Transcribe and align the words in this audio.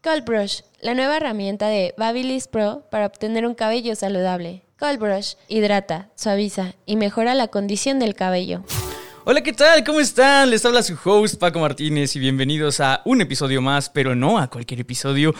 Cold 0.00 0.24
Brush, 0.24 0.60
la 0.80 0.94
nueva 0.94 1.16
herramienta 1.16 1.66
de 1.66 1.92
Babyliss 1.98 2.46
Pro 2.46 2.84
para 2.88 3.06
obtener 3.06 3.44
un 3.44 3.56
cabello 3.56 3.96
saludable. 3.96 4.62
Cold 4.78 5.00
Brush 5.00 5.34
hidrata, 5.48 6.08
suaviza 6.14 6.74
y 6.86 6.94
mejora 6.94 7.34
la 7.34 7.48
condición 7.48 7.98
del 7.98 8.14
cabello. 8.14 8.62
Hola, 9.24 9.42
¿qué 9.42 9.52
tal? 9.52 9.82
¿Cómo 9.82 9.98
están? 9.98 10.50
Les 10.50 10.64
habla 10.64 10.84
su 10.84 10.96
host 11.04 11.34
Paco 11.40 11.58
Martínez 11.58 12.14
y 12.14 12.20
bienvenidos 12.20 12.78
a 12.78 13.02
un 13.04 13.20
episodio 13.20 13.60
más, 13.60 13.90
pero 13.90 14.14
no 14.14 14.38
a 14.38 14.48
cualquier 14.48 14.80
episodio 14.80 15.34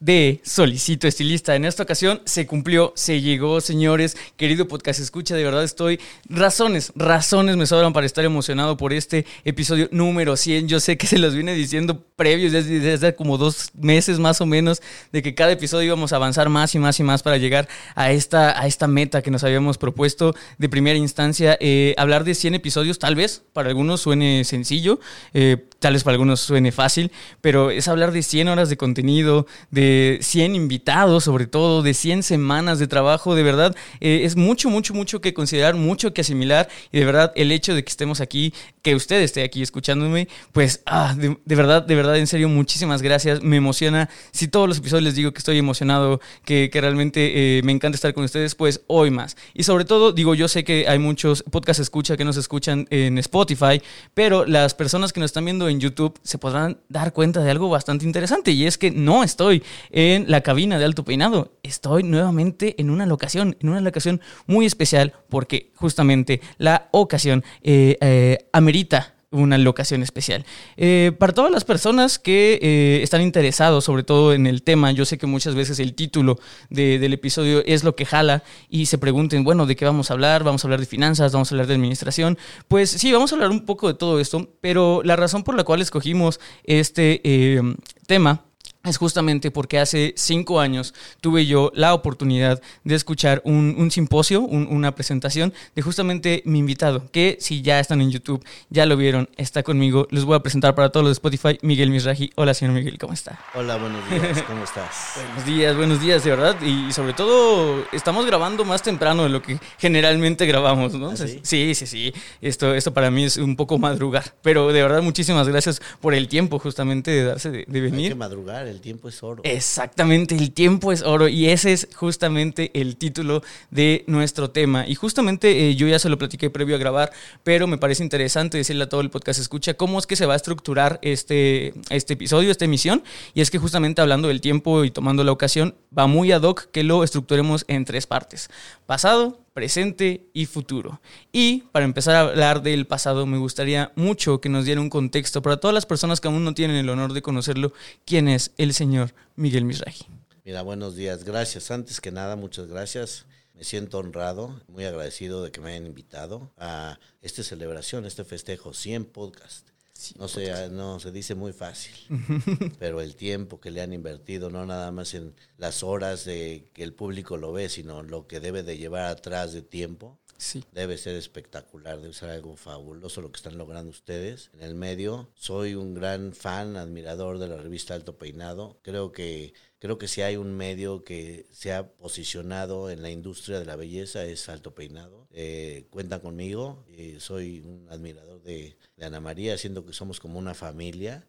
de 0.00 0.40
Solicito 0.44 1.06
Estilista. 1.06 1.56
En 1.56 1.64
esta 1.64 1.82
ocasión 1.82 2.20
se 2.24 2.46
cumplió, 2.46 2.92
se 2.94 3.20
llegó, 3.20 3.60
señores. 3.60 4.16
Querido 4.36 4.68
podcast 4.68 5.00
escucha, 5.00 5.34
de 5.34 5.44
verdad 5.44 5.64
estoy... 5.64 6.00
Razones, 6.28 6.92
razones 6.94 7.56
me 7.56 7.66
sobran 7.66 7.92
para 7.92 8.06
estar 8.06 8.24
emocionado 8.24 8.76
por 8.76 8.92
este 8.92 9.24
episodio 9.44 9.88
número 9.92 10.36
100. 10.36 10.68
Yo 10.68 10.80
sé 10.80 10.98
que 10.98 11.06
se 11.06 11.18
los 11.18 11.34
viene 11.34 11.54
diciendo 11.54 12.04
previos 12.16 12.52
desde, 12.52 12.92
hace 12.92 13.14
como 13.14 13.38
dos 13.38 13.70
meses 13.74 14.18
más 14.18 14.40
o 14.40 14.46
menos 14.46 14.82
de 15.12 15.22
que 15.22 15.34
cada 15.34 15.52
episodio 15.52 15.86
íbamos 15.86 16.12
a 16.12 16.16
avanzar 16.16 16.48
más 16.48 16.74
y 16.74 16.78
más 16.78 16.98
y 17.00 17.02
más 17.02 17.22
para 17.22 17.38
llegar 17.38 17.68
a 17.94 18.12
esta, 18.12 18.60
a 18.60 18.66
esta 18.66 18.86
meta 18.86 19.22
que 19.22 19.30
nos 19.30 19.44
habíamos 19.44 19.78
propuesto 19.78 20.34
de 20.58 20.68
primera 20.68 20.98
instancia. 20.98 21.56
Eh, 21.60 21.94
hablar 21.96 22.24
de 22.24 22.34
100 22.34 22.54
episodios 22.54 22.98
tal 22.98 23.14
vez 23.14 23.42
para 23.52 23.68
algunos 23.68 24.00
suene 24.00 24.44
sencillo, 24.44 25.00
eh, 25.32 25.66
tal 25.78 25.94
vez 25.94 26.04
para 26.04 26.14
algunos 26.14 26.40
suene 26.40 26.72
fácil, 26.72 27.10
pero 27.40 27.70
es 27.70 27.88
hablar 27.88 28.12
de 28.12 28.22
100 28.22 28.48
horas 28.48 28.68
de 28.68 28.76
contenido, 28.76 29.46
de 29.70 29.83
100 30.20 30.54
invitados, 30.54 31.24
sobre 31.24 31.46
todo, 31.46 31.82
de 31.82 31.94
100 31.94 32.22
semanas 32.22 32.78
de 32.78 32.86
trabajo, 32.86 33.34
de 33.34 33.42
verdad, 33.42 33.74
eh, 34.00 34.22
es 34.24 34.36
mucho, 34.36 34.70
mucho, 34.70 34.94
mucho 34.94 35.20
que 35.20 35.34
considerar, 35.34 35.74
mucho 35.74 36.12
que 36.12 36.20
asimilar, 36.20 36.68
y 36.92 36.98
de 36.98 37.04
verdad, 37.04 37.32
el 37.34 37.52
hecho 37.52 37.74
de 37.74 37.84
que 37.84 37.90
estemos 37.90 38.20
aquí, 38.20 38.52
que 38.82 38.94
usted 38.94 39.20
esté 39.22 39.42
aquí 39.42 39.62
escuchándome, 39.62 40.28
pues, 40.52 40.82
ah, 40.86 41.14
de, 41.16 41.36
verdad, 41.44 41.82
de 41.82 41.94
verdad, 41.94 42.18
en 42.18 42.26
serio, 42.26 42.48
muchísimas 42.48 43.02
gracias, 43.02 43.42
me 43.42 43.56
emociona, 43.56 44.08
si 44.32 44.48
todos 44.48 44.68
los 44.68 44.78
episodios 44.78 45.04
les 45.04 45.14
digo 45.14 45.32
que 45.32 45.38
estoy 45.38 45.58
emocionado, 45.58 46.20
que, 46.44 46.70
realmente 46.74 47.58
eh, 47.58 47.62
me 47.62 47.72
encanta 47.72 47.96
estar 47.96 48.12
con 48.12 48.24
ustedes, 48.24 48.54
pues, 48.54 48.82
hoy 48.88 49.10
más. 49.10 49.36
Y 49.54 49.62
sobre 49.62 49.84
todo, 49.84 50.12
digo, 50.12 50.34
yo 50.34 50.48
sé 50.48 50.64
que 50.64 50.86
hay 50.88 50.98
muchos 50.98 51.42
podcasts 51.50 51.80
escucha 51.80 52.16
que 52.16 52.24
nos 52.24 52.36
escuchan 52.36 52.86
en 52.90 53.18
Spotify, 53.18 53.80
pero 54.12 54.44
las 54.44 54.74
personas 54.74 55.12
que 55.12 55.20
nos 55.20 55.28
están 55.28 55.44
viendo 55.44 55.68
en 55.68 55.80
YouTube 55.80 56.18
se 56.22 56.38
podrán 56.38 56.78
dar 56.88 57.12
cuenta 57.12 57.40
de 57.40 57.50
algo 57.50 57.68
bastante 57.68 58.04
interesante, 58.04 58.50
y 58.50 58.66
es 58.66 58.76
que 58.76 58.90
no 58.90 59.22
estoy 59.22 59.62
en 59.90 60.30
la 60.30 60.40
cabina 60.42 60.78
de 60.78 60.84
Alto 60.84 61.04
Peinado. 61.04 61.52
Estoy 61.62 62.02
nuevamente 62.02 62.74
en 62.78 62.90
una 62.90 63.06
locación, 63.06 63.56
en 63.60 63.68
una 63.68 63.80
locación 63.80 64.20
muy 64.46 64.66
especial 64.66 65.12
porque 65.28 65.72
justamente 65.74 66.40
la 66.58 66.88
ocasión 66.92 67.44
eh, 67.62 67.96
eh, 68.00 68.38
amerita 68.52 69.14
una 69.30 69.58
locación 69.58 70.04
especial. 70.04 70.46
Eh, 70.76 71.10
para 71.18 71.32
todas 71.32 71.50
las 71.50 71.64
personas 71.64 72.20
que 72.20 73.00
están 73.02 73.20
interesados, 73.20 73.84
sobre 73.84 74.04
todo 74.04 74.32
en 74.32 74.46
el 74.46 74.62
tema, 74.62 74.92
yo 74.92 75.04
sé 75.04 75.18
que 75.18 75.26
muchas 75.26 75.56
veces 75.56 75.80
el 75.80 75.94
título 75.94 76.38
del 76.70 77.12
episodio 77.12 77.64
es 77.66 77.82
lo 77.82 77.96
que 77.96 78.06
jala 78.06 78.44
y 78.68 78.86
se 78.86 78.96
pregunten, 78.96 79.42
bueno, 79.42 79.66
¿de 79.66 79.74
qué 79.74 79.84
vamos 79.84 80.08
a 80.08 80.14
hablar? 80.14 80.44
¿Vamos 80.44 80.62
a 80.64 80.68
hablar 80.68 80.78
de 80.78 80.86
finanzas? 80.86 81.32
¿Vamos 81.32 81.50
a 81.50 81.54
hablar 81.56 81.66
de 81.66 81.74
administración? 81.74 82.38
Pues 82.68 82.90
sí, 82.90 83.10
vamos 83.10 83.32
a 83.32 83.34
hablar 83.34 83.50
un 83.50 83.64
poco 83.64 83.88
de 83.88 83.94
todo 83.94 84.20
esto, 84.20 84.48
pero 84.60 85.02
la 85.02 85.16
razón 85.16 85.42
por 85.42 85.56
la 85.56 85.64
cual 85.64 85.82
escogimos 85.82 86.38
este 86.62 87.60
tema 88.06 88.44
es 88.84 88.98
justamente 88.98 89.50
porque 89.50 89.78
hace 89.78 90.12
cinco 90.16 90.60
años 90.60 90.94
tuve 91.20 91.46
yo 91.46 91.72
la 91.74 91.94
oportunidad 91.94 92.60
de 92.84 92.94
escuchar 92.94 93.40
un, 93.44 93.90
simposio, 93.90 94.42
una 94.42 94.94
presentación 94.94 95.52
de 95.74 95.82
justamente 95.82 96.42
mi 96.44 96.58
invitado, 96.58 97.10
que 97.10 97.38
si 97.40 97.62
ya 97.62 97.80
están 97.80 98.00
en 98.00 98.10
YouTube, 98.10 98.44
ya 98.68 98.86
lo 98.86 98.96
vieron, 98.96 99.28
está 99.36 99.62
conmigo. 99.62 100.06
Les 100.10 100.24
voy 100.24 100.36
a 100.36 100.40
presentar 100.40 100.74
para 100.74 100.90
todos 100.90 101.04
los 101.04 101.10
de 101.10 101.12
Spotify, 101.14 101.58
Miguel 101.62 101.90
Misraji. 101.90 102.30
Hola, 102.34 102.52
señor 102.52 102.74
Miguel, 102.74 102.98
¿cómo 102.98 103.12
está? 103.12 103.38
Hola, 103.54 103.76
buenos 103.76 104.08
días, 104.10 104.42
¿cómo 104.42 104.64
estás? 104.64 105.14
buenos 105.26 105.46
días, 105.46 105.76
buenos 105.76 106.00
días, 106.00 106.24
de 106.24 106.30
verdad. 106.30 106.60
Y 106.60 106.92
sobre 106.92 107.14
todo, 107.14 107.84
estamos 107.92 108.26
grabando 108.26 108.64
más 108.64 108.82
temprano 108.82 109.22
de 109.22 109.30
lo 109.30 109.40
que 109.40 109.58
generalmente 109.78 110.44
grabamos, 110.46 110.94
¿no? 110.94 111.10
¿Ah, 111.10 111.16
sí? 111.16 111.40
sí, 111.42 111.74
sí, 111.74 111.86
sí. 111.86 112.14
Esto, 112.42 112.74
esto 112.74 112.92
para 112.92 113.10
mí 113.10 113.24
es 113.24 113.38
un 113.38 113.56
poco 113.56 113.78
madrugar, 113.78 114.34
pero 114.42 114.72
de 114.72 114.82
verdad, 114.82 115.00
muchísimas 115.00 115.48
gracias 115.48 115.80
por 116.00 116.14
el 116.14 116.28
tiempo 116.28 116.58
justamente 116.58 117.10
de 117.10 117.24
darse 117.24 117.50
de, 117.50 117.64
de 117.66 117.80
venir. 117.80 118.04
Hay 118.04 118.08
que 118.10 118.14
madrugar, 118.14 118.73
el 118.74 118.80
tiempo 118.80 119.08
es 119.08 119.22
oro. 119.22 119.42
Exactamente, 119.44 120.34
el 120.34 120.52
tiempo 120.52 120.92
es 120.92 121.02
oro 121.02 121.28
y 121.28 121.48
ese 121.48 121.72
es 121.72 121.88
justamente 121.94 122.70
el 122.74 122.96
título 122.96 123.42
de 123.70 124.04
nuestro 124.06 124.50
tema. 124.50 124.86
Y 124.86 124.94
justamente 124.94 125.68
eh, 125.68 125.76
yo 125.76 125.86
ya 125.86 125.98
se 125.98 126.08
lo 126.08 126.18
platiqué 126.18 126.50
previo 126.50 126.76
a 126.76 126.78
grabar, 126.78 127.12
pero 127.42 127.66
me 127.66 127.78
parece 127.78 128.02
interesante 128.02 128.58
decirle 128.58 128.84
a 128.84 128.88
todo 128.88 129.00
el 129.00 129.10
podcast 129.10 129.40
escucha 129.40 129.74
cómo 129.74 129.98
es 129.98 130.06
que 130.06 130.16
se 130.16 130.26
va 130.26 130.34
a 130.34 130.36
estructurar 130.36 130.98
este, 131.02 131.74
este 131.90 132.14
episodio, 132.14 132.50
esta 132.50 132.64
emisión. 132.64 133.02
Y 133.32 133.40
es 133.40 133.50
que 133.50 133.58
justamente 133.58 134.02
hablando 134.02 134.28
del 134.28 134.40
tiempo 134.40 134.84
y 134.84 134.90
tomando 134.90 135.24
la 135.24 135.32
ocasión, 135.32 135.74
va 135.96 136.06
muy 136.06 136.32
ad 136.32 136.42
hoc 136.42 136.70
que 136.70 136.82
lo 136.82 137.04
estructuremos 137.04 137.64
en 137.68 137.84
tres 137.84 138.06
partes. 138.06 138.50
Pasado, 138.86 139.43
presente 139.54 140.28
y 140.34 140.46
futuro. 140.46 141.00
Y 141.32 141.62
para 141.72 141.86
empezar 141.86 142.16
a 142.16 142.20
hablar 142.20 142.62
del 142.62 142.86
pasado, 142.86 143.24
me 143.24 143.38
gustaría 143.38 143.92
mucho 143.94 144.40
que 144.40 144.50
nos 144.50 144.66
diera 144.66 144.80
un 144.80 144.90
contexto 144.90 145.40
para 145.40 145.56
todas 145.56 145.72
las 145.74 145.86
personas 145.86 146.20
que 146.20 146.28
aún 146.28 146.44
no 146.44 146.52
tienen 146.52 146.76
el 146.76 146.90
honor 146.90 147.14
de 147.14 147.22
conocerlo, 147.22 147.72
quién 148.04 148.28
es 148.28 148.52
el 148.58 148.74
señor 148.74 149.14
Miguel 149.36 149.64
Misraji. 149.64 150.06
Mira, 150.44 150.60
buenos 150.60 150.96
días, 150.96 151.24
gracias. 151.24 151.70
Antes 151.70 152.00
que 152.00 152.12
nada, 152.12 152.36
muchas 152.36 152.66
gracias. 152.66 153.24
Me 153.54 153.64
siento 153.64 153.98
honrado, 153.98 154.60
muy 154.68 154.84
agradecido 154.84 155.42
de 155.42 155.52
que 155.52 155.60
me 155.60 155.70
hayan 155.70 155.86
invitado 155.86 156.50
a 156.58 156.98
esta 157.22 157.42
celebración, 157.44 158.04
este 158.04 158.24
festejo, 158.24 158.74
100 158.74 159.04
podcasts 159.06 159.73
no, 160.18 160.28
se, 160.28 160.68
no 160.70 161.00
se 161.00 161.12
dice 161.12 161.34
muy 161.34 161.52
fácil, 161.52 161.94
pero 162.78 163.00
el 163.00 163.14
tiempo 163.16 163.60
que 163.60 163.70
le 163.70 163.80
han 163.80 163.92
invertido, 163.92 164.50
no 164.50 164.66
nada 164.66 164.90
más 164.90 165.14
en 165.14 165.34
las 165.56 165.82
horas 165.82 166.24
de 166.24 166.70
que 166.74 166.82
el 166.82 166.92
público 166.92 167.36
lo 167.36 167.52
ve, 167.52 167.68
sino 167.68 168.02
lo 168.02 168.26
que 168.26 168.40
debe 168.40 168.62
de 168.62 168.76
llevar 168.76 169.04
atrás 169.04 169.52
de 169.52 169.62
tiempo, 169.62 170.18
sí. 170.36 170.64
debe 170.72 170.98
ser 170.98 171.14
espectacular, 171.14 172.00
debe 172.00 172.12
ser 172.12 172.30
algo 172.30 172.56
fabuloso 172.56 173.20
lo 173.20 173.30
que 173.30 173.36
están 173.36 173.56
logrando 173.56 173.90
ustedes 173.90 174.50
en 174.54 174.62
el 174.62 174.74
medio. 174.74 175.30
Soy 175.34 175.74
un 175.74 175.94
gran 175.94 176.32
fan, 176.32 176.76
admirador 176.76 177.38
de 177.38 177.48
la 177.48 177.56
revista 177.56 177.94
Alto 177.94 178.18
Peinado. 178.18 178.80
Creo 178.82 179.12
que 179.12 179.54
Creo 179.84 179.98
que 179.98 180.08
si 180.08 180.22
hay 180.22 180.38
un 180.38 180.56
medio 180.56 181.04
que 181.04 181.44
se 181.52 181.70
ha 181.74 181.86
posicionado 181.86 182.88
en 182.88 183.02
la 183.02 183.10
industria 183.10 183.58
de 183.58 183.66
la 183.66 183.76
belleza 183.76 184.24
es 184.24 184.48
Alto 184.48 184.74
Peinado. 184.74 185.28
Eh, 185.30 185.84
cuentan 185.90 186.20
conmigo, 186.20 186.86
eh, 186.88 187.18
soy 187.20 187.60
un 187.60 187.86
admirador 187.90 188.42
de, 188.42 188.78
Ana 188.98 189.20
María, 189.20 189.58
siendo 189.58 189.84
que 189.84 189.92
somos 189.92 190.20
como 190.20 190.38
una 190.38 190.54
familia 190.54 191.26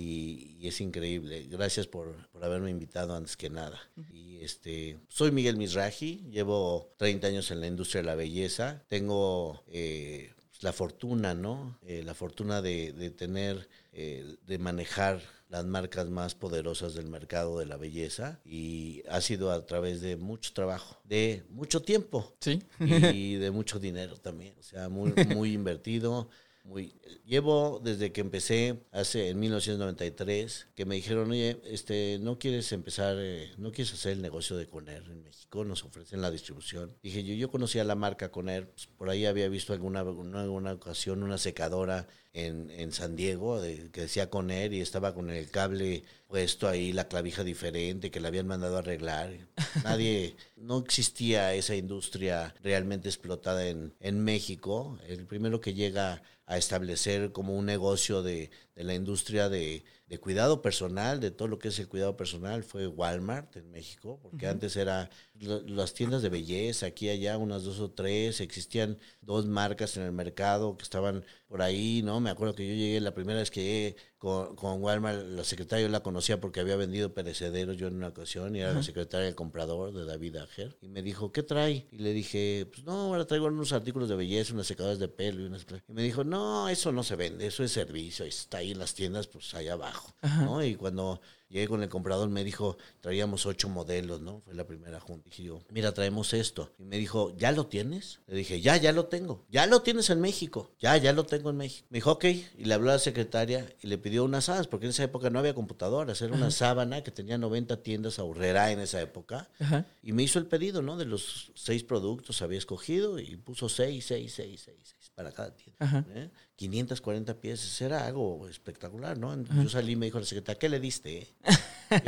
y, 0.00 0.66
es 0.66 0.80
increíble. 0.80 1.46
Gracias 1.48 1.86
por, 1.86 2.28
haberme 2.42 2.70
invitado 2.70 3.14
antes 3.14 3.36
que 3.36 3.50
nada. 3.50 3.80
Y 4.10 4.40
este, 4.40 4.98
soy 5.08 5.30
Miguel 5.30 5.56
Misraji, 5.56 6.28
llevo 6.28 6.92
30 6.96 7.28
años 7.28 7.52
en 7.52 7.60
la 7.60 7.68
industria 7.68 8.02
de 8.02 8.06
la 8.06 8.16
belleza. 8.16 8.82
Tengo 8.88 9.62
eh, 9.68 10.34
la 10.60 10.72
fortuna, 10.72 11.34
¿no? 11.34 11.78
la 11.86 12.14
fortuna 12.14 12.62
de, 12.62 12.92
de 12.94 13.12
tener, 13.12 13.68
de 13.92 14.58
manejar 14.58 15.22
las 15.52 15.66
marcas 15.66 16.08
más 16.08 16.34
poderosas 16.34 16.94
del 16.94 17.08
mercado 17.08 17.58
de 17.58 17.66
la 17.66 17.76
belleza 17.76 18.40
y 18.42 19.02
ha 19.10 19.20
sido 19.20 19.52
a 19.52 19.66
través 19.66 20.00
de 20.00 20.16
mucho 20.16 20.54
trabajo, 20.54 20.98
de 21.04 21.44
mucho 21.50 21.82
tiempo 21.82 22.34
¿Sí? 22.40 22.62
y 22.80 23.34
de 23.36 23.50
mucho 23.50 23.78
dinero 23.78 24.16
también, 24.16 24.54
o 24.58 24.62
sea, 24.62 24.88
muy, 24.88 25.12
muy 25.34 25.52
invertido. 25.52 26.30
Muy, 26.64 26.94
llevo 27.26 27.80
desde 27.82 28.12
que 28.12 28.20
empecé 28.20 28.84
hace 28.92 29.30
en 29.30 29.40
1993 29.40 30.68
que 30.76 30.84
me 30.86 30.94
dijeron 30.94 31.32
oye 31.32 31.60
este 31.64 32.20
no 32.20 32.38
quieres 32.38 32.70
empezar 32.70 33.16
eh, 33.18 33.50
no 33.58 33.72
quieres 33.72 33.92
hacer 33.94 34.12
el 34.12 34.22
negocio 34.22 34.56
de 34.56 34.68
Coner 34.68 35.02
en 35.10 35.24
México 35.24 35.64
nos 35.64 35.82
ofrecen 35.82 36.22
la 36.22 36.30
distribución 36.30 36.96
dije 37.02 37.24
yo 37.24 37.34
yo 37.34 37.50
conocía 37.50 37.82
la 37.82 37.96
marca 37.96 38.30
Coner 38.30 38.70
pues, 38.70 38.86
por 38.86 39.10
ahí 39.10 39.26
había 39.26 39.48
visto 39.48 39.72
alguna 39.72 40.02
alguna 40.02 40.72
ocasión 40.72 41.24
una 41.24 41.36
secadora 41.36 42.06
en, 42.34 42.70
en 42.70 42.92
San 42.92 43.16
Diego 43.16 43.60
de, 43.60 43.90
que 43.90 44.02
decía 44.02 44.30
Coner 44.30 44.72
y 44.72 44.80
estaba 44.80 45.14
con 45.14 45.30
el 45.30 45.50
cable 45.50 46.02
puesto 46.28 46.68
ahí 46.68 46.92
la 46.92 47.08
clavija 47.08 47.44
diferente 47.44 48.10
que 48.10 48.20
le 48.20 48.28
habían 48.28 48.46
mandado 48.46 48.76
a 48.76 48.78
arreglar 48.78 49.32
nadie 49.84 50.34
no 50.56 50.78
existía 50.78 51.54
esa 51.54 51.74
industria 51.74 52.54
realmente 52.62 53.08
explotada 53.08 53.66
en, 53.66 53.94
en 54.00 54.22
México. 54.22 54.98
El 55.08 55.26
primero 55.26 55.60
que 55.60 55.74
llega 55.74 56.22
a 56.46 56.56
establecer 56.56 57.32
como 57.32 57.54
un 57.54 57.66
negocio 57.66 58.22
de, 58.22 58.50
de 58.74 58.84
la 58.84 58.94
industria 58.94 59.48
de, 59.48 59.84
de, 60.12 60.18
cuidado 60.20 60.60
personal, 60.60 61.20
de 61.20 61.30
todo 61.30 61.48
lo 61.48 61.58
que 61.58 61.68
es 61.68 61.78
el 61.78 61.88
cuidado 61.88 62.16
personal, 62.16 62.64
fue 62.64 62.86
Walmart 62.86 63.56
en 63.56 63.70
México, 63.70 64.18
porque 64.22 64.46
antes 64.46 64.76
era 64.76 65.08
las 65.40 65.94
tiendas 65.94 66.20
de 66.20 66.28
belleza, 66.28 66.86
aquí 66.86 67.08
allá 67.08 67.38
unas 67.38 67.64
dos 67.64 67.80
o 67.80 67.90
tres, 67.90 68.40
existían 68.40 68.98
dos 69.22 69.46
marcas 69.46 69.96
en 69.96 70.02
el 70.02 70.12
mercado 70.12 70.76
que 70.76 70.82
estaban 70.82 71.24
por 71.48 71.62
ahí, 71.62 72.02
¿no? 72.04 72.20
Me 72.20 72.30
acuerdo 72.30 72.54
que 72.54 72.68
yo 72.68 72.74
llegué, 72.74 73.00
la 73.00 73.14
primera 73.14 73.38
vez 73.40 73.50
que 73.50 73.62
llegué 73.62 73.96
con, 74.22 74.54
con 74.54 74.80
Walmart, 74.80 75.20
la 75.30 75.42
secretaria 75.42 75.88
la 75.88 75.98
conocía 75.98 76.40
porque 76.40 76.60
había 76.60 76.76
vendido 76.76 77.12
perecederos 77.12 77.76
yo 77.76 77.88
en 77.88 77.96
una 77.96 78.06
ocasión 78.06 78.54
y 78.54 78.60
era 78.60 78.72
la 78.72 78.84
secretaria 78.84 79.26
del 79.26 79.34
comprador 79.34 79.92
de 79.92 80.04
David 80.04 80.36
Ager. 80.36 80.76
Y 80.80 80.86
me 80.86 81.02
dijo, 81.02 81.32
¿qué 81.32 81.42
trae? 81.42 81.88
Y 81.90 81.98
le 81.98 82.12
dije, 82.12 82.68
pues 82.72 82.84
no, 82.84 82.92
ahora 82.92 83.26
traigo 83.26 83.48
unos 83.48 83.72
artículos 83.72 84.08
de 84.08 84.14
belleza, 84.14 84.54
unas 84.54 84.68
secadoras 84.68 85.00
de 85.00 85.08
pelo 85.08 85.42
y 85.42 85.46
unas... 85.46 85.66
Y 85.88 85.92
me 85.92 86.04
dijo, 86.04 86.22
no, 86.22 86.68
eso 86.68 86.92
no 86.92 87.02
se 87.02 87.16
vende, 87.16 87.48
eso 87.48 87.64
es 87.64 87.72
servicio, 87.72 88.24
está 88.24 88.58
ahí 88.58 88.70
en 88.70 88.78
las 88.78 88.94
tiendas, 88.94 89.26
pues 89.26 89.54
allá 89.54 89.72
abajo, 89.72 90.14
¿no? 90.44 90.62
Y 90.62 90.76
cuando 90.76 91.20
llegué 91.52 91.68
con 91.68 91.82
el 91.82 91.88
comprador, 91.88 92.28
me 92.30 92.44
dijo, 92.44 92.78
traíamos 93.00 93.44
ocho 93.46 93.68
modelos, 93.68 94.20
¿no? 94.22 94.40
Fue 94.40 94.54
la 94.54 94.66
primera 94.66 94.98
junta. 95.00 95.28
Dije 95.28 95.44
yo, 95.44 95.60
mira, 95.70 95.92
traemos 95.92 96.32
esto. 96.32 96.72
Y 96.78 96.84
me 96.84 96.96
dijo, 96.96 97.34
¿ya 97.36 97.52
lo 97.52 97.66
tienes? 97.66 98.20
Le 98.26 98.36
dije, 98.36 98.60
ya, 98.60 98.76
ya 98.78 98.92
lo 98.92 99.06
tengo. 99.06 99.44
Ya 99.50 99.66
lo 99.66 99.82
tienes 99.82 100.08
en 100.10 100.20
México. 100.20 100.70
Ya, 100.80 100.96
ya 100.96 101.12
lo 101.12 101.24
tengo 101.24 101.50
en 101.50 101.58
México. 101.58 101.86
Me 101.90 101.98
dijo, 101.98 102.12
ok. 102.12 102.24
Y 102.24 102.64
le 102.64 102.74
habló 102.74 102.90
a 102.90 102.94
la 102.94 102.98
secretaria 102.98 103.72
y 103.82 103.86
le 103.86 103.98
pidió 103.98 104.24
unas 104.24 104.46
sábanas, 104.46 104.66
porque 104.66 104.86
en 104.86 104.90
esa 104.90 105.04
época 105.04 105.28
no 105.30 105.38
había 105.38 105.54
computadoras. 105.54 106.22
Era 106.22 106.34
una 106.34 106.50
sábana 106.50 107.02
que 107.02 107.10
tenía 107.10 107.36
90 107.36 107.82
tiendas 107.82 108.18
ahorrera 108.18 108.72
en 108.72 108.80
esa 108.80 109.00
época. 109.02 109.50
Ajá. 109.60 109.86
Y 110.02 110.12
me 110.12 110.22
hizo 110.22 110.38
el 110.38 110.46
pedido, 110.46 110.80
¿no? 110.80 110.96
De 110.96 111.04
los 111.04 111.52
seis 111.54 111.84
productos 111.84 112.40
había 112.40 112.58
escogido 112.58 113.18
y 113.18 113.36
puso 113.36 113.68
seis, 113.68 114.06
seis, 114.06 114.32
seis, 114.32 114.62
seis, 114.64 114.80
seis 114.82 115.01
para 115.22 115.34
cada 115.34 115.54
tienda. 115.54 116.04
¿eh? 116.14 116.30
540 116.56 117.34
piezas, 117.40 117.80
era 117.80 118.06
algo 118.06 118.48
espectacular, 118.48 119.16
¿no? 119.16 119.40
Yo 119.62 119.68
salí 119.68 119.92
y 119.92 119.96
me 119.96 120.06
dijo 120.06 120.18
la 120.18 120.26
secretaria, 120.26 120.58
¿qué 120.58 120.68
le 120.68 120.80
diste? 120.80 121.28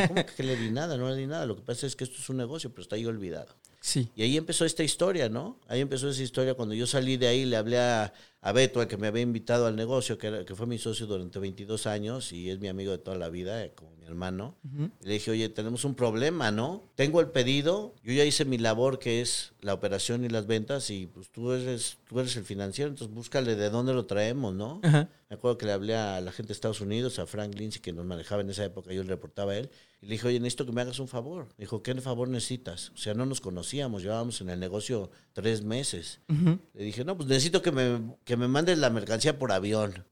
¿Cómo 0.09 0.27
que 0.27 0.43
le 0.43 0.57
di 0.57 0.71
nada? 0.71 0.97
No 0.97 1.09
le 1.09 1.17
di 1.17 1.27
nada. 1.27 1.47
Lo 1.47 1.57
que 1.57 1.63
pasa 1.63 1.87
es 1.87 1.95
que 1.95 2.05
esto 2.05 2.17
es 2.19 2.29
un 2.29 2.39
negocio, 2.39 2.71
pero 2.71 2.83
está 2.83 2.97
ahí 2.97 3.07
olvidado. 3.07 3.55
Sí. 3.81 4.09
Y 4.17 4.23
ahí 4.23 4.37
empezó 4.37 4.65
esta 4.65 4.83
historia, 4.83 5.29
¿no? 5.29 5.61
Ahí 5.69 5.81
empezó 5.81 6.09
esa 6.09 6.23
historia. 6.23 6.55
Cuando 6.55 6.75
yo 6.75 6.87
salí 6.87 7.17
de 7.17 7.29
ahí, 7.29 7.45
le 7.45 7.57
hablé 7.57 7.79
a, 7.79 8.13
a 8.47 8.53
Beto, 8.53 8.83
el 8.83 8.89
que 8.89 8.99
me 8.99 9.07
había 9.07 9.23
invitado 9.23 9.67
al 9.67 9.75
negocio, 9.75 10.19
que, 10.19 10.27
era, 10.27 10.45
que 10.45 10.55
fue 10.55 10.67
mi 10.67 10.77
socio 10.77 11.07
durante 11.07 11.39
22 11.39 11.87
años 11.87 12.31
y 12.31 12.51
es 12.51 12.61
mi 12.61 12.69
amigo 12.69 12.93
de 12.93 12.99
toda 12.99 13.17
la 13.17 13.31
vida, 13.31 13.65
eh, 13.65 13.73
como 13.75 13.97
mi 13.97 14.05
hermano. 14.05 14.55
Uh 14.65 14.69
-huh. 14.83 14.91
Le 15.01 15.13
dije, 15.15 15.31
oye, 15.31 15.49
tenemos 15.49 15.87
un 15.87 15.95
problema, 15.95 16.51
¿no? 16.51 16.83
Tengo 16.95 17.23
el 17.23 17.29
pedido, 17.29 17.95
yo 18.05 18.13
ya 18.13 18.23
hice 18.27 18.45
mi 18.45 18.59
labor, 18.59 18.99
que 18.99 19.23
es 19.23 19.55
la 19.63 19.73
operación 19.73 20.27
y 20.27 20.29
las 20.29 20.47
ventas, 20.47 20.91
y 20.91 21.07
pues 21.07 21.31
tú 21.31 21.53
eres, 21.53 21.97
tú 22.07 22.21
eres 22.21 22.37
el 22.37 22.45
financiero, 22.45 22.91
entonces 22.91 23.15
búscale 23.15 23.57
de 23.57 23.71
dónde 23.71 23.95
lo 23.95 24.05
traemos, 24.05 24.55
¿no? 24.55 24.75
Uh 24.75 24.81
-huh. 24.83 25.09
Me 25.31 25.37
acuerdo 25.37 25.57
que 25.57 25.65
le 25.67 25.73
hablé 25.73 25.97
a 25.97 26.21
la 26.21 26.31
gente 26.31 26.49
de 26.49 26.53
Estados 26.53 26.83
Unidos, 26.83 27.19
a 27.19 27.27
Frank 27.27 27.55
Lindsay, 27.55 27.81
que 27.81 27.93
nos 27.95 28.05
manejaba 28.05 28.43
en 28.43 28.51
esa 28.51 28.63
época, 28.65 28.93
yo 28.93 29.03
le 29.03 29.09
reportaba 29.09 29.53
a 29.53 29.57
él, 29.57 29.71
y 30.03 30.07
le 30.07 30.13
dije, 30.13 30.29
oye, 30.29 30.39
necesito 30.39 30.67
que 30.67 30.73
me 30.73 30.83
hagas 30.83 30.99
un 30.99 31.09
favor. 31.09 31.47
Me 31.57 31.65
dijo, 31.65 31.83
¿qué 31.83 31.95
favor 31.95 32.29
necesitas? 32.29 32.91
O 32.95 32.99
sea, 32.99 33.15
no 33.15 33.25
nos 33.25 33.41
conocíamos, 33.41 34.03
llevábamos 34.03 34.43
en 34.43 34.51
el 34.51 34.61
negocio 34.61 35.11
tres 35.33 35.63
meses. 35.63 36.21
Uh 36.29 36.35
-huh. 36.35 36.59
Le 36.75 36.85
dije, 36.85 37.05
no, 37.07 37.17
pues 37.17 37.27
necesito 37.27 37.63
que 37.63 37.73
me, 37.73 38.15
que 38.25 38.34
me 38.37 38.49
mandes 38.49 38.79
la 38.79 38.91
mercancía 38.91 39.39
por 39.39 39.53
avión. 39.53 40.05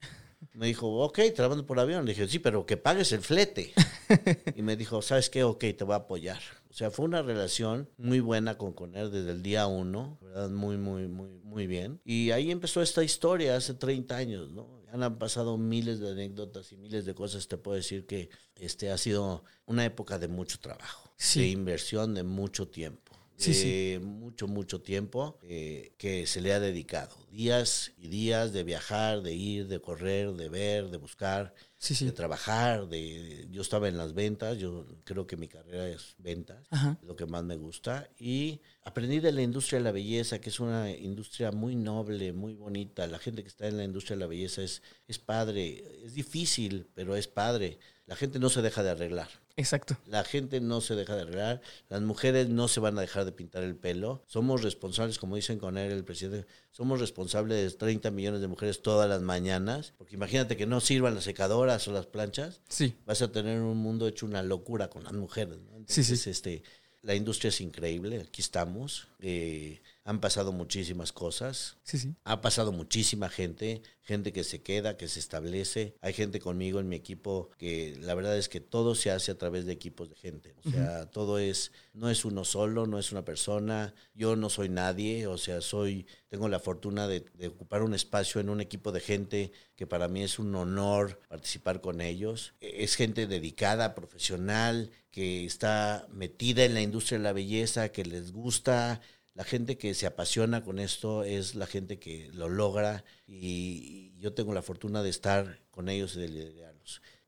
Me 0.55 0.67
dijo, 0.67 0.89
ok, 1.03 1.19
te 1.35 1.43
la 1.43 1.49
mando 1.49 1.67
por 1.67 1.81
avión. 1.81 2.05
Le 2.05 2.13
dije, 2.13 2.29
sí, 2.29 2.39
pero 2.39 2.67
que 2.67 2.77
pagues 2.77 3.13
el 3.13 3.23
flete. 3.23 3.73
y 4.57 4.63
me 4.63 4.77
dijo, 4.77 5.01
¿sabes 5.03 5.31
qué? 5.31 5.45
Ok, 5.45 5.61
te 5.77 5.85
voy 5.85 5.95
a 5.95 5.97
apoyar. 5.97 6.41
O 6.69 6.75
sea, 6.75 6.91
fue 6.91 7.05
una 7.05 7.23
relación 7.23 7.89
muy 7.99 8.21
buena 8.21 8.57
con 8.57 8.73
Conner 8.73 9.11
desde 9.11 9.31
el 9.31 9.43
día 9.43 9.67
uno, 9.67 10.19
¿verdad? 10.23 10.51
Muy, 10.51 10.79
muy, 10.79 11.07
muy, 11.07 11.29
muy 11.43 11.67
bien. 11.67 12.01
Y 12.05 12.31
ahí 12.31 12.51
empezó 12.51 12.83
esta 12.83 13.05
historia 13.05 13.57
hace 13.57 13.75
30 13.75 14.17
años, 14.17 14.51
¿no? 14.53 14.83
Han 14.91 15.19
pasado 15.19 15.57
miles 15.57 16.01
de 16.01 16.11
anécdotas 16.11 16.73
y 16.73 16.77
miles 16.77 17.05
de 17.05 17.15
cosas. 17.15 17.49
Te 17.49 17.57
puedo 17.57 17.77
decir 17.77 18.07
que 18.07 18.31
este 18.57 18.91
ha 18.91 18.99
sido 18.99 19.45
una 19.67 19.85
época 19.85 20.19
de 20.19 20.29
mucho 20.29 20.61
trabajo, 20.61 21.13
sí. 21.17 21.41
de 21.41 21.49
inversión, 21.49 22.15
de 22.15 22.23
mucho 22.23 22.69
tiempo. 22.69 23.12
Sí, 23.43 23.55
sí. 23.55 23.99
mucho, 24.01 24.47
mucho 24.47 24.81
tiempo 24.81 25.39
eh, 25.43 25.95
que 25.99 26.27
se 26.27 26.41
le 26.41 26.53
ha 26.53 26.61
dedicado. 26.61 27.17
Días 27.31 27.93
y 27.97 28.09
días 28.09 28.53
de 28.53 28.63
viajar, 28.63 29.23
de 29.23 29.35
ir, 29.35 29.69
de 29.69 29.81
correr, 29.81 30.33
de 30.33 30.49
ver, 30.49 30.91
de 30.91 30.97
buscar, 30.97 31.55
sí. 31.79 32.05
de 32.05 32.13
trabajar. 32.13 32.89
De, 32.89 33.49
yo 33.51 33.63
estaba 33.63 33.89
en 33.89 33.99
las 33.99 34.15
ventas, 34.15 34.59
yo 34.59 34.87
creo 35.05 35.27
que 35.27 35.37
mi 35.37 35.49
carrera 35.49 35.89
es 35.89 36.15
ventas, 36.19 36.67
Ajá. 36.71 36.99
es 37.01 37.09
lo 37.09 37.17
que 37.17 37.27
más 37.27 37.43
me 37.45 37.57
gusta. 37.57 38.09
Y 38.19 38.61
aprendí 38.83 39.21
de 39.21 39.33
la 39.33 39.43
industria 39.43 39.79
de 39.79 39.85
la 39.85 39.93
belleza, 39.93 40.41
que 40.41 40.51
es 40.51 40.61
una 40.61 40.91
industria 40.91 41.51
muy 41.51 41.75
noble, 41.75 42.33
muy 42.33 42.55
bonita. 42.55 43.07
La 43.07 43.19
gente 43.19 43.43
que 43.43 43.49
está 43.49 43.67
en 43.67 43.77
la 43.77 43.85
industria 43.85 44.17
de 44.17 44.21
la 44.21 44.29
belleza 44.29 44.63
es, 44.63 44.83
es 45.09 45.19
padre, 45.19 46.05
es 46.05 46.15
difícil, 46.15 46.87
pero 46.95 47.17
es 47.17 47.29
padre. 47.29 47.79
La 48.07 48.17
gente 48.17 48.39
no 48.39 48.51
se 48.51 48.63
deja 48.63 48.83
de 48.83 48.91
arreglar. 48.91 49.42
Exacto. 49.57 49.97
La 50.07 50.25
gente 50.25 50.61
no 50.61 50.81
se 50.81 50.95
deja 50.95 51.15
de 51.15 51.23
arreglar, 51.23 51.61
las 51.89 52.01
mujeres 52.01 52.49
no 52.49 52.69
se 52.69 52.81
van 52.81 52.97
a 52.97 53.03
dejar 53.03 53.25
de 53.25 53.33
pintar 53.33 53.63
el 53.63 53.77
pelo. 53.77 54.23
Somos 54.27 54.63
responsables, 54.63 55.19
como 55.19 55.37
dicen 55.37 55.59
con 55.59 55.77
él 55.77 55.93
el 55.93 56.05
presidente, 56.05 56.47
somos 56.71 57.01
responsables 57.01 57.73
de 57.73 57.77
30 57.77 58.11
millones 58.11 58.41
de 58.41 58.49
mujeres 58.49 58.81
todas 58.83 59.09
las 59.09 59.21
mañanas. 59.21 59.93
Porque 59.99 60.17
imagínate 60.17 60.57
que 60.57 60.67
no 60.67 60.81
sirvan 60.81 61.15
las 61.15 61.25
secadoras 61.25 61.87
o 61.89 61.93
las 61.93 62.07
planchas. 62.07 62.61
Sí. 62.69 62.95
Vas 63.05 63.21
a 63.23 63.31
tener 63.31 63.61
un 63.61 63.77
mundo 63.77 64.07
hecho 64.07 64.27
una 64.27 64.43
locura 64.43 64.89
con 64.89 65.05
las 65.05 65.13
mujeres. 65.13 65.59
¿no? 65.59 65.77
Entonces, 65.77 66.07
sí, 66.07 66.17
sí. 66.17 66.31
Este, 66.31 66.63
la 67.03 67.15
industria 67.15 67.51
es 67.51 67.61
increíble, 67.61 68.21
aquí 68.21 68.41
estamos. 68.41 69.09
Eh, 69.21 69.83
han 70.05 70.21
pasado 70.21 70.53
muchísimas 70.53 71.13
cosas. 71.13 71.77
Sí, 71.85 71.99
sí. 71.99 72.15
Ha 72.25 72.41
pasado 72.41 72.73
muchísima 72.73 73.29
gente, 73.29 73.83
gente 74.01 74.33
que 74.33 74.43
se 74.43 74.63
queda, 74.63 74.97
que 74.97 75.07
se 75.07 75.21
establece. 75.21 75.95
Hay 76.01 76.13
gente 76.13 76.41
conmigo 76.41 76.81
en 76.81 76.89
mi 76.89 76.97
equipo 76.97 77.51
que 77.57 77.97
la 78.01 78.15
verdad 78.15 78.37
es 78.37 78.49
que 78.49 78.61
todo 78.61 78.95
se 78.97 79.11
hace 79.13 79.31
a 79.31 79.39
través 79.39 79.65
de 79.65 79.73
equipos 79.73 80.09
de 80.09 80.17
gente. 80.17 80.55
O 80.65 80.71
sea, 80.71 80.81
uh 80.81 81.05
-huh. 81.05 81.11
todo 81.11 81.39
es, 81.39 81.71
no 81.93 82.11
es 82.11 82.25
uno 82.25 82.45
solo, 82.45 82.87
no 82.87 82.99
es 82.99 83.13
una 83.13 83.25
persona. 83.25 83.95
Yo 84.15 84.35
no 84.35 84.51
soy 84.51 84.69
nadie, 84.69 85.29
o 85.29 85.39
sea, 85.39 85.61
soy, 85.61 86.07
tengo 86.29 86.49
la 86.49 86.59
fortuna 86.59 87.07
de, 87.07 87.25
de 87.35 87.49
ocupar 87.49 87.83
un 87.83 87.95
espacio 87.95 88.41
en 88.41 88.49
un 88.49 88.61
equipo 88.61 88.91
de 88.91 89.01
gente 89.01 89.53
que 89.77 89.87
para 89.87 90.09
mí 90.09 90.23
es 90.23 90.39
un 90.41 90.55
honor 90.57 91.21
participar 91.29 91.81
con 91.81 92.01
ellos. 92.01 92.55
Es 92.61 92.97
gente 92.97 93.29
dedicada, 93.29 93.95
profesional, 93.95 94.91
que 95.13 95.45
está 95.45 96.09
metida 96.11 96.65
en 96.65 96.75
la 96.75 96.81
industria 96.81 97.19
de 97.19 97.25
la 97.25 97.33
belleza, 97.33 97.91
que 97.91 98.05
les 98.05 98.33
gusta 98.33 99.01
la 99.35 99.45
gente 99.45 99.79
que 99.79 99.95
se 99.95 100.07
apasiona 100.07 100.63
con 100.63 100.79
esto 100.79 101.25
es 101.25 101.55
la 101.55 101.67
gente 101.67 101.99
que 101.99 102.31
lo 102.33 102.49
logra 102.49 103.05
y 103.27 104.19
yo 104.19 104.35
tengo 104.35 104.53
la 104.55 104.63
fortuna 104.63 105.03
de 105.03 105.11
estar 105.11 105.61
con 105.71 105.89
ellos 105.89 106.17
y 106.17 106.21
de. 106.21 106.72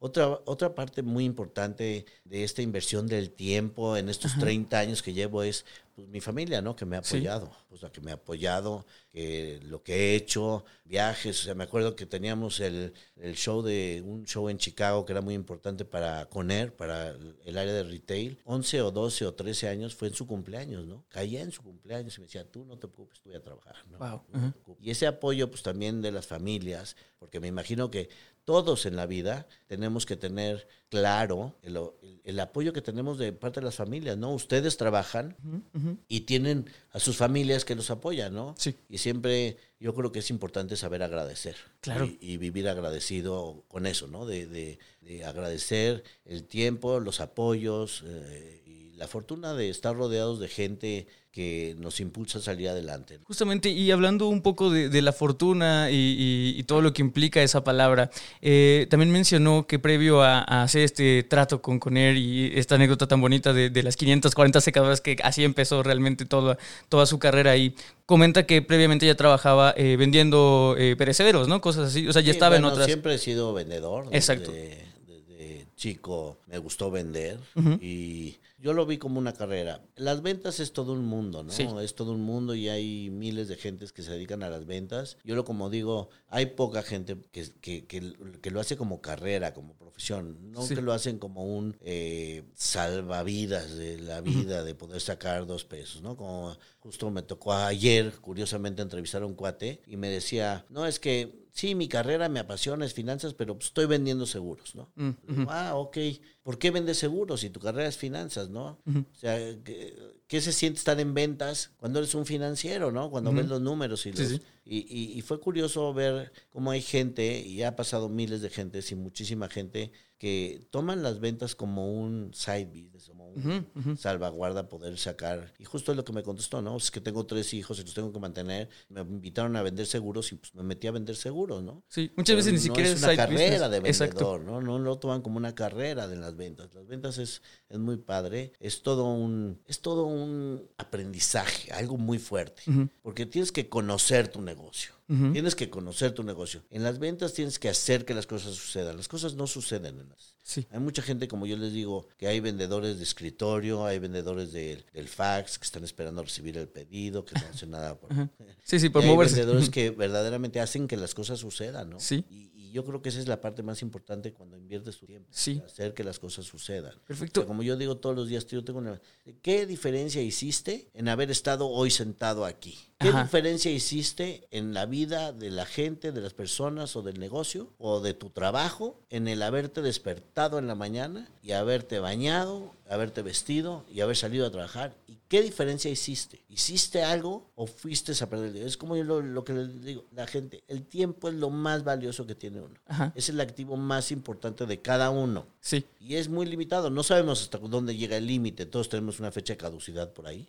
Otra, 0.04 0.38
otra 0.44 0.74
parte 0.74 1.00
muy 1.00 1.24
importante 1.24 2.04
de 2.24 2.44
esta 2.44 2.60
inversión 2.60 3.06
del 3.06 3.30
tiempo 3.30 3.96
en 3.96 4.10
estos 4.10 4.32
Ajá. 4.32 4.42
30 4.42 4.78
años 4.78 5.02
que 5.02 5.14
llevo 5.14 5.42
es 5.42 5.64
pues, 5.94 6.08
mi 6.08 6.20
familia, 6.20 6.60
¿no? 6.60 6.76
Que 6.76 6.84
me 6.84 6.96
ha 6.96 6.98
apoyado, 6.98 7.46
sí. 7.46 7.52
pues 7.70 7.82
la 7.82 7.90
que 7.90 8.02
me 8.02 8.10
ha 8.10 8.14
apoyado, 8.14 8.84
que 9.10 9.60
lo 9.62 9.82
que 9.82 9.94
he 9.94 10.14
hecho, 10.16 10.66
viajes, 10.84 11.40
o 11.40 11.44
sea, 11.44 11.54
me 11.54 11.64
acuerdo 11.64 11.96
que 11.96 12.04
teníamos 12.04 12.60
el, 12.60 12.92
el 13.16 13.34
show 13.34 13.62
de, 13.62 14.02
un 14.04 14.26
show 14.26 14.50
en 14.50 14.58
Chicago 14.58 15.06
que 15.06 15.12
era 15.12 15.22
muy 15.22 15.32
importante 15.32 15.86
para 15.86 16.26
Coner, 16.26 16.74
para 16.74 17.16
el 17.44 17.56
área 17.56 17.72
de 17.72 17.84
retail, 17.84 18.38
11 18.44 18.82
o 18.82 18.90
12 18.90 19.24
o 19.24 19.32
13 19.34 19.68
años, 19.68 19.94
fue 19.94 20.08
en 20.08 20.14
su 20.14 20.26
cumpleaños, 20.26 20.84
¿no? 20.84 21.04
Caía 21.08 21.40
en 21.40 21.50
su 21.50 21.62
cumpleaños 21.62 22.18
y 22.18 22.20
me 22.20 22.26
decía, 22.26 22.44
tú 22.44 22.66
no 22.66 22.76
te 22.76 22.88
preocupes, 22.88 23.20
tú 23.20 23.30
voy 23.30 23.38
a 23.38 23.42
trabajar, 23.42 23.76
¿no? 23.90 23.98
Wow. 23.98 24.76
y 24.82 24.90
ese 24.90 25.06
apoyo, 25.06 25.48
pues 25.48 25.62
también 25.62 26.02
de 26.02 26.12
las 26.12 26.26
familias, 26.26 26.94
porque 27.18 27.40
me 27.40 27.48
imagino 27.48 27.90
que 27.90 28.10
todos 28.44 28.86
en 28.86 28.96
la 28.96 29.06
vida 29.06 29.46
tenemos 29.66 30.06
que 30.06 30.16
tener 30.16 30.68
claro 30.88 31.56
el, 31.62 31.76
el, 31.76 32.20
el, 32.24 32.40
apoyo 32.40 32.72
que 32.72 32.82
tenemos 32.82 33.18
de 33.18 33.32
parte 33.32 33.60
de 33.60 33.64
las 33.66 33.74
familias, 33.74 34.16
¿no? 34.16 34.32
Ustedes 34.32 34.76
trabajan 34.76 35.36
uh 35.42 35.48
-huh, 35.48 35.62
uh 35.74 35.78
-huh. 35.78 35.98
y 36.08 36.20
tienen 36.20 36.70
a 36.92 37.00
sus 37.00 37.16
familias 37.16 37.64
que 37.64 37.74
los 37.74 37.90
apoyan, 37.90 38.34
¿no? 38.34 38.54
Sí. 38.58 38.76
Y 38.88 38.98
siempre 38.98 39.56
yo 39.80 39.94
creo 39.94 40.12
que 40.12 40.20
es 40.20 40.30
importante 40.30 40.76
saber 40.76 41.02
agradecer. 41.02 41.56
Claro. 41.80 42.04
Y, 42.04 42.18
y 42.20 42.36
vivir 42.36 42.68
agradecido 42.68 43.64
con 43.68 43.86
eso, 43.86 44.06
¿no? 44.06 44.26
De, 44.26 44.46
de, 44.46 44.78
de 45.00 45.24
agradecer 45.24 46.04
el 46.24 46.44
tiempo, 46.44 47.00
los 47.00 47.20
apoyos 47.20 48.04
eh, 48.06 48.62
la 48.96 49.08
fortuna 49.08 49.54
de 49.54 49.70
estar 49.70 49.94
rodeados 49.96 50.40
de 50.40 50.48
gente 50.48 51.06
que 51.34 51.74
nos 51.78 51.98
impulsa 51.98 52.38
a 52.38 52.40
salir 52.40 52.68
adelante. 52.68 53.18
Justamente, 53.24 53.68
y 53.68 53.90
hablando 53.90 54.28
un 54.28 54.40
poco 54.40 54.70
de, 54.70 54.88
de 54.88 55.02
la 55.02 55.12
fortuna 55.12 55.90
y, 55.90 55.96
y, 55.96 56.54
y, 56.56 56.62
todo 56.62 56.80
lo 56.80 56.92
que 56.92 57.02
implica 57.02 57.42
esa 57.42 57.64
palabra, 57.64 58.08
eh, 58.40 58.86
también 58.88 59.10
mencionó 59.10 59.66
que 59.66 59.80
previo 59.80 60.22
a, 60.22 60.44
a, 60.46 60.62
hacer 60.62 60.82
este 60.82 61.24
trato 61.24 61.60
con 61.60 61.80
Coner 61.80 62.16
y 62.16 62.52
esta 62.54 62.76
anécdota 62.76 63.08
tan 63.08 63.20
bonita 63.20 63.52
de, 63.52 63.68
de, 63.68 63.82
las 63.82 63.96
540 63.96 64.60
secadoras, 64.60 65.00
que 65.00 65.16
así 65.24 65.42
empezó 65.42 65.82
realmente 65.82 66.24
toda, 66.24 66.56
toda 66.88 67.04
su 67.04 67.18
carrera 67.18 67.50
ahí, 67.50 67.74
comenta 68.06 68.46
que 68.46 68.62
previamente 68.62 69.04
ya 69.04 69.16
trabajaba 69.16 69.74
eh, 69.76 69.96
vendiendo 69.96 70.76
eh, 70.78 70.94
perecederos, 70.94 71.48
¿no? 71.48 71.60
Cosas 71.60 71.88
así, 71.88 72.06
o 72.06 72.12
sea, 72.12 72.22
ya 72.22 72.26
sí, 72.26 72.30
estaba 72.30 72.50
bueno, 72.50 72.68
en 72.68 72.72
otras... 72.74 72.86
Siempre 72.86 73.14
he 73.14 73.18
sido 73.18 73.52
vendedor. 73.52 74.06
Exacto. 74.12 74.52
Desde, 74.52 74.86
desde 75.04 75.66
chico 75.74 76.38
me 76.46 76.58
gustó 76.58 76.92
vender 76.92 77.40
uh 77.56 77.60
-huh. 77.60 77.82
y 77.82 78.38
yo 78.64 78.72
lo 78.72 78.86
vi 78.86 78.96
como 78.96 79.18
una 79.18 79.34
carrera. 79.34 79.82
Las 79.94 80.22
ventas 80.22 80.58
es 80.58 80.72
todo 80.72 80.94
un 80.94 81.04
mundo, 81.04 81.44
¿no? 81.44 81.52
Sí. 81.52 81.68
Es 81.82 81.94
todo 81.94 82.12
un 82.12 82.22
mundo 82.22 82.54
y 82.54 82.70
hay 82.70 83.10
miles 83.10 83.46
de 83.48 83.56
gentes 83.56 83.92
que 83.92 84.02
se 84.02 84.12
dedican 84.12 84.42
a 84.42 84.48
las 84.48 84.64
ventas. 84.64 85.18
Yo 85.22 85.34
lo 85.36 85.44
como 85.44 85.68
digo, 85.68 86.08
hay 86.28 86.46
poca 86.46 86.82
gente 86.82 87.18
que, 87.30 87.46
que, 87.60 87.84
que, 87.84 88.14
que 88.40 88.50
lo 88.50 88.60
hace 88.60 88.78
como 88.78 89.02
carrera, 89.02 89.52
como 89.52 89.74
profesión, 89.76 90.50
no 90.50 90.62
Sí. 90.62 90.74
que 90.74 90.80
lo 90.80 90.94
hacen 90.94 91.18
como 91.18 91.44
un 91.44 91.76
eh, 91.82 92.44
salvavidas 92.54 93.76
de 93.76 93.98
la 94.00 94.22
vida, 94.22 94.64
de 94.64 94.74
poder 94.74 95.00
sacar 95.02 95.46
dos 95.46 95.66
pesos, 95.66 96.00
¿no? 96.00 96.16
Como 96.16 96.56
justo 96.80 97.10
me 97.10 97.20
tocó 97.22 97.52
ayer, 97.52 98.12
curiosamente, 98.22 98.80
entrevistar 98.80 99.22
a 99.22 99.26
un 99.26 99.34
cuate 99.34 99.82
y 99.86 99.96
me 99.98 100.08
decía, 100.08 100.64
no, 100.70 100.86
es 100.86 100.98
que 100.98 101.43
sí, 101.54 101.74
mi 101.74 101.88
carrera 101.88 102.28
me 102.28 102.40
apasiona, 102.40 102.84
es 102.84 102.92
finanzas, 102.92 103.32
pero 103.32 103.54
pues, 103.54 103.68
estoy 103.68 103.86
vendiendo 103.86 104.26
seguros, 104.26 104.74
¿no? 104.74 104.90
Mm, 104.96 105.46
Ah, 105.48 105.76
ok. 105.76 105.96
¿Por 106.42 106.58
qué 106.58 106.70
vendes 106.70 106.98
seguros 106.98 107.40
si 107.40 107.48
tu 107.48 107.60
carrera 107.60 107.88
es 107.88 107.96
finanzas, 107.96 108.50
no? 108.50 108.80
O 108.86 109.16
sea, 109.16 109.38
¿qué, 109.64 109.94
qué 110.26 110.40
se 110.42 110.52
siente 110.52 110.78
estar 110.78 110.98
en 111.00 111.14
ventas 111.14 111.70
cuando 111.78 112.00
eres 112.00 112.14
un 112.14 112.26
financiero, 112.26 112.90
no? 112.92 113.08
Cuando 113.10 113.32
ves 113.32 113.46
los 113.48 113.60
números 113.62 114.04
y 114.04 114.10
los... 114.12 114.18
sí. 114.28 114.42
Y, 114.66 114.78
y- 114.78 115.18
y 115.18 115.20
fue 115.22 115.40
curioso 115.40 115.92
ver 115.94 116.32
cómo 116.50 116.70
hay 116.70 116.80
gente, 116.82 117.40
y 117.40 117.62
ha 117.62 117.76
pasado 117.76 118.08
miles 118.08 118.40
de 118.42 118.48
gentes 118.50 118.90
y 118.92 118.94
muchísima 118.94 119.48
gente, 119.48 119.92
que 120.18 120.66
toman 120.70 121.02
las 121.02 121.20
ventas 121.20 121.54
como 121.54 121.92
un 121.92 122.32
side 122.32 122.66
business, 122.66 123.08
como 123.08 123.28
un 123.28 123.96
salvaguarda 123.98 124.68
poder 124.68 124.96
sacar. 124.98 125.52
Y 125.58 125.64
justo 125.64 125.90
es 125.92 125.96
lo 125.96 126.04
que 126.04 126.12
me 126.12 126.22
contestó, 126.22 126.62
¿no? 126.62 126.76
Es 126.76 126.90
que 126.90 127.00
tengo 127.00 127.26
tres 127.26 127.52
hijos 127.52 127.78
y 127.78 127.82
los 127.82 127.94
tengo 127.94 128.12
que 128.12 128.20
mantener. 128.20 128.68
Me 128.88 129.00
invitaron 129.00 129.56
a 129.56 129.62
vender 129.62 129.86
seguros 129.86 130.32
y 130.32 130.36
pues 130.36 130.54
me 130.54 130.62
metí 130.62 130.86
a 130.86 130.92
vender 130.92 131.16
seguros, 131.16 131.62
¿no? 131.62 131.82
Sí, 131.88 132.12
muchas 132.16 132.36
veces 132.36 132.52
ni 132.52 132.58
siquiera 132.58 132.88
es 132.88 132.98
una 132.98 133.08
side 133.08 133.16
carrera 133.16 133.66
business. 133.68 133.82
de 133.82 133.88
Exacto. 133.88 134.32
vendedor, 134.32 134.40
¿no? 134.42 134.60
No 134.60 134.78
lo 134.78 134.98
toman 134.98 135.20
como 135.20 135.36
una 135.36 135.54
carrera 135.54 136.06
de 136.08 136.16
las 136.16 136.36
ventas. 136.36 136.72
Las 136.74 136.86
ventas 136.86 137.18
es, 137.18 137.42
es 137.68 137.78
muy 137.78 137.96
padre, 137.96 138.52
es 138.60 138.82
todo 138.82 139.04
un 139.12 139.60
es 139.66 139.80
todo 139.80 140.04
un 140.04 140.68
aprendizaje, 140.78 141.72
algo 141.72 141.96
muy 141.96 142.18
fuerte, 142.18 142.62
porque 143.02 143.26
tienes 143.26 143.52
que 143.52 143.68
conocer 143.68 144.28
tu 144.28 144.40
negocio. 144.40 144.93
Tienes 145.06 145.54
que 145.54 145.68
conocer 145.68 146.12
tu 146.12 146.22
negocio. 146.22 146.62
En 146.70 146.82
las 146.82 146.98
ventas 146.98 147.34
tienes 147.34 147.58
que 147.58 147.68
hacer 147.68 148.06
que 148.06 148.14
las 148.14 148.26
cosas 148.26 148.54
sucedan. 148.54 148.96
Las 148.96 149.06
cosas 149.06 149.34
no 149.34 149.46
suceden 149.46 149.98
en 150.00 150.08
las. 150.08 150.34
Sí. 150.42 150.66
Hay 150.70 150.80
mucha 150.80 151.02
gente, 151.02 151.28
como 151.28 151.46
yo 151.46 151.56
les 151.58 151.72
digo, 151.74 152.08
que 152.16 152.26
hay 152.26 152.40
vendedores 152.40 152.96
de 152.98 153.02
escritorio, 153.02 153.84
hay 153.84 153.98
vendedores 153.98 154.52
del- 154.52 154.84
del 154.92 155.08
fax 155.08 155.58
que 155.58 155.64
están 155.64 155.84
esperando 155.84 156.22
recibir 156.22 156.56
el 156.58 156.68
pedido, 156.68 157.24
que 157.24 157.34
no 157.34 157.46
hacen 157.52 157.70
nada 157.70 157.98
por, 157.98 158.08
Sí, 158.64 158.78
sí, 158.80 158.86
y 158.86 158.88
por 158.88 159.02
hay 159.02 159.08
moverse. 159.08 159.36
vendedores 159.36 159.68
que 159.70 159.90
verdaderamente 159.90 160.60
hacen 160.60 160.88
que 160.88 160.96
las 160.96 161.14
cosas 161.14 161.38
sucedan, 161.40 161.90
¿no? 161.90 162.00
Sí. 162.00 162.24
Y, 162.30 162.50
y 162.54 162.72
yo 162.72 162.84
creo 162.84 163.00
que 163.02 163.08
esa 163.10 163.20
es 163.20 163.28
la 163.28 163.40
parte 163.40 163.62
más 163.62 163.82
importante 163.82 164.32
cuando 164.32 164.56
inviertes 164.56 164.98
tu 164.98 165.06
tiempo. 165.06 165.28
Sí. 165.32 165.62
Hacer 165.64 165.94
que 165.94 166.02
las 166.04 166.18
cosas 166.18 166.44
sucedan. 166.46 166.92
Perfecto. 167.06 167.40
O 167.40 167.42
sea, 167.44 167.48
como 167.48 167.62
yo 167.62 167.76
digo 167.76 167.96
todos 167.98 168.16
los 168.16 168.28
días, 168.28 168.46
yo 168.46 168.64
tengo 168.64 168.80
una... 168.80 169.00
¿Qué 169.42 169.64
diferencia 169.66 170.20
hiciste 170.22 170.88
en 170.94 171.08
haber 171.08 171.30
estado 171.30 171.68
hoy 171.68 171.90
sentado 171.90 172.44
aquí? 172.44 172.76
¿Qué 172.98 173.08
Ajá. 173.08 173.24
diferencia 173.24 173.70
hiciste 173.70 174.46
en 174.50 174.72
la 174.72 174.86
vida 174.86 175.32
de 175.32 175.50
la 175.50 175.66
gente, 175.66 176.12
de 176.12 176.20
las 176.20 176.32
personas 176.32 176.94
o 176.96 177.02
del 177.02 177.18
negocio 177.18 177.68
o 177.78 178.00
de 178.00 178.14
tu 178.14 178.30
trabajo 178.30 179.00
en 179.10 179.28
el 179.28 179.42
haberte 179.42 179.82
despertado 179.82 180.58
en 180.58 180.66
la 180.66 180.74
mañana 180.74 181.28
y 181.42 181.52
haberte 181.52 181.98
bañado, 181.98 182.72
haberte 182.88 183.22
vestido 183.22 183.84
y 183.92 184.00
haber 184.00 184.16
salido 184.16 184.46
a 184.46 184.50
trabajar? 184.50 184.94
¿Y 185.08 185.18
qué 185.28 185.42
diferencia 185.42 185.90
hiciste? 185.90 186.44
¿Hiciste 186.48 187.02
algo 187.02 187.50
o 187.56 187.66
fuiste 187.66 188.12
a 188.20 188.28
perder 188.28 188.46
el 188.46 188.52
tiempo? 188.52 188.68
Es 188.68 188.76
como 188.76 188.96
yo 188.96 189.04
lo, 189.04 189.20
lo 189.20 189.44
que 189.44 189.52
les 189.54 189.82
digo, 189.82 190.04
la 190.12 190.26
gente, 190.26 190.62
el 190.68 190.84
tiempo 190.84 191.28
es 191.28 191.34
lo 191.34 191.50
más 191.50 191.84
valioso 191.84 192.26
que 192.26 192.34
tiene 192.34 192.60
uno. 192.60 192.74
Ajá. 192.86 193.12
Es 193.14 193.28
el 193.28 193.40
activo 193.40 193.76
más 193.76 194.12
importante 194.12 194.66
de 194.66 194.80
cada 194.80 195.10
uno. 195.10 195.46
Sí. 195.60 195.84
Y 196.00 196.16
es 196.16 196.28
muy 196.28 196.46
limitado. 196.46 196.90
No 196.90 197.02
sabemos 197.02 197.42
hasta 197.42 197.58
dónde 197.58 197.96
llega 197.96 198.16
el 198.16 198.26
límite. 198.26 198.66
Todos 198.66 198.88
tenemos 198.88 199.18
una 199.20 199.32
fecha 199.32 199.54
de 199.54 199.56
caducidad 199.56 200.12
por 200.12 200.26
ahí, 200.26 200.46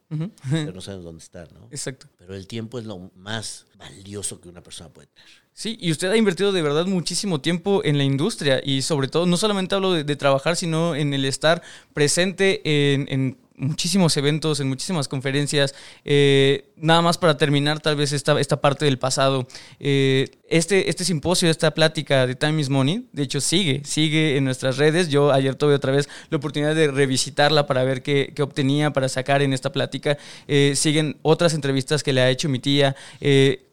pero 0.49 0.73
no 0.73 0.81
sabemos 0.81 1.05
dónde 1.05 1.23
está, 1.23 1.45
¿no? 1.45 1.67
Exacto. 1.71 2.07
Pero 2.17 2.35
el 2.35 2.44
tiempo 2.45 2.79
es 2.79 2.85
lo 2.85 3.11
más 3.15 3.65
valioso 3.77 4.39
que 4.39 4.49
una 4.49 4.61
persona 4.61 4.89
puede 4.89 5.07
tener. 5.07 5.29
Sí, 5.53 5.77
y 5.79 5.91
usted 5.91 6.09
ha 6.09 6.17
invertido 6.17 6.51
de 6.51 6.61
verdad 6.61 6.85
muchísimo 6.85 7.39
tiempo 7.39 7.81
en 7.83 7.97
la 7.97 8.03
industria 8.03 8.61
y 8.63 8.81
sobre 8.81 9.07
todo, 9.07 9.25
no 9.25 9.37
solamente 9.37 9.75
hablo 9.75 9.93
de, 9.93 10.15
trabajar, 10.15 10.55
sino 10.55 10.95
en 10.95 11.13
el 11.13 11.23
estar 11.25 11.61
presente 11.93 12.61
en, 12.93 13.07
en 13.09 13.44
muchísimos 13.57 14.15
eventos, 14.17 14.59
en 14.59 14.67
muchísimas 14.67 15.07
conferencias. 15.07 15.75
Eh, 16.03 16.65
nada 16.77 17.01
más 17.01 17.17
para 17.17 17.37
terminar 17.37 17.79
tal 17.79 17.95
vez 17.95 18.11
esta, 18.11 18.39
esta 18.39 18.61
parte 18.61 18.85
del 18.85 18.97
pasado. 18.97 19.47
Eh, 19.79 20.29
este, 20.49 20.89
este 20.89 21.05
simposio, 21.05 21.49
esta 21.49 21.71
plática 21.71 22.27
de 22.27 22.35
Time 22.35 22.61
is 22.61 22.69
Money, 22.69 23.07
de 23.11 23.23
hecho 23.23 23.41
sigue, 23.41 23.81
sigue 23.83 24.37
en 24.37 24.43
nuestras 24.43 24.77
redes. 24.77 25.09
Yo 25.09 25.31
ayer 25.31 25.55
tuve 25.55 25.73
otra 25.73 25.91
vez 25.91 26.07
la 26.29 26.37
oportunidad 26.37 26.75
de 26.75 26.87
revisitarla 26.91 27.65
para 27.65 27.83
ver 27.83 28.03
qué, 28.03 28.33
obtenía 28.39 28.91
para 28.91 29.09
sacar 29.09 29.41
en 29.41 29.53
esta 29.53 29.71
plática. 29.71 30.17
Eh, 30.47 30.73
siguen 30.75 31.17
otras 31.21 31.53
entrevistas 31.53 32.03
que 32.03 32.13
le 32.13 32.21
ha 32.21 32.29
hecho 32.29 32.49
mi 32.49 32.59
tía. 32.59 32.95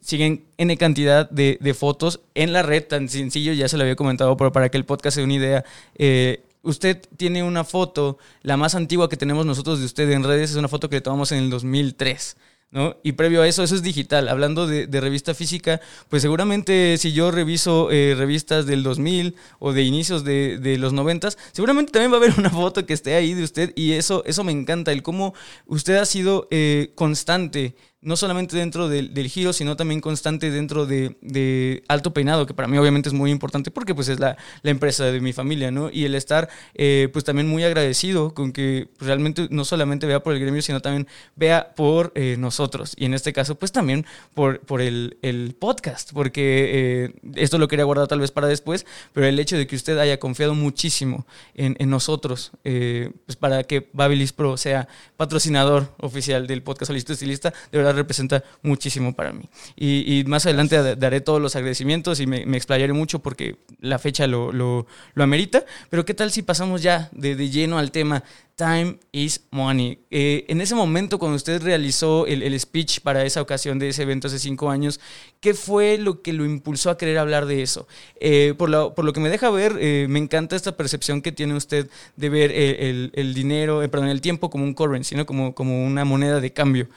Siguen 0.01 0.45
N 0.57 0.77
cantidad 0.79 1.29
de, 1.31 1.75
fotos 1.79 2.21
en 2.35 2.53
la 2.53 2.63
red, 2.63 2.85
tan 2.85 3.09
sencillo, 3.09 3.53
ya 3.53 3.69
se 3.69 3.77
lo 3.77 3.83
había 3.83 3.97
comentado, 3.97 4.37
pero 4.37 4.53
para 4.53 4.69
que 4.69 4.77
el 4.77 4.85
podcast 4.85 5.15
se 5.15 5.21
dé 5.21 5.25
una 5.25 5.35
idea. 5.35 5.65
Usted 6.63 7.01
tiene 7.17 7.43
una 7.43 7.65
foto, 7.65 8.19
la 8.43 8.57
más 8.57 8.75
antigua 8.75 9.09
que 9.09 9.17
tenemos 9.17 9.45
nosotros 9.45 9.81
de 9.81 9.87
usted 9.87 10.11
en 10.11 10.25
redes 10.25 10.51
es 10.51 10.57
una 10.57 10.69
foto 10.69 10.89
que 10.89 10.97
le 10.97 11.01
tomamos 11.01 11.33
en 11.33 11.39
el 11.39 11.51
2003. 11.51 12.37
¿No? 12.71 12.97
Y 13.03 13.13
previo 13.13 13.43
a 13.43 13.49
eso, 13.49 13.63
eso 13.63 13.75
es 13.75 13.83
digital. 13.83 14.31
Hablando 14.31 14.67
de, 14.67 14.87
revista 14.99 15.35
física, 15.35 15.83
pues 16.09 16.23
seguramente 16.23 16.97
si 16.97 17.13
yo 17.13 17.31
reviso 17.31 17.91
eh, 17.91 18.15
revistas 18.17 18.65
del 18.65 18.83
2000 18.83 19.37
o 19.59 19.75
de 19.75 19.83
inicios 19.83 20.25
de, 20.25 20.57
de 20.57 20.79
los 20.79 20.95
90, 20.95 21.29
seguramente 21.53 21.93
también 21.93 22.11
va 22.11 22.17
a 22.17 22.21
haber 22.21 22.33
una 22.39 22.49
foto 22.49 22.87
que 22.87 22.95
esté 22.95 23.15
ahí 23.15 23.35
de 23.35 23.45
usted 23.45 23.75
y 23.77 23.93
eso, 23.93 24.23
eso 24.25 24.43
me 24.43 24.53
encanta, 24.53 24.91
el 24.91 25.03
cómo 25.03 25.35
usted 25.67 25.97
ha 25.97 26.07
sido 26.07 26.49
eh, 26.51 26.93
constante, 26.95 27.75
no 28.03 28.17
solamente 28.17 28.57
dentro 28.57 28.89
del, 28.89 29.15
del 29.15 29.29
giro, 29.29 29.53
sino 29.53 29.77
también 29.77 30.01
constante 30.01 30.51
dentro 30.51 30.87
de, 30.87 31.17
de 31.21 31.85
Alto 31.87 32.13
Peinado, 32.13 32.47
que 32.47 32.55
para 32.55 32.67
mí 32.67 32.77
obviamente 32.77 33.09
es 33.09 33.13
muy 33.13 33.31
importante 33.31 33.71
porque 33.71 33.95
pues 33.95 34.09
es 34.09 34.19
la, 34.19 34.37
la 34.63 34.71
empresa 34.73 35.05
de 35.05 35.21
mi 35.21 35.33
familia, 35.33 35.71
¿no? 35.71 35.89
Y 35.89 36.05
el 36.05 36.17
estar 36.17 36.49
eh, 36.75 37.09
pues 37.13 37.25
también 37.25 37.49
muy 37.49 37.63
agradecido 37.63 38.35
con 38.35 38.53
que 38.53 38.89
pues, 38.99 39.07
realmente 39.07 39.47
no 39.51 39.65
solamente 39.65 40.07
vea 40.07 40.21
por 40.21 40.35
el 40.35 40.41
gremio, 40.41 40.63
sino 40.63 40.81
también 40.81 41.07
vea 41.37 41.75
por 41.77 42.11
eh, 42.17 42.37
nosotros. 42.39 42.95
Y 42.97 43.05
en 43.05 43.15
este 43.15 43.33
caso 43.33 43.55
pues 43.55 43.71
también 43.71 44.05
por, 44.35 44.59
por 44.61 44.81
el, 44.83 45.17
el 45.23 45.55
podcast, 45.59 46.13
porque 46.13 47.13
eh, 47.15 47.15
esto 47.37 47.59
lo 47.59 47.69
quería 47.69 47.85
guardar 47.85 48.09
tal 48.09 48.19
vez 48.19 48.33
para 48.33 48.49
después, 48.49 48.85
pero 49.13 49.27
el 49.27 49.39
hecho 49.39 49.57
de 49.57 49.69
que 49.69 49.77
usted 49.77 49.97
haya 49.99 50.19
confiado 50.19 50.57
muchísimo 50.57 51.25
en, 51.55 51.77
en 51.79 51.89
nosotros, 51.89 52.51
eh, 52.65 53.13
pues 53.27 53.37
para 53.37 53.63
que 53.63 53.89
Babilis 53.93 54.33
Pro 54.33 54.57
sea 54.57 54.89
patrocinador 55.17 55.95
oficial 55.99 56.49
del 56.49 56.65
podcast 56.65 56.89
Solicito 56.89 57.13
Estilista, 57.13 57.53
de 57.71 57.79
verdad 57.79 57.92
representa 57.93 58.43
muchísimo 58.63 59.15
para 59.15 59.33
mí. 59.33 59.45
Y, 59.77 60.21
y 60.21 60.25
más 60.25 60.47
adelante 60.47 60.77
da- 60.83 60.95
daré 60.97 61.21
todos 61.21 61.41
los 61.41 61.57
agradecimientos 61.57 62.21
y 62.21 62.27
me, 62.27 62.47
me 62.47 62.57
explayaré 62.57 62.93
mucho 62.93 63.19
porque 63.21 63.57
la 63.81 63.99
fecha 63.99 64.27
lo, 64.27 64.53
lo, 64.53 64.87
lo 65.15 65.25
amerita. 65.25 65.65
Pero 65.91 66.05
¿qué 66.05 66.15
tal 66.15 66.31
si 66.31 66.43
pasamos 66.43 66.83
ya 66.83 67.09
de, 67.13 67.37
de 67.37 67.51
lleno 67.51 67.79
al 67.79 67.91
tema? 67.91 68.25
Time 68.57 68.99
is 69.13 69.41
money. 69.51 69.99
Eh, 70.11 70.45
en 70.49 70.61
ese 70.61 70.75
momento, 70.75 71.19
cuando 71.19 71.37
usted 71.37 71.63
realizó 71.63 72.27
el, 72.27 72.43
el 72.43 72.59
speech 72.61 73.01
para 73.01 73.25
esa 73.25 73.41
ocasión 73.41 73.79
de 73.79 73.89
ese 73.89 74.03
evento 74.03 74.29
hace 74.29 74.39
cinco 74.39 74.71
años, 74.71 75.01
¿qué 75.41 75.55
fue 75.55 75.99
lo 75.99 76.23
que 76.23 76.33
lo 76.33 76.45
impulsó 76.45 76.91
a 76.91 76.99
querer 76.99 77.19
hablar 77.19 77.47
de 77.47 77.63
eso? 77.63 77.89
Eh, 78.21 78.55
por, 78.57 78.69
lo, 78.69 78.95
por 78.95 79.05
lo 79.05 79.13
que 79.13 79.21
me 79.21 79.31
deja 79.31 79.51
ver, 79.51 79.77
eh, 79.81 80.07
me 80.09 80.19
encanta 80.19 80.55
esta 80.55 80.77
percepción 80.77 81.23
que 81.23 81.33
tiene 81.33 81.55
usted 81.55 81.89
de 82.17 82.29
ver 82.29 82.53
el, 82.53 83.11
el 83.15 83.35
dinero, 83.35 83.81
perdón, 83.91 84.09
el 84.09 84.21
tiempo 84.21 84.51
como 84.51 84.65
un 84.65 84.75
currency, 84.75 85.15
¿no? 85.15 85.27
como, 85.27 85.55
como 85.55 85.85
una 85.85 86.05
moneda 86.05 86.41
de 86.41 86.53
cambio. 86.53 86.89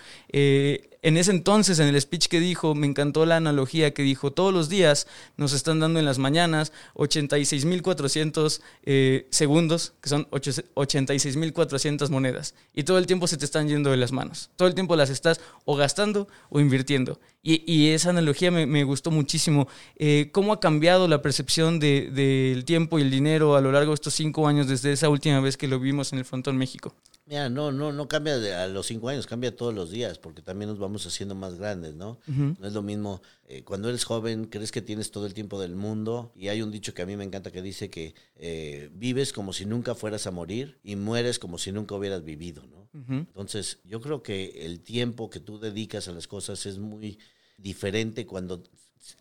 En 1.05 1.17
ese 1.17 1.29
entonces, 1.29 1.77
en 1.77 1.87
el 1.87 2.01
speech 2.01 2.25
que 2.25 2.39
dijo, 2.39 2.73
me 2.73 2.87
encantó 2.87 3.27
la 3.27 3.37
analogía 3.37 3.93
que 3.93 4.01
dijo, 4.01 4.31
todos 4.31 4.51
los 4.51 4.69
días 4.69 5.05
nos 5.37 5.53
están 5.53 5.79
dando 5.79 5.99
en 5.99 6.05
las 6.05 6.17
mañanas 6.17 6.71
86.400 6.95 8.59
eh, 8.85 9.27
segundos, 9.29 9.93
que 10.01 10.09
son 10.09 10.27
86.400 10.31 12.09
monedas, 12.09 12.55
y 12.73 12.85
todo 12.85 12.97
el 12.97 13.05
tiempo 13.05 13.27
se 13.27 13.37
te 13.37 13.45
están 13.45 13.67
yendo 13.67 13.91
de 13.91 13.97
las 13.97 14.11
manos. 14.11 14.49
Todo 14.55 14.67
el 14.67 14.73
tiempo 14.73 14.95
las 14.95 15.11
estás 15.11 15.39
o 15.65 15.75
gastando 15.75 16.27
o 16.49 16.59
invirtiendo. 16.59 17.19
Y, 17.47 17.63
y 17.71 17.89
esa 17.89 18.09
analogía 18.09 18.49
me, 18.49 18.65
me 18.65 18.83
gustó 18.83 19.11
muchísimo. 19.11 19.67
Eh, 19.97 20.29
¿Cómo 20.31 20.51
ha 20.51 20.59
cambiado 20.59 21.07
la 21.07 21.21
percepción 21.21 21.79
de- 21.79 22.09
del 22.09 22.65
tiempo 22.65 22.97
y 22.97 23.03
el 23.03 23.11
dinero 23.11 23.55
a 23.55 23.61
lo 23.61 23.71
largo 23.71 23.91
de 23.91 23.95
estos 23.95 24.15
cinco 24.15 24.47
años 24.47 24.67
desde 24.67 24.91
esa 24.91 25.09
última 25.09 25.39
vez 25.39 25.55
que 25.55 25.67
lo 25.67 25.79
vimos 25.79 26.11
en 26.11 26.17
el 26.17 26.25
Frontón 26.25 26.57
México? 26.57 26.95
Mira, 27.27 27.49
no, 27.49 27.71
no, 27.71 27.91
no 27.91 28.07
cambia 28.07 28.37
de- 28.39 28.55
a 28.55 28.67
los 28.67 28.87
cinco 28.87 29.09
años, 29.09 29.27
cambia 29.27 29.55
todos 29.55 29.75
los 29.75 29.91
días, 29.91 30.17
porque 30.17 30.41
también 30.41 30.69
nos 30.69 30.79
vamos 30.79 31.05
haciendo 31.05 31.35
más 31.35 31.55
grandes, 31.55 31.93
¿no? 31.93 32.19
No 32.27 32.67
es 32.67 32.73
lo 32.73 32.81
mismo, 32.81 33.21
eh, 33.47 33.61
cuando 33.63 33.89
eres 33.89 34.05
joven, 34.05 34.45
crees 34.45 34.71
que 34.71 34.81
tienes 34.81 35.11
todo 35.11 35.27
el 35.27 35.33
tiempo 35.35 35.59
del 35.61 35.75
mundo, 35.75 36.31
y 36.35 36.47
hay 36.47 36.63
un 36.63 36.71
dicho 36.71 36.93
que 36.95 37.03
a 37.03 37.05
mí 37.05 37.15
me 37.15 37.23
encanta 37.23 37.51
que 37.51 37.61
dice 37.61 37.89
que 37.91 38.15
eh, 38.37 38.89
vives 38.93 39.33
como 39.33 39.53
si 39.53 39.65
nunca 39.65 39.93
fueras 39.95 40.25
a 40.27 40.31
morir 40.31 40.77
y 40.83 40.95
mueres 40.95 41.37
como 41.39 41.57
si 41.59 41.71
nunca 41.71 41.93
hubieras 41.95 42.23
vivido, 42.23 42.63
¿no? 42.67 42.84
Entonces, 42.95 43.79
yo 43.83 43.99
creo 43.99 44.23
que 44.23 44.65
el 44.65 44.79
tiempo 44.81 45.29
que 45.29 45.41
tú 45.41 45.59
dedicas 45.59 46.07
a 46.07 46.13
las 46.13 46.27
cosas 46.27 46.65
es 46.65 46.77
muy 46.77 47.19
diferente 47.57 48.25
cuando, 48.25 48.63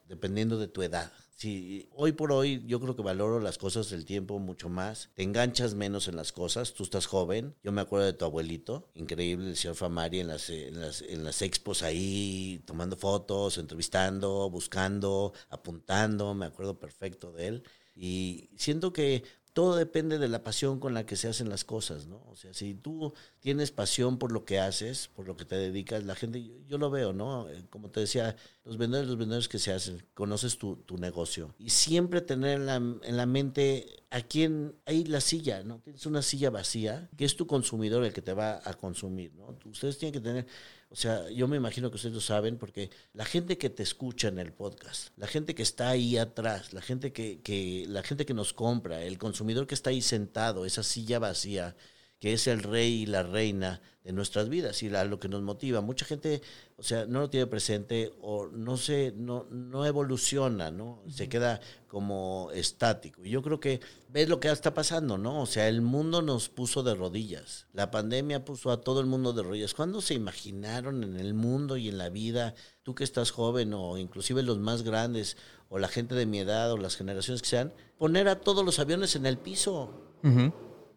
dependiendo 0.09 0.59
de 0.59 0.69
tu 0.69 0.83
edad. 0.83 1.13
si 1.37 1.89
hoy 1.97 2.13
por 2.13 2.31
hoy 2.31 2.63
yo 2.67 2.81
creo 2.81 2.95
que 2.95 3.03
valoro 3.03 3.41
las 3.41 3.59
cosas 3.59 3.91
del 3.91 4.05
tiempo 4.05 4.39
mucho 4.39 4.69
más, 4.69 5.11
te 5.15 5.25
enganchas 5.25 5.75
menos 5.75 6.07
en 6.07 6.15
las 6.15 6.31
cosas, 6.31 6.73
tú 6.75 6.85
estás 6.85 7.07
joven, 7.07 7.57
yo 7.65 7.73
me 7.73 7.81
acuerdo 7.81 8.07
de 8.07 8.13
tu 8.13 8.25
abuelito, 8.25 8.89
increíble, 8.95 9.51
el 9.51 9.57
señor 9.57 9.75
Famari 9.75 10.21
en 10.21 10.29
las, 10.29 10.49
en 10.51 10.81
las, 10.81 11.03
en 11.03 11.25
las 11.25 11.43
expos 11.43 11.83
ahí, 11.83 12.63
tomando 12.67 12.97
fotos, 12.97 13.59
entrevistando, 13.59 14.49
buscando, 14.49 15.33
apuntando, 15.51 16.35
me 16.35 16.47
acuerdo 16.47 16.79
perfecto 16.79 17.33
de 17.33 17.49
él. 17.49 17.65
Y 17.97 18.51
siento 18.57 18.93
que 18.93 19.25
todo 19.55 19.77
depende 19.77 20.19
de 20.19 20.27
la 20.29 20.43
pasión 20.43 20.81
con 20.81 20.95
la 20.95 21.07
que 21.07 21.15
se 21.15 21.29
hacen 21.29 21.49
las 21.49 21.63
cosas, 21.63 22.09
¿no? 22.09 22.21
O 22.29 22.35
sea, 22.35 22.53
si 22.53 22.75
tú 22.75 23.15
tienes 23.39 23.71
pasión 23.71 24.19
por 24.19 24.33
lo 24.33 24.45
que 24.45 24.59
haces, 24.59 25.09
por 25.15 25.29
lo 25.29 25.37
que 25.37 25.45
te 25.45 25.55
dedicas, 25.55 26.03
la 26.03 26.17
gente, 26.17 26.45
yo, 26.67 26.77
lo 26.77 26.91
veo, 26.91 27.13
¿no? 27.13 27.49
Eh, 27.49 27.63
como 27.71 27.89
te 27.89 28.01
decía, 28.01 28.35
los 28.65 28.79
vendedores, 28.79 29.09
los 29.09 29.17
vendedores 29.17 29.49
que 29.49 29.61
se 29.61 29.73
hacen, 29.73 30.05
conoces 30.13 30.59
tu, 30.59 30.75
tu 30.75 30.99
negocio. 30.99 31.55
Y 31.57 31.71
siempre 31.71 32.21
tener 32.21 32.57
en 32.59 32.67
la, 32.67 32.75
en 32.75 33.17
la 33.17 33.27
mente 33.27 34.03
a 34.11 34.23
quién, 34.23 34.75
hay 34.87 35.05
la 35.05 35.21
silla, 35.21 35.63
¿no? 35.63 35.79
Tienes 35.79 36.05
una 36.05 36.23
silla 36.23 36.51
vacía, 36.51 37.09
que 37.17 37.25
es 37.25 37.37
tu 37.37 37.47
consumidor 37.47 38.05
el 38.05 38.13
que 38.13 38.23
te 38.23 38.35
va 38.35 38.61
a 38.65 38.75
consumir, 38.75 39.35
¿no? 39.35 39.57
Ustedes 39.67 39.99
tienen 39.99 40.15
que 40.15 40.21
tener 40.21 40.47
o 40.95 40.97
sea, 40.97 41.29
yo 41.29 41.49
me 41.49 41.57
imagino 41.57 41.91
que 41.91 41.97
ustedes 41.97 42.15
lo 42.15 42.21
saben 42.21 42.57
porque 42.57 42.89
la 43.15 43.25
gente 43.25 43.59
que 43.59 43.69
te 43.69 43.83
escucha 43.83 44.29
en 44.29 44.39
el 44.39 44.53
podcast, 44.53 45.09
la 45.19 45.27
gente 45.27 45.57
que 45.57 45.65
está 45.65 45.89
ahí 45.89 46.17
atrás, 46.17 46.73
la 46.73 46.83
gente 46.83 47.13
que, 47.13 47.41
que, 47.43 47.85
la 47.89 48.05
gente 48.05 48.25
que 48.25 48.33
nos 48.33 48.53
compra, 48.53 49.03
el 49.03 49.19
consumidor 49.19 49.67
que 49.67 49.75
está 49.75 49.91
ahí 49.91 50.01
sentado, 50.01 50.65
esa 50.65 50.85
silla 50.85 51.19
vacía, 51.19 51.75
que 52.19 52.33
es 52.33 52.47
el 52.47 52.63
rey 52.63 53.03
y 53.03 53.07
la 53.07 53.23
reina 53.23 53.81
de 54.05 54.13
nuestras 54.13 54.51
vidas 54.51 54.83
y 54.83 54.91
lo 54.91 55.19
que 55.19 55.31
nos 55.31 55.41
motiva. 55.43 55.81
Mucha 55.81 56.05
gente, 56.05 56.43
o 56.77 56.83
sea, 56.83 57.07
no 57.07 57.21
lo 57.21 57.31
tiene 57.31 57.47
presente 57.47 58.13
o 58.21 58.49
no 58.49 58.77
se, 58.77 59.15
no, 59.17 59.47
no 59.51 59.87
evoluciona, 59.87 60.71
¿no? 60.71 61.03
Se 61.09 61.27
queda 61.29 61.61
como 61.89 62.51
estático. 62.53 63.25
Y 63.25 63.31
yo 63.31 63.43
creo 63.43 63.61
que 63.61 63.81
ves 64.09 64.29
lo 64.29 64.41
que 64.41 64.51
está 64.51 64.75
pasando, 64.75 65.17
¿no? 65.17 65.41
O 65.41 65.47
sea, 65.47 65.69
el 65.69 65.81
mundo 65.81 66.21
nos 66.21 66.51
puso 66.51 66.83
de 66.83 66.95
rodillas. 66.95 67.67
La 67.73 67.91
pandemia 67.91 68.45
puso 68.45 68.71
a 68.71 68.83
todo 68.83 69.01
el 69.01 69.07
mundo 69.07 69.33
de 69.33 69.43
rodillas. 69.43 69.73
¿Cuándo 69.73 70.03
se 70.03 70.13
imaginaron 70.13 71.03
en 71.03 71.19
el 71.19 71.33
mundo 71.33 71.79
y 71.79 71.89
en 71.89 71.97
la 71.97 72.11
vida, 72.11 72.55
tú 72.83 72.95
que 72.95 73.05
estás 73.05 73.31
joven 73.31 73.73
o 73.73 73.97
inclusive 73.97 74.43
los 74.43 74.59
más 74.59 74.83
grandes 74.83 75.39
o 75.71 75.79
la 75.79 75.89
gente 75.89 76.15
de 76.15 76.27
mi 76.27 76.41
edad 76.41 76.71
o 76.73 76.77
las 76.77 76.97
generaciones 76.97 77.41
que 77.41 77.49
sean, 77.49 77.73
poner 77.97 78.29
a 78.29 78.41
todos 78.41 78.67
los 78.67 78.79
aviones 78.79 79.17
en 79.17 79.25
el 79.25 79.39
piso? 79.39 79.93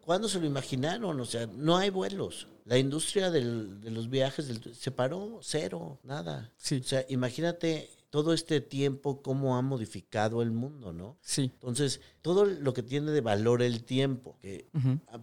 ¿Cuándo 0.08 0.26
se 0.26 0.40
lo 0.40 0.46
imaginaron? 0.46 1.20
O 1.20 1.26
sea, 1.26 1.46
no 1.54 1.76
hay 1.76 1.90
vuelos. 1.90 2.48
La 2.64 2.78
industria 2.78 3.30
del, 3.30 3.82
de 3.82 3.90
los 3.90 4.08
viajes 4.08 4.50
se 4.72 4.90
paró, 4.90 5.40
cero, 5.42 6.00
nada. 6.02 6.50
O 6.56 6.82
sea, 6.82 7.04
imagínate 7.10 7.90
todo 8.08 8.32
este 8.32 8.62
tiempo 8.62 9.20
cómo 9.20 9.58
ha 9.58 9.60
modificado 9.60 10.40
el 10.40 10.50
mundo, 10.50 10.94
¿no? 10.94 11.18
Sí. 11.20 11.50
Entonces, 11.52 12.00
todo 12.22 12.46
lo 12.46 12.72
que 12.72 12.82
tiene 12.82 13.10
de 13.10 13.20
valor 13.20 13.60
el 13.60 13.84
tiempo, 13.84 14.38
que 14.40 14.70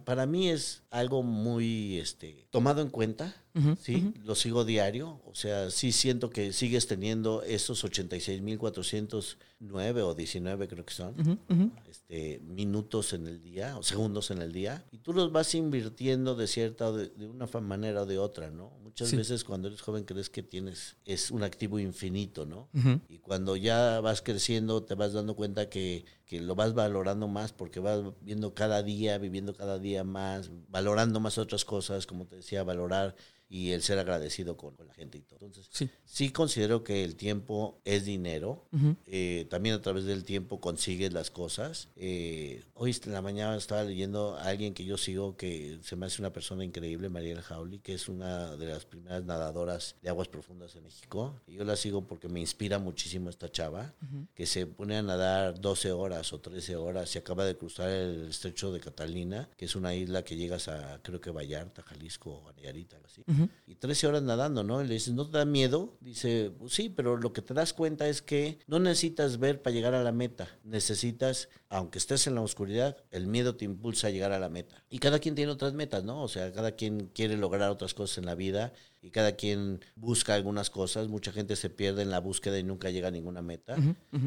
para 0.04 0.24
mí 0.24 0.50
es 0.50 0.84
algo 0.90 1.24
muy 1.24 1.98
este, 1.98 2.46
tomado 2.50 2.80
en 2.80 2.90
cuenta, 2.90 3.34
¿sí? 3.80 4.12
Lo 4.24 4.34
sigo 4.34 4.64
diario, 4.64 5.20
o 5.24 5.34
sea, 5.34 5.70
sí 5.70 5.92
siento 5.92 6.30
que 6.30 6.52
sigues 6.52 6.86
teniendo 6.86 7.42
esos 7.42 7.84
86.409 7.84 10.02
o 10.02 10.14
19 10.14 10.68
creo 10.68 10.84
que 10.84 10.94
son, 10.94 11.40
este, 11.88 12.40
minutos 12.44 13.12
en 13.12 13.26
el 13.26 13.42
día 13.42 13.76
o 13.78 13.82
segundos 13.82 14.30
en 14.30 14.42
el 14.42 14.52
día, 14.52 14.84
y 14.90 14.98
tú 14.98 15.12
los 15.12 15.32
vas 15.32 15.54
invirtiendo 15.54 16.34
de 16.34 16.46
cierta, 16.46 16.92
de, 16.92 17.08
de 17.08 17.26
una 17.26 17.46
manera 17.60 18.02
o 18.02 18.06
de 18.06 18.18
otra, 18.18 18.50
¿no? 18.50 18.72
Muchas 18.82 19.14
veces 19.14 19.44
cuando 19.44 19.68
eres 19.68 19.82
joven 19.82 20.04
crees 20.04 20.30
que 20.30 20.42
tienes, 20.42 20.96
es 21.04 21.30
un 21.30 21.42
activo 21.42 21.78
infinito, 21.78 22.46
¿no? 22.46 22.68
Y 23.08 23.18
cuando 23.18 23.56
ya 23.56 24.00
vas 24.00 24.22
creciendo 24.22 24.84
te 24.84 24.94
vas 24.94 25.12
dando 25.12 25.36
cuenta 25.36 25.68
que, 25.68 26.04
que 26.26 26.40
lo 26.40 26.54
vas 26.54 26.74
valorando 26.74 27.28
más 27.28 27.52
porque 27.52 27.80
vas 27.80 28.02
viendo 28.20 28.52
cada 28.52 28.82
día, 28.82 29.16
viviendo 29.18 29.54
cada 29.54 29.78
día 29.78 30.04
más, 30.04 30.50
valorando 30.68 31.20
más 31.20 31.38
otras 31.38 31.64
cosas, 31.64 32.06
como 32.06 32.26
te 32.26 32.36
decía, 32.36 32.64
valorar 32.64 33.14
y 33.48 33.70
el 33.70 33.82
ser 33.82 33.98
agradecido 33.98 34.56
con, 34.56 34.74
la 34.86 34.92
gente 34.94 35.18
y 35.18 35.20
todo. 35.20 35.38
Entonces, 35.46 35.68
sí. 35.70 35.88
sí 36.04 36.30
considero 36.30 36.82
que 36.82 37.04
el 37.04 37.14
tiempo 37.14 37.80
es 37.84 38.04
dinero. 38.04 38.64
Eh, 39.06 39.46
también 39.48 39.76
a 39.76 39.82
través 39.82 40.04
del 40.04 40.24
tiempo 40.24 40.60
consigues 40.60 41.12
las 41.12 41.30
cosas. 41.30 41.88
Eh, 41.96 42.64
hoy 42.74 42.96
en 43.04 43.12
la 43.12 43.22
mañana 43.22 43.56
estaba 43.56 43.84
leyendo 43.84 44.36
a 44.36 44.44
alguien 44.44 44.74
que 44.74 44.84
yo 44.84 44.96
sigo 44.96 45.36
que 45.36 45.78
se 45.82 45.96
me 45.96 46.06
hace 46.06 46.20
una 46.22 46.32
persona 46.32 46.64
increíble, 46.64 47.08
Mariela 47.08 47.42
Jauli, 47.42 47.78
que 47.78 47.94
es 47.94 48.08
una 48.08 48.56
de 48.56 48.66
las 48.66 48.84
primeras 48.84 49.24
nadadoras 49.24 49.94
de 50.02 50.08
aguas 50.08 50.28
profundas 50.28 50.74
en 50.74 50.82
México. 50.82 51.34
Y 51.46 51.54
yo 51.54 51.64
la 51.64 51.76
sigo 51.76 52.02
porque 52.02 52.28
me 52.28 52.40
inspira 52.40 52.78
muchísimo 52.78 53.30
esta 53.30 53.50
chava, 53.50 53.94
que 54.34 54.46
se 54.46 54.66
pone 54.66 54.96
a 54.96 55.02
nadar 55.02 55.60
12 55.60 55.92
horas 55.92 56.15
o 56.32 56.40
13 56.40 56.76
horas 56.76 57.14
y 57.14 57.18
acaba 57.18 57.44
de 57.44 57.56
cruzar 57.56 57.88
el 57.88 58.28
estrecho 58.28 58.72
de 58.72 58.80
Catalina, 58.80 59.48
que 59.56 59.64
es 59.66 59.76
una 59.76 59.94
isla 59.94 60.24
que 60.24 60.36
llegas 60.36 60.68
a, 60.68 61.00
creo 61.02 61.20
que 61.20 61.30
Vallarta, 61.30 61.82
Jalisco 61.82 62.30
o 62.30 62.52
Nayarit, 62.52 62.94
algo 62.94 63.06
así. 63.06 63.22
Y 63.66 63.74
13 63.74 64.06
horas 64.06 64.22
nadando, 64.22 64.62
¿no? 64.62 64.82
Y 64.82 64.86
le 64.86 64.94
dices, 64.94 65.14
¿no 65.14 65.26
te 65.28 65.38
da 65.38 65.44
miedo? 65.44 65.96
Dice, 66.00 66.52
pues 66.58 66.72
sí, 66.72 66.88
pero 66.88 67.16
lo 67.16 67.32
que 67.32 67.42
te 67.42 67.54
das 67.54 67.72
cuenta 67.72 68.08
es 68.08 68.22
que 68.22 68.58
no 68.66 68.78
necesitas 68.78 69.38
ver 69.38 69.62
para 69.62 69.74
llegar 69.74 69.94
a 69.94 70.02
la 70.02 70.12
meta. 70.12 70.48
Necesitas, 70.64 71.48
aunque 71.68 71.98
estés 71.98 72.26
en 72.26 72.34
la 72.34 72.42
oscuridad, 72.42 72.96
el 73.10 73.26
miedo 73.26 73.56
te 73.56 73.64
impulsa 73.64 74.08
a 74.08 74.10
llegar 74.10 74.32
a 74.32 74.38
la 74.38 74.48
meta. 74.48 74.84
Y 74.90 74.98
cada 74.98 75.18
quien 75.18 75.34
tiene 75.34 75.52
otras 75.52 75.74
metas, 75.74 76.04
¿no? 76.04 76.22
O 76.22 76.28
sea, 76.28 76.52
cada 76.52 76.72
quien 76.72 77.08
quiere 77.08 77.36
lograr 77.36 77.70
otras 77.70 77.94
cosas 77.94 78.18
en 78.18 78.26
la 78.26 78.34
vida 78.34 78.72
y 79.06 79.10
cada 79.10 79.36
quien 79.36 79.80
busca 79.94 80.34
algunas 80.34 80.68
cosas. 80.68 81.06
Mucha 81.06 81.30
gente 81.30 81.54
se 81.54 81.70
pierde 81.70 82.02
en 82.02 82.10
la 82.10 82.18
búsqueda 82.18 82.58
y 82.58 82.64
nunca 82.64 82.90
llega 82.90 83.08
a 83.08 83.12
ninguna 83.12 83.40
meta. 83.40 83.76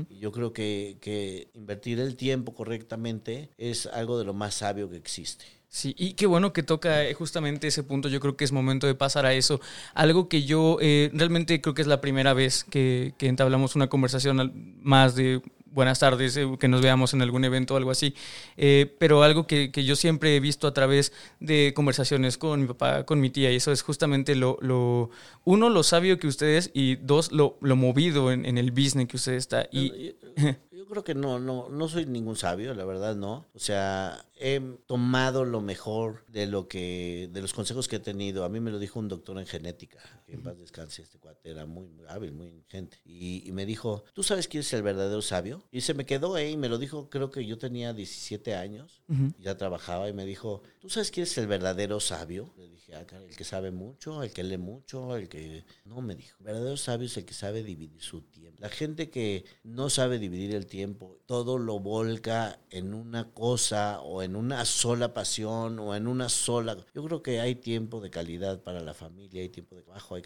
Y 0.09 0.19
yo 0.19 0.31
creo 0.31 0.53
que, 0.53 0.97
que 1.01 1.49
invertir 1.53 1.99
el 1.99 2.15
tiempo 2.15 2.53
correctamente 2.53 3.49
es 3.57 3.87
algo 3.87 4.17
de 4.17 4.23
lo 4.23 4.33
más 4.33 4.55
sabio 4.55 4.89
que 4.89 4.95
existe. 4.95 5.43
Sí, 5.67 5.93
y 5.97 6.13
qué 6.13 6.25
bueno 6.25 6.53
que 6.53 6.63
toca 6.63 7.03
eh, 7.03 7.13
justamente 7.13 7.67
ese 7.67 7.83
punto. 7.83 8.07
Yo 8.07 8.21
creo 8.21 8.37
que 8.37 8.45
es 8.45 8.53
momento 8.53 8.87
de 8.87 8.95
pasar 8.95 9.25
a 9.25 9.33
eso. 9.33 9.59
Algo 9.93 10.29
que 10.29 10.43
yo 10.43 10.77
eh, 10.81 11.11
realmente 11.13 11.59
creo 11.59 11.75
que 11.75 11.81
es 11.81 11.87
la 11.87 11.99
primera 11.99 12.33
vez 12.33 12.63
que, 12.63 13.13
que 13.17 13.27
entablamos 13.27 13.75
una 13.75 13.87
conversación 13.87 14.79
más 14.81 15.13
de 15.13 15.41
buenas 15.79 15.99
tardes, 15.99 16.37
eh, 16.37 16.47
que 16.59 16.67
nos 16.67 16.81
veamos 16.81 17.13
en 17.13 17.21
algún 17.21 17.43
evento 17.45 17.73
o 17.73 17.77
algo 17.77 17.91
así. 17.91 18.13
pero 18.99 19.23
algo 19.23 19.47
que, 19.47 19.71
que, 19.71 19.83
yo 19.83 19.95
siempre 19.95 20.35
he 20.35 20.39
visto 20.39 20.67
a 20.67 20.73
través 20.73 21.11
de 21.39 21.73
conversaciones 21.75 22.37
con 22.37 22.61
mi 22.61 22.67
papá, 22.67 23.05
con 23.05 23.19
mi 23.19 23.29
tía, 23.29 23.51
y 23.51 23.55
eso 23.55 23.71
es 23.71 23.81
justamente 23.81 24.35
lo, 24.35 24.57
lo 24.61 25.09
uno, 25.45 25.69
lo 25.69 25.83
sabio 25.83 26.19
que 26.19 26.27
ustedes, 26.27 26.71
y 26.73 26.97
dos, 26.97 27.31
lo, 27.31 27.57
lo 27.61 27.75
movido 27.75 28.31
en, 28.31 28.45
en, 28.45 28.57
el 28.57 28.71
business 28.71 29.07
que 29.07 29.15
usted 29.17 29.33
está. 29.33 29.67
Y, 29.71 30.15
yo 30.79 30.87
creo 30.87 31.03
que 31.03 31.13
no, 31.13 31.39
no, 31.39 31.67
no 31.67 31.89
soy 31.89 32.05
ningún 32.05 32.37
sabio, 32.37 32.73
la 32.73 32.85
verdad 32.85 33.13
no. 33.13 33.45
O 33.53 33.59
sea, 33.59 34.25
he 34.39 34.61
tomado 34.87 35.43
lo 35.43 35.59
mejor 35.59 36.23
de 36.29 36.47
lo 36.47 36.69
que, 36.69 37.29
de 37.33 37.41
los 37.41 37.51
consejos 37.51 37.89
que 37.89 37.97
he 37.97 37.99
tenido. 37.99 38.45
A 38.45 38.49
mí 38.49 38.61
me 38.61 38.71
lo 38.71 38.79
dijo 38.79 38.97
un 38.97 39.09
doctor 39.09 39.37
en 39.37 39.45
genética, 39.45 39.99
que 40.25 40.35
en 40.35 40.41
paz 40.41 40.57
descanse, 40.57 41.01
este 41.01 41.19
cuate 41.19 41.51
era 41.51 41.65
muy, 41.65 41.89
hábil, 42.07 42.31
muy 42.31 42.47
inteligente. 42.47 42.97
Y, 43.03 43.51
me 43.51 43.65
dijo, 43.65 44.05
¿tú 44.13 44.23
sabes 44.23 44.47
quién 44.47 44.61
es 44.61 44.71
el 44.71 44.81
verdadero 44.81 45.21
sabio? 45.21 45.67
Y 45.69 45.81
se 45.81 45.93
me 45.93 46.05
quedó 46.05 46.35
ahí 46.35 46.51
y 46.51 46.57
me 46.57 46.69
lo 46.69 46.77
dijo, 46.77 47.09
creo 47.09 47.29
que 47.29 47.45
yo 47.45 47.57
tenía 47.57 47.91
17 47.91 48.55
años, 48.55 49.01
ya 49.37 49.57
trabajaba 49.57 50.07
y 50.07 50.13
me 50.13 50.25
dijo, 50.25 50.63
¿tú 50.79 50.89
sabes 50.89 51.11
quién 51.11 51.25
es 51.25 51.37
el 51.37 51.47
verdadero 51.47 51.99
sabio? 51.99 52.53
Le 52.55 52.69
dije, 52.69 52.95
ah, 52.95 53.05
el 53.27 53.35
que 53.35 53.43
sabe 53.43 53.71
mucho, 53.71 54.23
el 54.23 54.31
que 54.31 54.43
lee 54.43 54.57
mucho, 54.57 55.17
el 55.17 55.27
que... 55.27 55.65
No, 55.83 56.01
me 56.01 56.15
dijo, 56.15 56.37
el 56.39 56.45
verdadero 56.45 56.77
sabio 56.77 57.07
es 57.07 57.17
el 57.17 57.25
que 57.25 57.33
sabe 57.33 57.63
dividir 57.63 58.01
su 58.01 58.21
tiempo. 58.21 58.61
La 58.61 58.69
gente 58.69 59.09
que 59.09 59.43
no 59.63 59.89
sabe 59.89 60.19
dividir 60.19 60.55
el 60.55 60.68
tiempo, 60.69 61.17
todo 61.25 61.57
lo 61.57 61.79
volca 61.79 62.59
en 62.69 62.93
una 62.93 63.31
cosa 63.33 63.99
o 64.01 64.23
en 64.23 64.35
una 64.35 64.63
sola 64.65 65.13
pasión 65.13 65.79
o 65.79 65.95
en 65.95 66.07
una 66.07 66.29
sola... 66.29 66.77
Yo 66.93 67.03
creo 67.03 67.21
que 67.21 67.41
hay 67.41 67.55
tiempo 67.55 67.99
de 67.99 68.09
calidad 68.09 68.61
para 68.63 68.79
la 68.79 68.93
familia, 68.93 69.41
hay 69.41 69.49
tiempo 69.49 69.75
de 69.75 69.81
trabajo, 69.81 70.15
hay, 70.15 70.23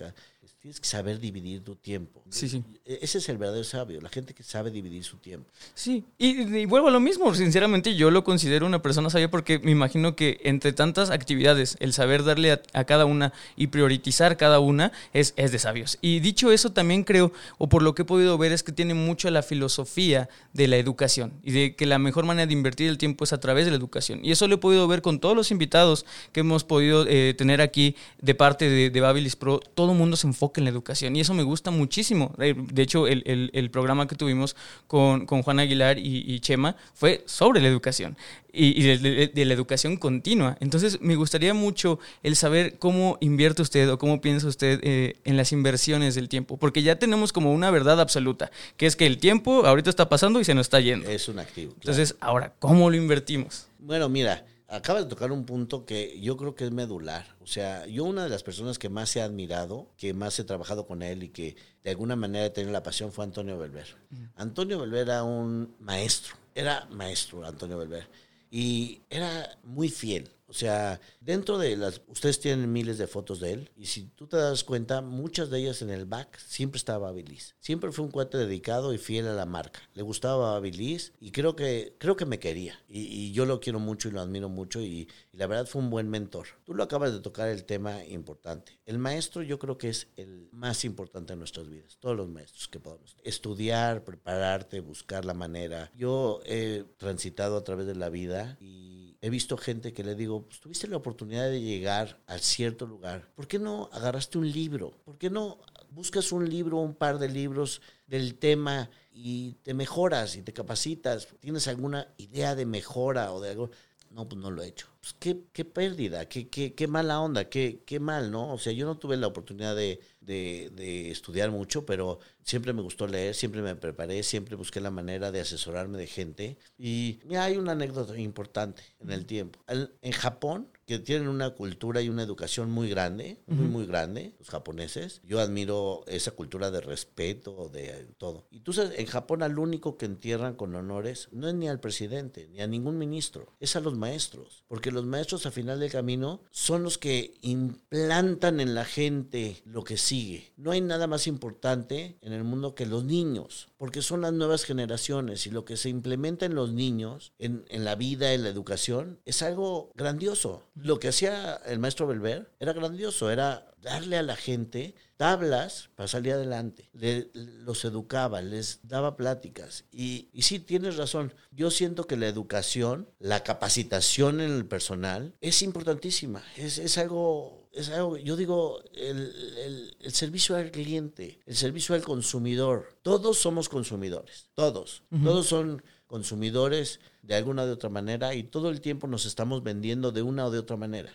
Tienes 0.63 0.79
que 0.79 0.87
saber 0.87 1.19
dividir 1.19 1.61
tu 1.61 1.75
tiempo. 1.75 2.23
Sí, 2.29 2.47
sí. 2.47 2.63
E-, 2.85 2.99
ese 3.01 3.17
es 3.17 3.29
el 3.29 3.37
verdadero 3.37 3.63
sabio, 3.63 3.99
la 4.01 4.09
gente 4.09 4.33
que 4.33 4.43
sabe 4.43 4.71
dividir 4.71 5.03
su 5.03 5.17
tiempo. 5.17 5.49
Sí, 5.73 6.05
y, 6.17 6.65
vuelvo 6.65 6.87
a 6.87 6.91
lo 6.91 6.99
mismo. 6.99 7.33
Sinceramente, 7.35 7.95
yo 7.95 8.11
lo 8.11 8.23
considero 8.23 8.65
una 8.65 8.81
persona 8.81 9.09
sabia 9.09 9.29
porque 9.29 9.59
me 9.59 9.71
imagino 9.71 10.15
que 10.15 10.39
entre 10.43 10.73
tantas 10.73 11.09
actividades, 11.09 11.75
el 11.79 11.93
saber 11.93 12.23
darle 12.23 12.61
a, 12.73 12.83
cada 12.85 13.05
una 13.05 13.33
y 13.55 13.67
priorizar 13.67 14.37
cada 14.37 14.59
una 14.59 14.91
es, 15.13 15.33
es 15.35 15.51
de 15.51 15.59
sabios. 15.59 15.97
Y 16.01 16.19
dicho 16.21 16.51
eso, 16.51 16.71
también 16.71 17.03
creo, 17.03 17.31
o 17.57 17.69
por 17.69 17.81
lo 17.81 17.93
que 17.93 18.03
he 18.03 18.05
podido 18.05 18.37
ver, 18.37 18.51
es 18.51 18.63
que 18.63 18.71
tiene 18.71 18.93
mucho 18.93 19.29
la 19.29 19.43
filosofía 19.43 20.29
de 20.53 20.67
la 20.67 20.77
educación 20.77 21.33
y 21.43 21.51
de 21.51 21.75
que 21.75 21.85
la 21.85 21.99
mejor 21.99 22.25
manera 22.25 22.47
de 22.47 22.53
invertir 22.53 22.89
el 22.89 22.97
tiempo 22.97 23.23
es 23.23 23.33
a 23.33 23.39
través 23.39 23.65
de 23.65 23.71
la 23.71 23.77
educación. 23.77 24.19
Y 24.23 24.31
eso 24.31 24.47
lo 24.47 24.55
he 24.55 24.59
podido 24.59 24.87
ver 24.87 25.01
con 25.01 25.19
todos 25.19 25.35
los 25.35 25.51
invitados 25.51 26.05
que 26.31 26.41
hemos 26.41 26.63
podido 26.63 27.05
eh, 27.07 27.33
tener 27.37 27.61
aquí 27.61 27.95
de 28.21 28.35
parte 28.35 28.69
de, 28.69 28.89
de 28.89 29.01
Babilis 29.01 29.35
Pro. 29.35 29.59
Todo 29.59 29.91
el 29.91 29.97
mundo 29.97 30.17
se 30.17 30.27
enfoca 30.33 30.59
en 30.59 30.65
la 30.65 30.71
educación. 30.71 31.15
Y 31.15 31.21
eso 31.21 31.33
me 31.33 31.43
gusta 31.43 31.71
muchísimo. 31.71 32.33
De 32.37 32.81
hecho, 32.81 33.07
el, 33.07 33.69
programa 33.71 34.07
que 34.07 34.15
tuvimos 34.15 34.55
con, 34.87 35.25
Juan 35.25 35.59
Aguilar 35.59 35.97
y, 35.99 36.39
Chema 36.39 36.75
fue 36.93 37.23
sobre 37.25 37.61
la 37.61 37.67
educación. 37.67 38.17
y, 38.51 38.83
de, 38.83 39.45
la 39.45 39.53
educación 39.53 39.97
continua. 39.97 40.57
Entonces, 40.59 40.99
me 41.01 41.15
gustaría 41.15 41.53
mucho 41.53 41.99
el 42.21 42.35
saber 42.35 42.77
cómo 42.77 43.17
invierte 43.19 43.61
usted 43.61 43.89
o 43.91 43.97
cómo 43.97 44.21
piensa 44.21 44.47
usted 44.47 44.79
eh, 44.83 45.15
en 45.23 45.37
las 45.37 45.51
inversiones 45.51 46.15
del 46.15 46.29
tiempo, 46.29 46.57
porque 46.57 46.83
ya 46.83 46.97
tenemos 46.97 47.33
como 47.33 47.53
una 47.53 47.71
verdad 47.71 47.99
absoluta, 47.99 48.51
que 48.77 48.85
es 48.85 48.95
que 48.95 49.07
el 49.07 49.17
tiempo 49.17 49.65
ahorita 49.65 49.89
está 49.89 50.09
pasando 50.09 50.39
y 50.39 50.43
se 50.43 50.53
nos 50.53 50.67
está 50.67 50.79
yendo. 50.79 51.09
Es 51.09 51.27
un 51.27 51.39
activo. 51.39 51.73
Entonces, 51.75 52.15
ahora, 52.19 52.53
¿cómo 52.59 52.89
lo 52.89 52.95
invertimos? 52.95 53.67
Bueno, 53.79 54.07
mira, 54.07 54.45
acabas 54.73 55.03
de 55.03 55.09
tocar 55.09 55.31
un 55.31 55.45
punto 55.45 55.85
que 55.85 56.19
yo 56.19 56.35
creo 56.35 56.55
que 56.55 56.65
es 56.65 56.71
medular. 56.71 57.35
O 57.41 57.47
sea, 57.47 57.85
yo 57.85 58.05
una 58.05 58.23
de 58.23 58.29
las 58.29 58.41
personas 58.41 58.79
que 58.79 58.89
más 58.89 59.15
he 59.15 59.21
admirado, 59.21 59.87
que 59.97 60.13
más 60.13 60.37
he 60.39 60.43
trabajado 60.43 60.87
con 60.87 61.03
él 61.03 61.23
y 61.23 61.29
que 61.29 61.55
de 61.83 61.91
alguna 61.91 62.15
manera 62.15 62.45
he 62.45 62.49
tenido 62.49 62.73
la 62.73 62.81
pasión 62.81 63.11
fue 63.11 63.23
Antonio 63.23 63.57
Belver. 63.57 63.95
Antonio 64.35 64.79
Belver 64.79 65.01
era 65.01 65.23
un 65.23 65.75
maestro, 65.79 66.35
era 66.55 66.87
maestro 66.89 67.45
Antonio 67.45 67.77
Belver. 67.77 68.09
Y 68.49 69.01
era 69.09 69.57
muy 69.63 69.89
fiel. 69.89 70.29
O 70.53 70.55
sea, 70.55 71.01
dentro 71.19 71.57
de 71.57 71.75
las, 71.75 72.01
ustedes 72.05 72.39
tienen 72.39 72.71
miles 72.71 72.99
de 72.99 73.07
fotos 73.07 73.39
de 73.39 73.53
él 73.53 73.71
y 73.75 73.87
si 73.87 74.03
tú 74.03 74.27
te 74.27 74.37
das 74.37 74.63
cuenta, 74.63 75.01
muchas 75.01 75.49
de 75.49 75.57
ellas 75.57 75.81
en 75.81 75.89
el 75.89 76.05
back 76.05 76.37
siempre 76.37 76.77
estaba 76.77 77.07
Babilis. 77.07 77.55
Siempre 77.59 77.91
fue 77.91 78.05
un 78.05 78.11
cuate 78.11 78.37
dedicado 78.37 78.93
y 78.93 78.99
fiel 78.99 79.27
a 79.27 79.33
la 79.33 79.47
marca. 79.47 79.81
Le 79.95 80.03
gustaba 80.03 80.51
Babilis 80.51 81.13
y 81.19 81.31
creo 81.31 81.55
que, 81.55 81.95
creo 81.97 82.15
que 82.15 82.27
me 82.27 82.37
quería. 82.37 82.79
Y, 82.87 83.31
yo 83.31 83.47
lo 83.47 83.59
quiero 83.59 83.79
mucho 83.79 84.09
y 84.09 84.11
lo 84.11 84.21
admiro 84.21 84.47
mucho 84.47 84.79
y, 84.79 85.09
y, 85.31 85.37
la 85.37 85.47
verdad 85.47 85.65
fue 85.65 85.81
un 85.81 85.89
buen 85.89 86.07
mentor. 86.07 86.45
Tú 86.65 86.75
lo 86.75 86.83
acabas 86.83 87.13
de 87.13 87.19
tocar 87.19 87.49
el 87.49 87.65
tema 87.65 88.05
importante. 88.05 88.79
El 88.85 88.99
maestro 88.99 89.41
yo 89.41 89.57
creo 89.57 89.79
que 89.79 89.89
es 89.89 90.09
el 90.17 90.49
más 90.51 90.85
importante 90.85 91.33
en 91.33 91.39
nuestras 91.39 91.67
vidas. 91.67 91.97
Todos 91.99 92.15
los 92.15 92.29
maestros 92.29 92.67
que 92.67 92.79
podamos. 92.79 93.17
Estudiar, 93.23 94.03
prepararte, 94.03 94.81
buscar 94.81 95.25
la 95.25 95.33
manera. 95.33 95.91
Yo 95.95 96.41
he 96.45 96.85
transitado 96.97 97.57
a 97.57 97.63
través 97.63 97.87
de 97.87 97.95
la 97.95 98.09
vida 98.09 98.55
y 98.61 99.02
he 99.23 99.29
visto 99.29 99.55
gente 99.55 99.93
que 99.93 100.03
le 100.03 100.15
digo, 100.15 100.45
pues 100.45 100.59
tuviste 100.59 100.85
la 100.85 100.97
oportunidad 100.97 101.49
de 101.49 101.61
llegar 101.61 102.21
a 102.27 102.37
cierto 102.39 102.85
lugar, 102.85 103.31
¿por 103.35 103.47
qué 103.47 103.57
no 103.57 103.89
agarraste 103.93 104.37
un 104.37 104.51
libro? 104.51 104.91
¿Por 105.05 105.17
qué 105.17 105.29
no 105.29 105.59
buscas 105.91 106.33
un 106.33 106.49
libro, 106.49 106.79
un 106.79 106.93
par 106.93 107.19
de 107.19 107.29
libros 107.29 107.81
del 108.05 108.35
tema 108.35 108.89
y 109.13 109.53
te 109.63 109.73
mejoras 109.73 110.35
y 110.35 110.41
te 110.41 110.51
capacitas? 110.51 111.29
¿Tienes 111.39 111.69
alguna 111.69 112.13
idea 112.17 112.53
de 112.53 112.65
mejora 112.65 113.31
o 113.31 113.39
de 113.39 113.51
algo? 113.51 113.71
No, 114.13 114.29
pues 114.29 114.39
no 114.39 114.51
lo 114.51 114.61
he 114.61 114.67
hecho. 114.67 114.87
Pues 115.01 115.15
qué, 115.19 115.41
qué 115.51 115.65
pérdida, 115.65 116.29
qué, 116.29 116.47
qué, 116.47 116.75
qué 116.75 116.87
mala 116.87 117.19
onda, 117.19 117.49
qué, 117.49 117.81
qué 117.83 117.99
mal, 117.99 118.29
¿no? 118.29 118.53
O 118.53 118.59
sea, 118.59 118.71
yo 118.71 118.85
no 118.85 118.95
tuve 118.99 119.17
la 119.17 119.25
oportunidad 119.25 119.75
de, 119.75 120.01
de, 120.21 120.69
de, 120.75 121.09
estudiar 121.09 121.49
mucho, 121.49 121.83
pero 121.83 122.19
siempre 122.43 122.73
me 122.73 122.83
gustó 122.83 123.07
leer, 123.07 123.33
siempre 123.33 123.63
me 123.63 123.75
preparé, 123.75 124.21
siempre 124.21 124.55
busqué 124.55 124.79
la 124.81 124.91
manera 124.91 125.31
de 125.31 125.41
asesorarme 125.41 125.97
de 125.97 126.05
gente. 126.05 126.59
Y 126.77 127.21
mira, 127.25 127.45
hay 127.45 127.57
una 127.57 127.71
anécdota 127.71 128.15
importante 128.15 128.83
en 128.99 129.11
el 129.11 129.25
tiempo. 129.25 129.59
en 129.67 130.11
Japón, 130.11 130.69
que 130.85 130.99
tienen 130.99 131.27
una 131.27 131.51
cultura 131.51 132.01
y 132.01 132.09
una 132.09 132.23
educación 132.23 132.71
muy 132.71 132.89
grande, 132.89 133.41
muy, 133.47 133.67
muy 133.67 133.85
grande, 133.85 134.35
los 134.39 134.49
japoneses. 134.49 135.21
Yo 135.23 135.39
admiro 135.39 136.03
esa 136.07 136.31
cultura 136.31 136.71
de 136.71 136.81
respeto, 136.81 137.69
de 137.69 138.07
todo. 138.17 138.47
Y 138.51 138.59
tú 138.59 138.73
sabes, 138.73 138.99
en 138.99 139.05
Japón 139.05 139.43
al 139.43 139.59
único 139.59 139.97
que 139.97 140.05
entierran 140.05 140.55
con 140.55 140.75
honores 140.75 141.29
no 141.31 141.47
es 141.47 141.53
ni 141.53 141.67
al 141.67 141.79
presidente, 141.79 142.47
ni 142.49 142.61
a 142.61 142.67
ningún 142.67 142.97
ministro, 142.97 143.53
es 143.59 143.75
a 143.75 143.81
los 143.81 143.97
maestros. 143.97 144.63
Porque 144.67 144.91
los 144.91 145.05
maestros 145.05 145.45
a 145.45 145.51
final 145.51 145.79
del 145.79 145.91
camino 145.91 146.41
son 146.51 146.83
los 146.83 146.97
que 146.97 147.35
implantan 147.41 148.59
en 148.59 148.75
la 148.75 148.85
gente 148.85 149.61
lo 149.65 149.83
que 149.83 149.97
sigue. 149.97 150.51
No 150.57 150.71
hay 150.71 150.81
nada 150.81 151.07
más 151.07 151.27
importante 151.27 152.17
en 152.21 152.33
el 152.33 152.43
mundo 152.43 152.75
que 152.75 152.85
los 152.85 153.03
niños, 153.03 153.69
porque 153.83 154.01
son 154.01 154.21
las 154.21 154.31
nuevas 154.31 154.63
generaciones 154.63 155.45
y 155.45 155.51
lo 155.51 155.65
que 155.65 155.75
se 155.75 155.89
implementa 155.89 156.45
en 156.45 156.55
los 156.55 156.71
niños, 156.71 157.33
en, 157.37 157.65
en 157.67 157.83
la 157.83 157.95
vida, 157.95 158.31
en 158.31 158.43
la 158.43 158.47
educación, 158.47 159.19
es 159.25 159.41
algo 159.43 159.91
grandioso 159.93 160.63
lo 160.73 160.99
que 160.99 161.09
hacía 161.09 161.55
el 161.65 161.79
maestro 161.79 162.07
Belver 162.07 162.49
era 162.61 162.71
grandioso, 162.71 163.29
era 163.29 163.73
darle 163.81 164.15
a 164.15 164.23
la 164.23 164.37
gente 164.37 164.95
tablas 165.17 165.89
para 165.95 166.07
salir 166.07 166.31
adelante. 166.31 166.89
los 166.93 167.83
educaba, 167.83 168.41
les 168.41 168.79
daba 168.83 169.17
pláticas. 169.17 169.83
Y, 169.91 170.29
y 170.31 170.43
sí, 170.43 170.59
tienes 170.59 170.95
razón. 170.95 171.33
Yo 171.51 171.69
siento 171.69 172.07
que 172.07 172.15
la 172.15 172.29
educación, 172.29 173.09
la 173.19 173.43
capacitación 173.43 174.39
en 174.39 174.51
el 174.51 174.65
personal 174.65 175.35
es 175.41 175.61
importantísima. 175.61 176.41
Es, 176.55 176.77
es 176.77 176.97
algo 176.97 177.62
es 177.73 177.89
algo, 177.89 178.17
yo 178.17 178.35
digo, 178.35 178.81
el, 178.93 179.93
el, 179.99 180.13
servicio 180.13 180.55
al 180.55 180.71
cliente, 180.71 181.39
el 181.45 181.55
servicio 181.55 181.95
al 181.95 182.03
consumidor. 182.03 182.95
Todos 183.01 183.39
somos 183.39 183.67
consumidores, 183.67 184.47
todos. 184.53 185.03
Todos 185.23 185.47
son 185.47 185.81
consumidores 186.05 186.99
de 187.23 187.33
alguna 187.33 187.65
de 187.65 187.71
otra 187.71 187.89
manera 187.89 188.35
y 188.35 188.43
todo 188.43 188.69
el 188.69 188.81
tiempo 188.81 189.07
nos 189.07 189.25
estamos 189.25 189.63
vendiendo 189.63 190.11
de 190.11 190.21
una 190.21 190.45
o 190.45 190.51
de 190.51 190.59
otra 190.59 190.77
manera. 190.77 191.11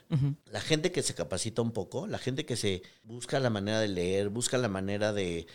La 0.50 0.60
gente 0.60 0.90
que 0.90 1.02
se 1.02 1.14
capacita 1.14 1.62
un 1.62 1.70
poco, 1.70 2.08
la 2.08 2.18
gente 2.18 2.44
que 2.44 2.56
se 2.56 2.82
busca 3.04 3.38
la 3.38 3.50
manera 3.50 3.78
de 3.78 3.88
leer, 3.88 4.28
busca 4.28 4.58
la 4.58 4.68
manera 4.68 5.12
de, 5.12 5.46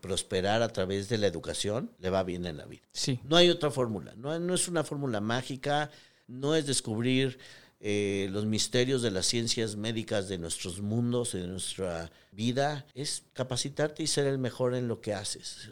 prosperar 0.00 0.62
a 0.62 0.68
través 0.68 1.08
de 1.08 1.18
la 1.18 1.28
educación, 1.28 1.92
le 2.00 2.10
va 2.10 2.24
bien 2.24 2.44
en 2.46 2.56
la 2.56 2.66
vida. 2.66 2.82
Sí. 2.92 3.20
No 3.22 3.36
hay 3.36 3.48
otra 3.48 3.70
fórmula, 3.70 4.14
no, 4.16 4.36
no 4.40 4.54
es 4.54 4.66
una 4.66 4.82
fórmula 4.82 5.20
mágica, 5.20 5.90
no 6.26 6.56
es 6.56 6.66
descubrir 6.66 7.38
eh, 7.82 8.28
los 8.30 8.46
misterios 8.46 9.02
de 9.02 9.10
las 9.10 9.26
ciencias 9.26 9.76
médicas 9.76 10.28
de 10.28 10.38
nuestros 10.38 10.80
mundos, 10.80 11.32
de 11.32 11.46
nuestra 11.46 12.12
vida, 12.30 12.86
es 12.94 13.24
capacitarte 13.32 14.04
y 14.04 14.06
ser 14.06 14.26
el 14.26 14.38
mejor 14.38 14.74
en 14.74 14.88
lo 14.88 15.00
que 15.00 15.14
haces 15.14 15.68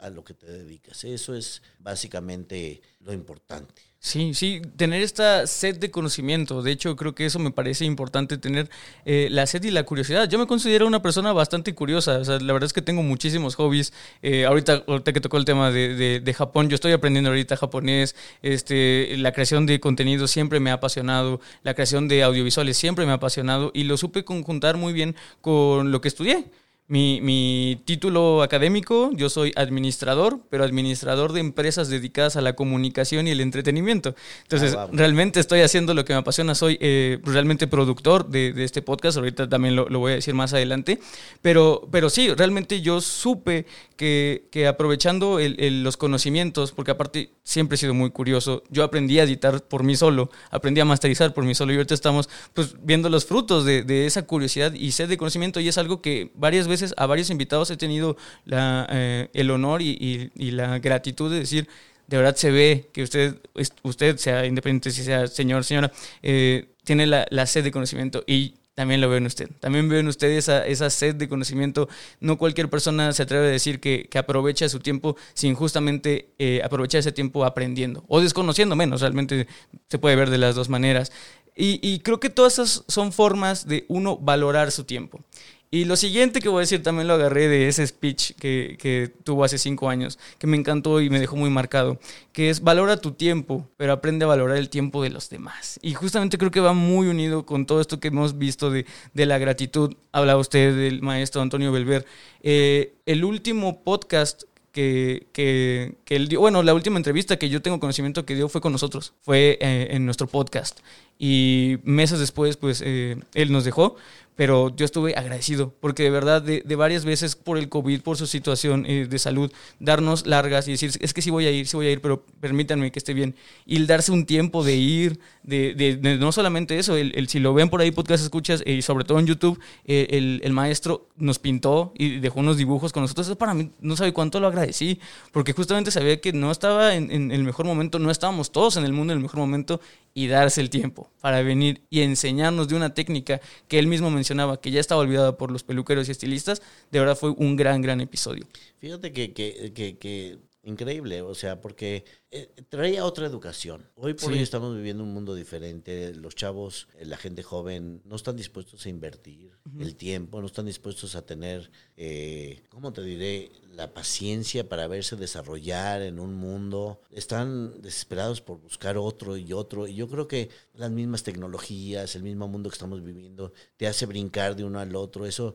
a 0.00 0.10
lo 0.10 0.24
que 0.24 0.34
te 0.34 0.46
dedicas. 0.46 1.04
Eso 1.04 1.34
es 1.34 1.62
básicamente 1.78 2.82
lo 3.00 3.12
importante. 3.12 3.82
Sí, 3.98 4.34
sí, 4.34 4.62
tener 4.76 5.02
esta 5.02 5.48
sed 5.48 5.78
de 5.78 5.90
conocimiento. 5.90 6.62
De 6.62 6.70
hecho, 6.70 6.94
creo 6.94 7.14
que 7.14 7.26
eso 7.26 7.40
me 7.40 7.50
parece 7.50 7.84
importante, 7.84 8.38
tener 8.38 8.70
eh, 9.04 9.26
la 9.32 9.46
sed 9.46 9.64
y 9.64 9.72
la 9.72 9.82
curiosidad. 9.82 10.28
Yo 10.28 10.38
me 10.38 10.46
considero 10.46 10.86
una 10.86 11.02
persona 11.02 11.32
bastante 11.32 11.74
curiosa. 11.74 12.18
O 12.18 12.24
sea, 12.24 12.38
la 12.38 12.52
verdad 12.52 12.66
es 12.66 12.72
que 12.72 12.82
tengo 12.82 13.02
muchísimos 13.02 13.56
hobbies. 13.56 13.92
Eh, 14.22 14.44
ahorita, 14.44 14.84
ahorita 14.86 15.12
que 15.12 15.20
tocó 15.20 15.38
el 15.38 15.44
tema 15.44 15.72
de, 15.72 16.20
de, 16.20 16.34
Japón, 16.34 16.68
yo 16.68 16.76
estoy 16.76 16.92
aprendiendo 16.92 17.30
ahorita 17.30 17.56
japonés. 17.56 18.14
Este, 18.42 19.16
la 19.18 19.32
creación 19.32 19.66
de 19.66 19.80
contenido 19.80 20.28
siempre 20.28 20.60
me 20.60 20.70
ha 20.70 20.74
apasionado. 20.74 21.40
La 21.64 21.74
creación 21.74 22.06
de 22.06 22.22
audiovisuales 22.22 22.76
siempre 22.76 23.06
me 23.06 23.10
ha 23.10 23.16
apasionado. 23.16 23.72
Y 23.74 23.84
lo 23.84 23.96
supe 23.96 24.24
conjuntar 24.24 24.76
muy 24.76 24.92
bien 24.92 25.16
con 25.40 25.90
lo 25.90 26.00
que 26.00 26.06
estudié. 26.06 26.44
Mi, 26.88 27.20
mi, 27.20 27.82
título 27.84 28.44
académico, 28.44 29.10
yo 29.12 29.28
soy 29.28 29.52
administrador, 29.56 30.38
pero 30.50 30.62
administrador 30.62 31.32
de 31.32 31.40
empresas 31.40 31.88
dedicadas 31.88 32.36
a 32.36 32.40
la 32.40 32.54
comunicación 32.54 33.26
y 33.26 33.32
el 33.32 33.40
entretenimiento. 33.40 34.14
Entonces, 34.42 34.76
ah, 34.78 34.86
realmente 34.92 35.40
estoy 35.40 35.62
haciendo 35.62 35.94
lo 35.94 36.04
que 36.04 36.12
me 36.12 36.20
apasiona. 36.20 36.54
Soy 36.54 36.78
eh, 36.80 37.18
realmente 37.24 37.66
productor 37.66 38.28
de, 38.28 38.52
de, 38.52 38.62
este 38.62 38.82
podcast. 38.82 39.18
Ahorita 39.18 39.48
también 39.48 39.74
lo, 39.74 39.88
lo, 39.88 39.98
voy 39.98 40.12
a 40.12 40.14
decir 40.14 40.34
más 40.34 40.52
adelante. 40.52 41.00
Pero, 41.42 41.88
pero 41.90 42.08
sí, 42.08 42.32
realmente 42.32 42.80
yo 42.80 43.00
supe 43.00 43.66
que, 43.96 44.46
que 44.52 44.68
aprovechando 44.68 45.40
el, 45.40 45.82
los 45.82 45.96
conocimientos, 45.96 46.70
porque 46.70 46.92
aparte 46.92 47.30
siempre 47.42 47.74
he 47.74 47.78
sido 47.78 47.94
muy 47.94 48.10
curioso, 48.10 48.62
yo 48.70 48.84
aprendí 48.84 49.18
a 49.18 49.24
editar 49.24 49.60
por 49.64 49.82
mí 49.82 49.96
solo, 49.96 50.30
aprendí 50.52 50.80
a 50.80 50.84
masterizar 50.84 51.34
por 51.34 51.44
mí 51.44 51.54
solo 51.56 51.72
y 51.72 51.76
ahorita 51.76 51.94
estamos 51.94 52.28
pues, 52.54 52.76
viendo 52.80 53.08
los 53.08 53.26
frutos 53.26 53.64
de, 53.64 53.82
de 53.82 54.06
esa 54.06 54.22
curiosidad 54.22 54.72
y 54.72 54.92
sed 54.92 55.08
de 55.08 55.16
conocimiento 55.16 55.58
y 55.58 55.68
es 55.68 55.78
algo 55.78 56.00
que 56.00 56.30
varias 56.34 56.68
veces 56.68 56.75
a 56.96 57.06
varios 57.06 57.30
invitados 57.30 57.70
he 57.70 57.76
tenido 57.76 58.16
la, 58.44 58.86
eh, 58.90 59.28
el 59.34 59.50
honor 59.50 59.82
y, 59.82 60.30
la 60.36 60.78
gratitud 60.78 61.30
de 61.30 61.40
decir, 61.40 61.68
de 62.06 62.16
verdad 62.16 62.36
se 62.36 62.50
ve 62.50 62.88
que 62.92 63.02
usted, 63.02 63.36
usted 63.82 64.16
sea 64.16 64.46
independiente, 64.46 64.90
si 64.90 65.02
sea 65.02 65.26
señor, 65.26 65.64
señora, 65.64 65.92
eh, 66.22 66.68
tiene 66.84 67.06
la, 67.06 67.46
sed 67.46 67.64
de 67.64 67.72
conocimiento 67.72 68.22
y 68.26 68.54
también 68.74 69.00
lo 69.00 69.08
veo 69.08 69.18
en 69.18 69.26
usted. 69.26 69.50
También 69.58 69.88
veo 69.88 70.00
en 70.00 70.06
usted 70.06 70.28
esa, 70.28 70.66
esa 70.66 70.90
sed 70.90 71.14
de 71.14 71.28
conocimiento. 71.28 71.88
No 72.20 72.36
cualquier 72.36 72.68
persona 72.68 73.12
se 73.12 73.22
atreve 73.22 73.46
a 73.46 73.50
decir 73.50 73.80
que, 73.80 74.06
que 74.10 74.18
aprovecha 74.18 74.68
su 74.68 74.80
tiempo 74.80 75.16
sin 75.32 75.54
justamente 75.54 76.28
eh, 76.38 76.60
aprovechar 76.62 76.98
ese 76.98 77.10
tiempo 77.10 77.44
aprendiendo 77.44 78.04
o 78.06 78.20
desconociendo 78.20 78.76
menos. 78.76 79.00
Realmente 79.00 79.48
se 79.88 79.98
puede 79.98 80.14
ver 80.14 80.28
de 80.28 80.38
las 80.38 80.54
dos 80.54 80.68
maneras. 80.68 81.10
Y, 81.56 81.80
y 81.82 82.00
creo 82.00 82.20
que 82.20 82.28
todas 82.28 82.58
esas 82.58 82.84
son 82.86 83.12
formas 83.12 83.66
de 83.66 83.86
uno 83.88 84.18
valorar 84.18 84.70
su 84.70 84.84
tiempo. 84.84 85.24
Y 85.70 85.84
lo 85.84 85.96
siguiente 85.96 86.40
que 86.40 86.48
voy 86.48 86.58
a 86.58 86.60
decir 86.60 86.82
también 86.82 87.08
lo 87.08 87.14
agarré 87.14 87.48
de 87.48 87.68
ese 87.68 87.86
speech 87.86 88.32
que, 88.38 88.76
que, 88.78 89.12
tuvo 89.24 89.42
hace 89.42 89.58
cinco 89.58 89.88
años, 89.88 90.18
que 90.38 90.46
me 90.46 90.56
encantó 90.56 91.00
y 91.00 91.10
me 91.10 91.18
dejó 91.18 91.34
muy 91.36 91.50
marcado, 91.50 91.98
que 92.32 92.50
es 92.50 92.60
valora 92.60 92.96
tu 92.98 93.12
tiempo, 93.12 93.68
pero 93.76 93.92
aprende 93.92 94.24
a 94.24 94.28
valorar 94.28 94.58
el 94.58 94.70
tiempo 94.70 95.02
de 95.02 95.10
los 95.10 95.28
demás. 95.28 95.80
Y 95.82 95.94
justamente 95.94 96.38
creo 96.38 96.52
que 96.52 96.60
va 96.60 96.72
muy 96.72 97.08
unido 97.08 97.44
con 97.44 97.66
todo 97.66 97.80
esto 97.80 97.98
que 97.98 98.08
hemos 98.08 98.38
visto 98.38 98.70
de, 98.70 98.86
de 99.12 99.26
la 99.26 99.38
gratitud. 99.38 99.94
Habla 100.12 100.36
usted 100.36 100.76
del 100.76 101.02
maestro 101.02 101.42
Antonio 101.42 101.72
Belver. 101.72 102.06
Eh, 102.42 102.94
el 103.04 103.24
último 103.24 103.82
podcast 103.82 104.44
que, 104.76 105.26
que, 105.32 105.94
que, 106.04 106.16
él 106.16 106.28
dio, 106.28 106.38
bueno, 106.38 106.62
la 106.62 106.74
última 106.74 106.98
entrevista 106.98 107.38
que 107.38 107.48
yo 107.48 107.62
tengo 107.62 107.80
conocimiento 107.80 108.26
que 108.26 108.34
dio 108.34 108.48
fue 108.50 108.60
con 108.60 108.72
nosotros, 108.72 109.14
fue 109.22 109.58
eh, 109.60 109.88
en 109.92 110.04
nuestro 110.04 110.26
podcast. 110.26 110.80
Y 111.18 111.78
meses 111.84 112.18
después, 112.18 112.56
pues 112.56 112.82
eh, 112.84 113.16
él 113.34 113.52
nos 113.52 113.64
dejó 113.64 113.96
pero 114.36 114.68
yo 114.76 114.84
estuve 114.84 115.14
agradecido, 115.16 115.72
porque 115.80 116.02
de 116.02 116.10
verdad, 116.10 116.42
de, 116.42 116.76
varias 116.76 117.06
veces 117.06 117.34
por 117.34 117.56
el 117.56 117.70
COVID, 117.70 118.02
por 118.02 118.18
su 118.18 118.26
situación 118.26 118.84
eh, 118.86 119.06
de 119.08 119.18
salud, 119.18 119.50
darnos 119.80 120.26
largas 120.26 120.68
y 120.68 120.72
decir, 120.72 120.92
es 121.00 121.14
que 121.14 121.22
sí 121.22 121.30
voy 121.30 121.46
a 121.46 121.50
ir, 121.50 121.66
sí 121.66 121.76
voy 121.76 121.86
a 121.86 121.90
ir, 121.90 122.02
pero 122.02 122.22
permítanme 122.40 122.92
que 122.92 122.98
esté 122.98 123.14
bien. 123.14 123.34
Y 123.64 123.82
darse 123.86 124.12
un 124.12 124.26
tiempo 124.26 124.62
de 124.62 124.76
ir, 124.76 125.18
de, 125.42 126.18
no 126.20 126.32
solamente 126.32 126.78
eso, 126.78 126.96
el, 126.96 127.28
si 127.28 127.40
lo 127.40 127.54
ven 127.54 127.70
por 127.70 127.80
ahí, 127.80 127.90
podcast 127.90 128.22
escuchas, 128.22 128.62
y 128.66 128.82
sobre 128.82 129.06
todo 129.06 129.18
en 129.18 129.26
YouTube, 129.26 129.58
eh, 129.86 130.08
el, 130.10 130.40
el, 130.44 130.52
maestro 130.52 131.08
nos 131.16 131.38
pintó 131.38 131.94
y 131.96 132.18
dejó 132.18 132.40
unos 132.40 132.58
dibujos 132.58 132.92
con 132.92 133.02
nosotros. 133.02 133.26
Eso 133.26 133.38
para 133.38 133.54
mí, 133.54 133.70
no 133.80 133.96
sabe 133.96 134.12
cuánto 134.12 134.38
lo 134.38 134.48
agradecí, 134.48 135.00
porque 135.32 135.54
justamente 135.54 135.90
sabía 135.90 136.20
que 136.20 136.34
no 136.34 136.50
estaba 136.50 136.94
en, 136.94 137.10
en 137.10 137.32
el 137.32 137.42
mejor 137.42 137.64
momento, 137.64 137.98
no 137.98 138.10
estábamos 138.10 138.52
todos 138.52 138.76
en 138.76 138.84
el 138.84 138.92
mundo 138.92 139.14
en 139.14 139.18
el 139.18 139.22
mejor 139.22 139.40
momento, 139.40 139.80
y 140.16 140.28
darse 140.28 140.62
el 140.62 140.70
tiempo 140.70 141.10
para 141.20 141.42
venir 141.42 141.82
y 141.90 142.00
enseñarnos 142.00 142.68
de 142.68 142.74
una 142.74 142.94
técnica 142.94 143.38
que 143.68 143.78
él 143.78 143.86
mismo 143.86 144.10
mencionaba, 144.10 144.58
que 144.58 144.70
ya 144.70 144.80
estaba 144.80 145.02
olvidada 145.02 145.36
por 145.36 145.50
los 145.50 145.62
peluqueros 145.62 146.08
y 146.08 146.12
estilistas, 146.12 146.62
de 146.90 147.00
verdad 147.00 147.16
fue 147.16 147.34
un 147.36 147.54
gran, 147.54 147.82
gran 147.82 148.00
episodio. 148.00 148.46
Fíjate 148.78 149.12
que, 149.12 149.34
que, 149.34 149.74
que, 149.74 149.98
que 149.98 150.38
increíble, 150.66 151.20
o 151.20 151.34
sea, 151.34 151.60
porque 151.60 152.04
eh, 152.30 152.48
traía 152.68 153.04
otra 153.04 153.26
educación. 153.26 153.88
Hoy 153.94 154.14
por 154.14 154.32
hoy 154.32 154.40
estamos 154.40 154.74
viviendo 154.74 155.04
un 155.04 155.12
mundo 155.12 155.34
diferente. 155.34 156.12
Los 156.14 156.34
chavos, 156.34 156.88
eh, 156.98 157.04
la 157.04 157.18
gente 157.18 157.42
joven, 157.42 158.00
no 158.04 158.16
están 158.16 158.36
dispuestos 158.36 158.84
a 158.86 158.88
invertir 158.88 159.52
el 159.78 159.96
tiempo, 159.96 160.40
no 160.40 160.46
están 160.46 160.66
dispuestos 160.66 161.14
a 161.14 161.26
tener, 161.26 161.70
eh, 161.96 162.62
¿cómo 162.68 162.92
te 162.92 163.02
diré?, 163.02 163.52
la 163.76 163.92
paciencia 163.92 164.68
para 164.68 164.86
verse 164.88 165.16
desarrollar 165.16 166.00
en 166.00 166.18
un 166.18 166.34
mundo. 166.34 167.00
Están 167.10 167.82
desesperados 167.82 168.40
por 168.40 168.58
buscar 168.58 168.96
otro 168.96 169.36
y 169.36 169.52
otro. 169.52 169.86
Y 169.86 169.94
yo 169.94 170.08
creo 170.08 170.26
que 170.26 170.48
las 170.74 170.90
mismas 170.90 171.22
tecnologías, 171.22 172.16
el 172.16 172.22
mismo 172.22 172.48
mundo 172.48 172.70
que 172.70 172.74
estamos 172.74 173.02
viviendo, 173.04 173.52
te 173.76 173.86
hace 173.86 174.06
brincar 174.06 174.56
de 174.56 174.64
uno 174.64 174.80
al 174.80 174.96
otro. 174.96 175.26
Eso 175.26 175.54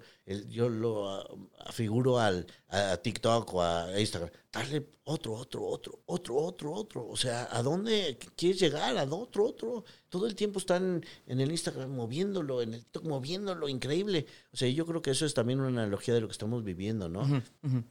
yo 0.50 0.70
lo 0.70 1.50
afiguro 1.66 2.20
al, 2.20 2.46
a, 2.70 2.98
TikTok 2.98 3.54
o 3.56 3.64
a 3.64 4.00
Instagram. 4.00 4.30
Darle 4.52 4.82
otro, 5.12 5.34
otro, 5.34 5.66
otro, 5.66 6.02
otro, 6.06 6.36
otro, 6.38 6.74
otro. 6.74 7.08
O 7.08 7.16
sea, 7.16 7.48
¿a 7.52 7.62
dónde 7.62 8.18
quieres 8.36 8.60
llegar? 8.60 8.98
¿A 8.98 9.04
otro, 9.04 9.46
otro? 9.46 9.84
Todo 10.10 10.28
el 10.28 10.36
tiempo 10.36 10.60
están 10.60 11.06
en 11.28 11.40
el 11.40 11.52
Instagram 11.52 11.92
moviéndolo, 11.92 12.62
en 12.62 12.74
el 12.74 12.80
TikTok 12.82 13.06
moviéndolo, 13.06 13.70
increíble. 13.70 14.26
O 14.52 14.58
sea, 14.58 14.68
yo 14.70 14.86
creo 14.86 15.02
que 15.02 15.12
eso 15.12 15.26
es 15.26 15.34
también 15.34 15.60
una 15.60 15.70
analogía 15.70 16.14
de 16.14 16.22
lo 16.22 16.28
que 16.28 16.34
estamos 16.34 16.64
viviendo, 16.64 17.10
¿no? 17.10 17.44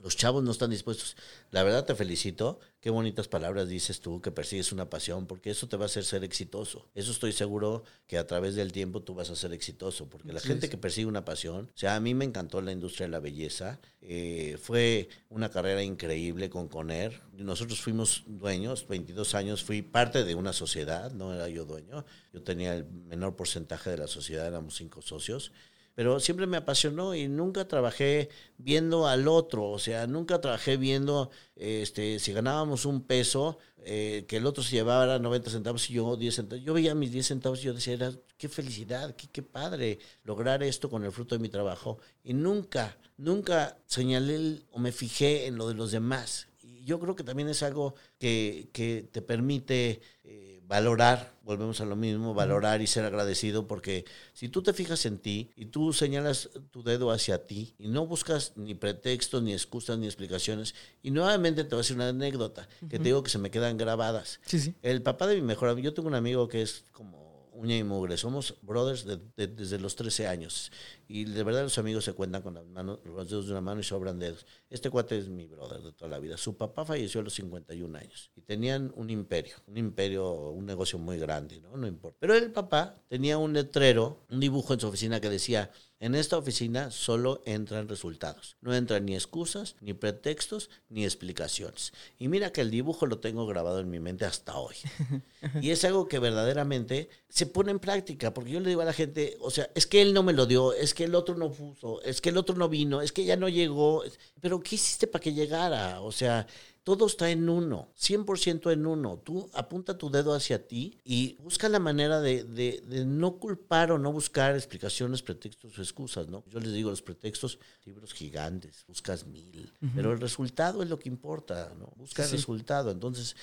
Los 0.03 0.17
chavos 0.17 0.43
no 0.43 0.51
están 0.51 0.71
dispuestos. 0.71 1.17
La 1.51 1.63
verdad 1.63 1.85
te 1.85 1.95
felicito. 1.95 2.59
Qué 2.81 2.89
bonitas 2.89 3.29
palabras 3.29 3.69
dices 3.69 4.01
tú, 4.01 4.23
que 4.23 4.31
persigues 4.31 4.73
una 4.73 4.89
pasión, 4.89 5.27
porque 5.27 5.51
eso 5.51 5.69
te 5.69 5.77
va 5.77 5.85
a 5.85 5.87
hacer 5.87 6.03
ser 6.03 6.25
exitoso. 6.25 6.89
Eso 6.95 7.13
estoy 7.13 7.33
seguro 7.33 7.85
que 8.07 8.17
a 8.17 8.27
través 8.27 8.55
del 8.55 8.73
tiempo 8.73 9.03
tú 9.03 9.15
vas 9.15 9.29
a 9.29 9.37
ser 9.37 9.53
exitoso, 9.53 10.09
porque 10.09 10.33
la 10.33 10.41
gente 10.41 10.71
que 10.71 10.79
persigue 10.79 11.07
una 11.07 11.27
pasión, 11.27 11.71
o 11.75 11.79
sea, 11.79 11.97
a 11.97 12.01
mí 12.01 12.15
me 12.15 12.25
encantó 12.25 12.63
la 12.63 12.73
industria 12.73 13.07
de 13.07 13.11
la 13.11 13.21
belleza, 13.21 13.81
eh, 14.01 14.59
fue 14.63 15.11
una 15.29 15.51
carrera 15.51 15.83
increíble 15.83 16.49
con 16.49 16.69
Coner. 16.69 17.10
Nosotros 17.33 17.81
fuimos 17.81 18.25
dueños, 18.27 18.87
22 18.89 19.35
años, 19.35 19.63
fui 19.65 19.83
parte 19.83 20.25
de 20.25 20.35
una 20.35 20.53
sociedad, 20.53 21.13
no 21.13 21.35
era 21.35 21.49
yo 21.49 21.65
dueño, 21.65 22.05
yo 22.33 22.43
tenía 22.43 22.75
el 22.75 22.85
menor 22.85 23.37
porcentaje 23.37 23.91
de 23.91 23.99
la 23.99 24.07
sociedad, 24.07 24.47
éramos 24.47 24.77
cinco 24.77 25.03
socios 25.03 25.53
pero 25.95 26.21
siempre 26.21 26.47
me 26.47 26.57
apasionó 26.57 27.15
y 27.15 27.29
nunca 27.29 27.67
trabajé 27.69 28.31
viendo 28.59 29.07
al 29.07 29.29
otro, 29.29 29.69
o 29.69 29.79
sea, 29.79 30.07
nunca 30.07 30.41
trabajé 30.41 30.77
viendo 30.77 31.31
este, 31.57 32.19
si 32.19 32.33
ganábamos 32.33 32.87
un 32.87 33.03
peso, 33.03 33.59
eh, 33.85 34.25
que 34.29 34.37
el 34.37 34.47
otro 34.47 34.63
se 34.63 34.77
llevaba 34.77 35.19
90 35.19 35.51
centavos 35.51 35.89
y 35.91 35.95
yo 35.95 36.17
10 36.17 36.35
centavos. 36.35 36.65
Yo 36.65 36.75
veía 36.75 36.95
mis 36.95 37.13
10 37.13 37.27
centavos 37.27 37.61
y 37.61 37.65
yo 37.65 37.75
decía, 37.75 37.95
era, 37.95 38.13
qué 38.37 38.49
felicidad, 38.49 39.15
qué, 39.17 39.29
qué 39.29 39.43
padre 39.43 39.99
lograr 40.25 40.63
esto 40.63 40.91
con 40.91 41.05
el 41.05 41.13
fruto 41.13 41.35
de 41.35 41.41
mi 41.41 41.49
trabajo. 41.49 41.99
Y 42.23 42.35
nunca, 42.35 42.97
nunca 43.17 43.79
señalé 43.87 44.63
o 44.71 44.79
me 44.79 44.93
fijé 44.93 45.47
en 45.47 45.57
lo 45.57 45.69
de 45.69 45.75
los 45.75 45.93
demás. 45.93 46.50
Yo 46.85 46.99
creo 47.01 47.17
que 47.17 47.25
también 47.25 47.49
es 47.49 47.63
algo 47.63 47.95
que, 48.19 48.69
que 48.73 49.09
te 49.11 49.23
permite... 49.23 50.01
Eh, 50.25 50.61
valorar, 50.71 51.35
volvemos 51.43 51.81
a 51.81 51.85
lo 51.85 51.97
mismo, 51.97 52.33
valorar 52.33 52.81
y 52.81 52.87
ser 52.87 53.05
agradecido, 53.05 53.67
porque 53.67 54.05
si 54.35 54.49
tú 54.49 54.63
te 54.63 54.73
fijas 54.73 55.05
en 55.05 55.19
ti 55.19 55.51
y 55.57 55.67
tú 55.67 55.93
señalas 55.93 56.49
tu 56.71 56.85
dedo 56.85 57.11
hacia 57.11 57.45
ti 57.45 57.75
y 57.77 57.89
no 57.89 58.07
buscas 58.07 58.53
ni 58.55 58.77
pretextos, 58.77 59.43
ni 59.43 59.53
excusas, 59.53 59.99
ni 59.99 60.07
explicaciones, 60.07 60.77
y 61.03 61.11
nuevamente 61.11 61.65
te 61.65 61.71
voy 61.71 61.79
a 61.79 61.83
decir 61.83 61.97
una 61.97 62.11
anécdota 62.11 62.69
que 62.89 62.99
te 62.99 63.05
digo 63.05 63.25
que 63.25 63.31
se 63.31 63.39
me 63.39 63.51
quedan 63.51 63.79
grabadas. 63.79 64.39
El 64.83 65.03
papá 65.03 65.27
de 65.27 65.35
mi 65.35 65.43
mejor 65.43 65.71
amigo, 65.71 65.87
yo 65.87 65.93
tengo 65.93 66.07
un 66.07 66.15
amigo 66.15 66.47
que 66.47 66.63
es 66.63 66.85
como 66.93 67.30
uña 67.61 67.77
y 67.77 67.85
mugre. 67.85 68.17
Somos 68.17 68.57
brothers 68.63 69.07
desde 69.37 69.79
los 69.79 69.95
13 69.95 70.27
años. 70.27 70.73
Y 71.07 71.25
de 71.25 71.43
verdad 71.45 71.63
los 71.63 71.77
amigos 71.79 72.05
se 72.05 72.15
cuentan 72.15 72.43
con 72.43 72.55
las 72.55 72.65
manos, 72.67 73.01
los 73.05 73.29
dedos 73.29 73.47
de 73.47 73.53
una 73.53 73.61
mano 73.61 73.81
y 73.81 73.85
sobran 73.85 74.19
dedos. 74.19 74.47
Este 74.71 74.91
cuate 74.91 75.19
es 75.19 75.29
mi 75.29 75.47
brother 75.47 75.83
de 75.83 75.93
toda 75.93 76.11
la 76.11 76.19
vida. 76.19 76.37
Su 76.37 76.57
papá 76.57 76.85
falleció 76.85 77.21
a 77.21 77.25
los 77.25 77.35
51 77.35 77.99
años. 77.99 78.31
Y 78.35 78.41
tenían 78.41 78.93
un 78.97 79.11
imperio. 79.11 79.57
Un 79.67 79.77
imperio, 79.77 80.51
un 80.51 80.65
negocio 80.65 80.99
muy 80.99 81.19
grande, 81.19 81.61
¿no? 81.61 81.77
No 81.77 81.87
importa. 81.87 82.17
Pero 82.21 82.35
el 82.35 82.51
papá 82.51 83.03
tenía 83.09 83.37
un 83.39 83.53
letrero, 83.53 84.25
un 84.31 84.41
dibujo 84.41 84.73
en 84.73 84.81
su 84.81 84.89
oficina 84.89 85.21
que 85.21 85.29
decía 85.29 85.71
en 86.01 86.15
esta 86.15 86.39
oficina 86.39 86.91
solo 86.91 87.43
entran 87.45 87.87
resultados. 87.87 88.57
No 88.63 88.75
entran 88.75 89.05
ni 89.05 89.15
excusas, 89.15 89.77
ni 89.83 89.93
pretextos, 89.93 90.71
ni 90.89 91.05
explicaciones. 91.05 91.93
Y 92.19 92.29
mira 92.29 92.53
que 92.53 92.63
el 92.63 92.71
dibujo 92.71 93.05
lo 93.05 93.19
tengo 93.19 93.47
grabado 93.47 93.81
en 93.81 93.91
mi 93.91 94.01
mente 94.01 94.25
hasta 94.25 94.57
hoy. 94.57 94.77
Y 95.63 95.71
es 95.71 95.85
algo 95.85 96.07
que 96.07 96.19
verdaderamente 96.19 97.09
se 97.29 97.47
pone 97.47 97.71
en 97.71 97.79
práctica, 97.79 98.35
porque 98.35 98.51
yo 98.51 98.61
le 98.61 98.69
digo 98.69 98.83
a 98.83 98.85
la 98.85 98.93
gente, 98.93 99.39
o 99.41 99.51
sea, 99.51 99.71
es 99.75 99.87
que 99.87 100.03
él 100.03 100.13
no 100.13 100.23
me 100.23 100.35
lo 100.35 100.45
dio, 100.45 100.75
es 100.75 100.93
que 100.93 101.05
el 101.05 101.15
otro 101.15 101.35
no 101.35 101.51
puso, 101.51 102.03
es 102.03 102.21
que 102.21 102.29
el 102.29 102.37
otro 102.37 102.55
no 102.57 102.69
vino, 102.69 103.01
es 103.01 103.11
que 103.13 103.25
ya 103.25 103.37
no 103.37 103.49
llegó. 103.49 104.03
Pero 104.41 104.61
¿qué 104.61 104.75
hiciste 104.75 105.07
para 105.07 105.23
que 105.23 105.33
llegara? 105.33 106.03
O 106.03 106.13
sea, 106.13 106.47
todo 106.83 107.07
está 107.07 107.31
en 107.31 107.49
uno, 107.49 107.93
100% 107.99 108.73
en 108.73 108.87
uno. 108.87 109.19
Tú 109.19 109.51
apunta 109.53 109.99
tu 109.99 110.11
dedo 110.11 110.35
hacia 110.35 110.67
ti 110.67 110.99
y 111.05 111.37
busca 111.43 111.69
la 111.69 111.79
manera 111.79 112.21
de, 112.21 112.45
de, 112.45 113.05
no 113.05 113.39
culpar 113.39 113.93
o 113.93 113.99
no 113.99 114.13
buscar 114.13 114.55
explicaciones, 114.55 115.23
pretextos 115.23 115.79
o 115.79 115.83
excusas, 115.83 116.29
¿no? 116.29 116.43
Yo 116.49 116.59
les 116.59 116.73
digo, 116.73 116.91
los 116.91 117.03
pretextos, 117.03 117.59
libros 117.85 118.13
gigantes, 118.13 118.85
buscas 118.87 119.27
mil, 119.27 119.73
pero 119.95 120.13
el 120.13 120.21
resultado 120.21 120.83
es 120.83 120.89
lo 120.89 120.99
que 120.99 121.09
importa, 121.09 121.73
¿no? 121.79 121.93
Busca 121.97 122.25
el 122.25 122.31
resultado. 122.31 122.91
Entonces, 122.91 123.37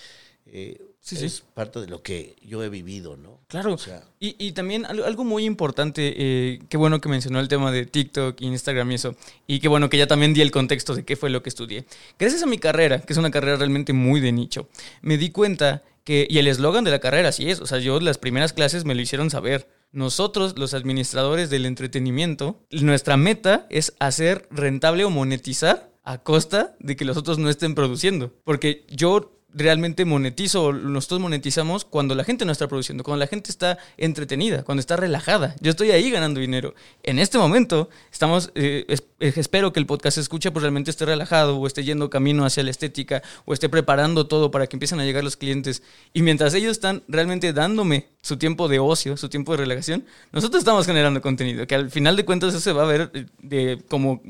eh, 0.51 0.87
es 1.11 1.43
parte 1.53 1.79
de 1.79 1.87
lo 1.87 2.01
que 2.01 2.35
yo 2.41 2.63
he 2.63 2.69
vivido, 2.69 3.15
¿no? 3.15 3.39
Claro. 3.47 3.77
y, 4.19 4.51
también 4.51 4.85
algo 4.85 5.23
muy 5.23 5.45
importante, 5.45 6.13
eh, 6.17 6.59
qué 6.69 6.75
bueno 6.75 6.99
que 6.99 7.07
mencionó 7.07 7.39
el 7.39 7.47
tema 7.47 7.71
de 7.71 7.85
TikTok, 7.85 8.41
Instagram 8.41 8.91
y 8.91 8.95
eso, 8.95 9.15
y 9.45 9.59
qué 9.59 9.67
bueno 9.67 9.89
que 9.89 9.97
ya 9.97 10.07
también 10.07 10.33
di 10.33 10.41
el 10.41 10.51
contexto 10.51 10.95
de 10.95 11.05
qué 11.05 11.15
fue 11.15 11.29
lo 11.29 11.43
que 11.43 11.49
estudié. 11.49 11.85
Gracias 12.19 12.43
a 12.43 12.45
mi 12.45 12.57
carrera, 12.57 12.99
que 12.99 13.13
es 13.13 13.19
una 13.19 13.31
carrera 13.31 13.55
realmente 13.55 13.93
muy 13.93 14.19
de 14.19 14.31
nicho, 14.31 14.67
me 15.01 15.17
di 15.17 15.29
cuenta 15.29 15.83
que, 16.03 16.27
y 16.29 16.39
el 16.39 16.47
eslogan 16.47 16.83
de 16.83 16.91
la 16.91 16.99
carrera 16.99 17.29
así 17.29 17.49
es, 17.49 17.61
o 17.61 17.65
sea, 17.65 17.79
yo 17.79 17.99
las 17.99 18.17
primeras 18.17 18.53
clases 18.53 18.85
me 18.85 18.95
lo 18.95 19.01
hicieron 19.01 19.29
saber. 19.29 19.67
Nosotros, 19.91 20.57
los 20.57 20.73
administradores 20.73 21.49
del 21.49 21.65
entretenimiento, 21.65 22.59
nuestra 22.71 23.15
meta 23.15 23.65
es 23.69 23.93
hacer 23.99 24.47
rentable 24.51 25.05
o 25.05 25.09
monetizar 25.09 25.89
a 26.03 26.19
costa 26.19 26.75
de 26.79 26.95
que 26.95 27.05
los 27.05 27.17
otros 27.17 27.39
no 27.39 27.49
estén 27.49 27.75
produciendo. 27.75 28.33
Porque 28.43 28.85
yo 28.89 29.36
realmente 29.53 30.05
monetizo, 30.05 30.73
nosotros 30.73 31.19
monetizamos 31.19 31.85
cuando 31.85 32.15
la 32.15 32.23
gente 32.23 32.45
no 32.45 32.51
está 32.51 32.67
produciendo, 32.67 33.03
cuando 33.03 33.19
la 33.19 33.27
gente 33.27 33.49
está 33.49 33.77
entretenida, 33.97 34.63
cuando 34.63 34.81
está 34.81 34.97
relajada. 34.97 35.55
Yo 35.61 35.71
estoy 35.71 35.91
ahí 35.91 36.11
ganando 36.11 36.39
dinero. 36.39 36.75
En 37.03 37.17
este 37.17 37.37
momento, 37.37 37.89
estamos, 38.11 38.51
eh, 38.55 38.85
eh, 38.87 39.33
espero 39.35 39.71
que 39.71 39.79
el 39.79 39.85
podcast 39.85 40.15
se 40.15 40.21
escuche, 40.21 40.51
pues 40.51 40.61
realmente 40.61 40.91
esté 40.91 41.05
relajado 41.05 41.57
o 41.57 41.65
esté 41.65 41.83
yendo 41.83 42.09
camino 42.09 42.45
hacia 42.45 42.61
la 42.63 42.71
estética 42.71 43.23
o 43.45 43.53
esté 43.53 43.69
preparando 43.69 44.27
todo 44.27 44.51
para 44.51 44.67
que 44.67 44.75
empiecen 44.75 44.99
a 44.99 45.05
llegar 45.05 45.23
los 45.23 45.37
clientes. 45.37 45.81
Y 46.13 46.21
mientras 46.23 46.53
ellos 46.53 46.71
están 46.71 47.03
realmente 47.07 47.53
dándome 47.53 48.07
su 48.21 48.37
tiempo 48.37 48.67
de 48.67 48.79
ocio, 48.79 49.15
su 49.15 49.29
tiempo 49.29 49.53
de 49.53 49.59
relajación, 49.59 50.05
nosotros 50.33 50.59
estamos 50.59 50.85
generando 50.85 51.21
contenido, 51.21 51.65
que 51.65 51.75
al 51.75 51.89
final 51.89 52.17
de 52.17 52.25
cuentas 52.25 52.49
eso 52.49 52.59
se 52.59 52.73
va 52.73 52.83
a 52.83 52.87
ver 52.87 53.11
eh, 53.13 53.25
de, 53.39 53.81
como 53.87 54.21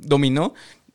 dominó 0.00 0.54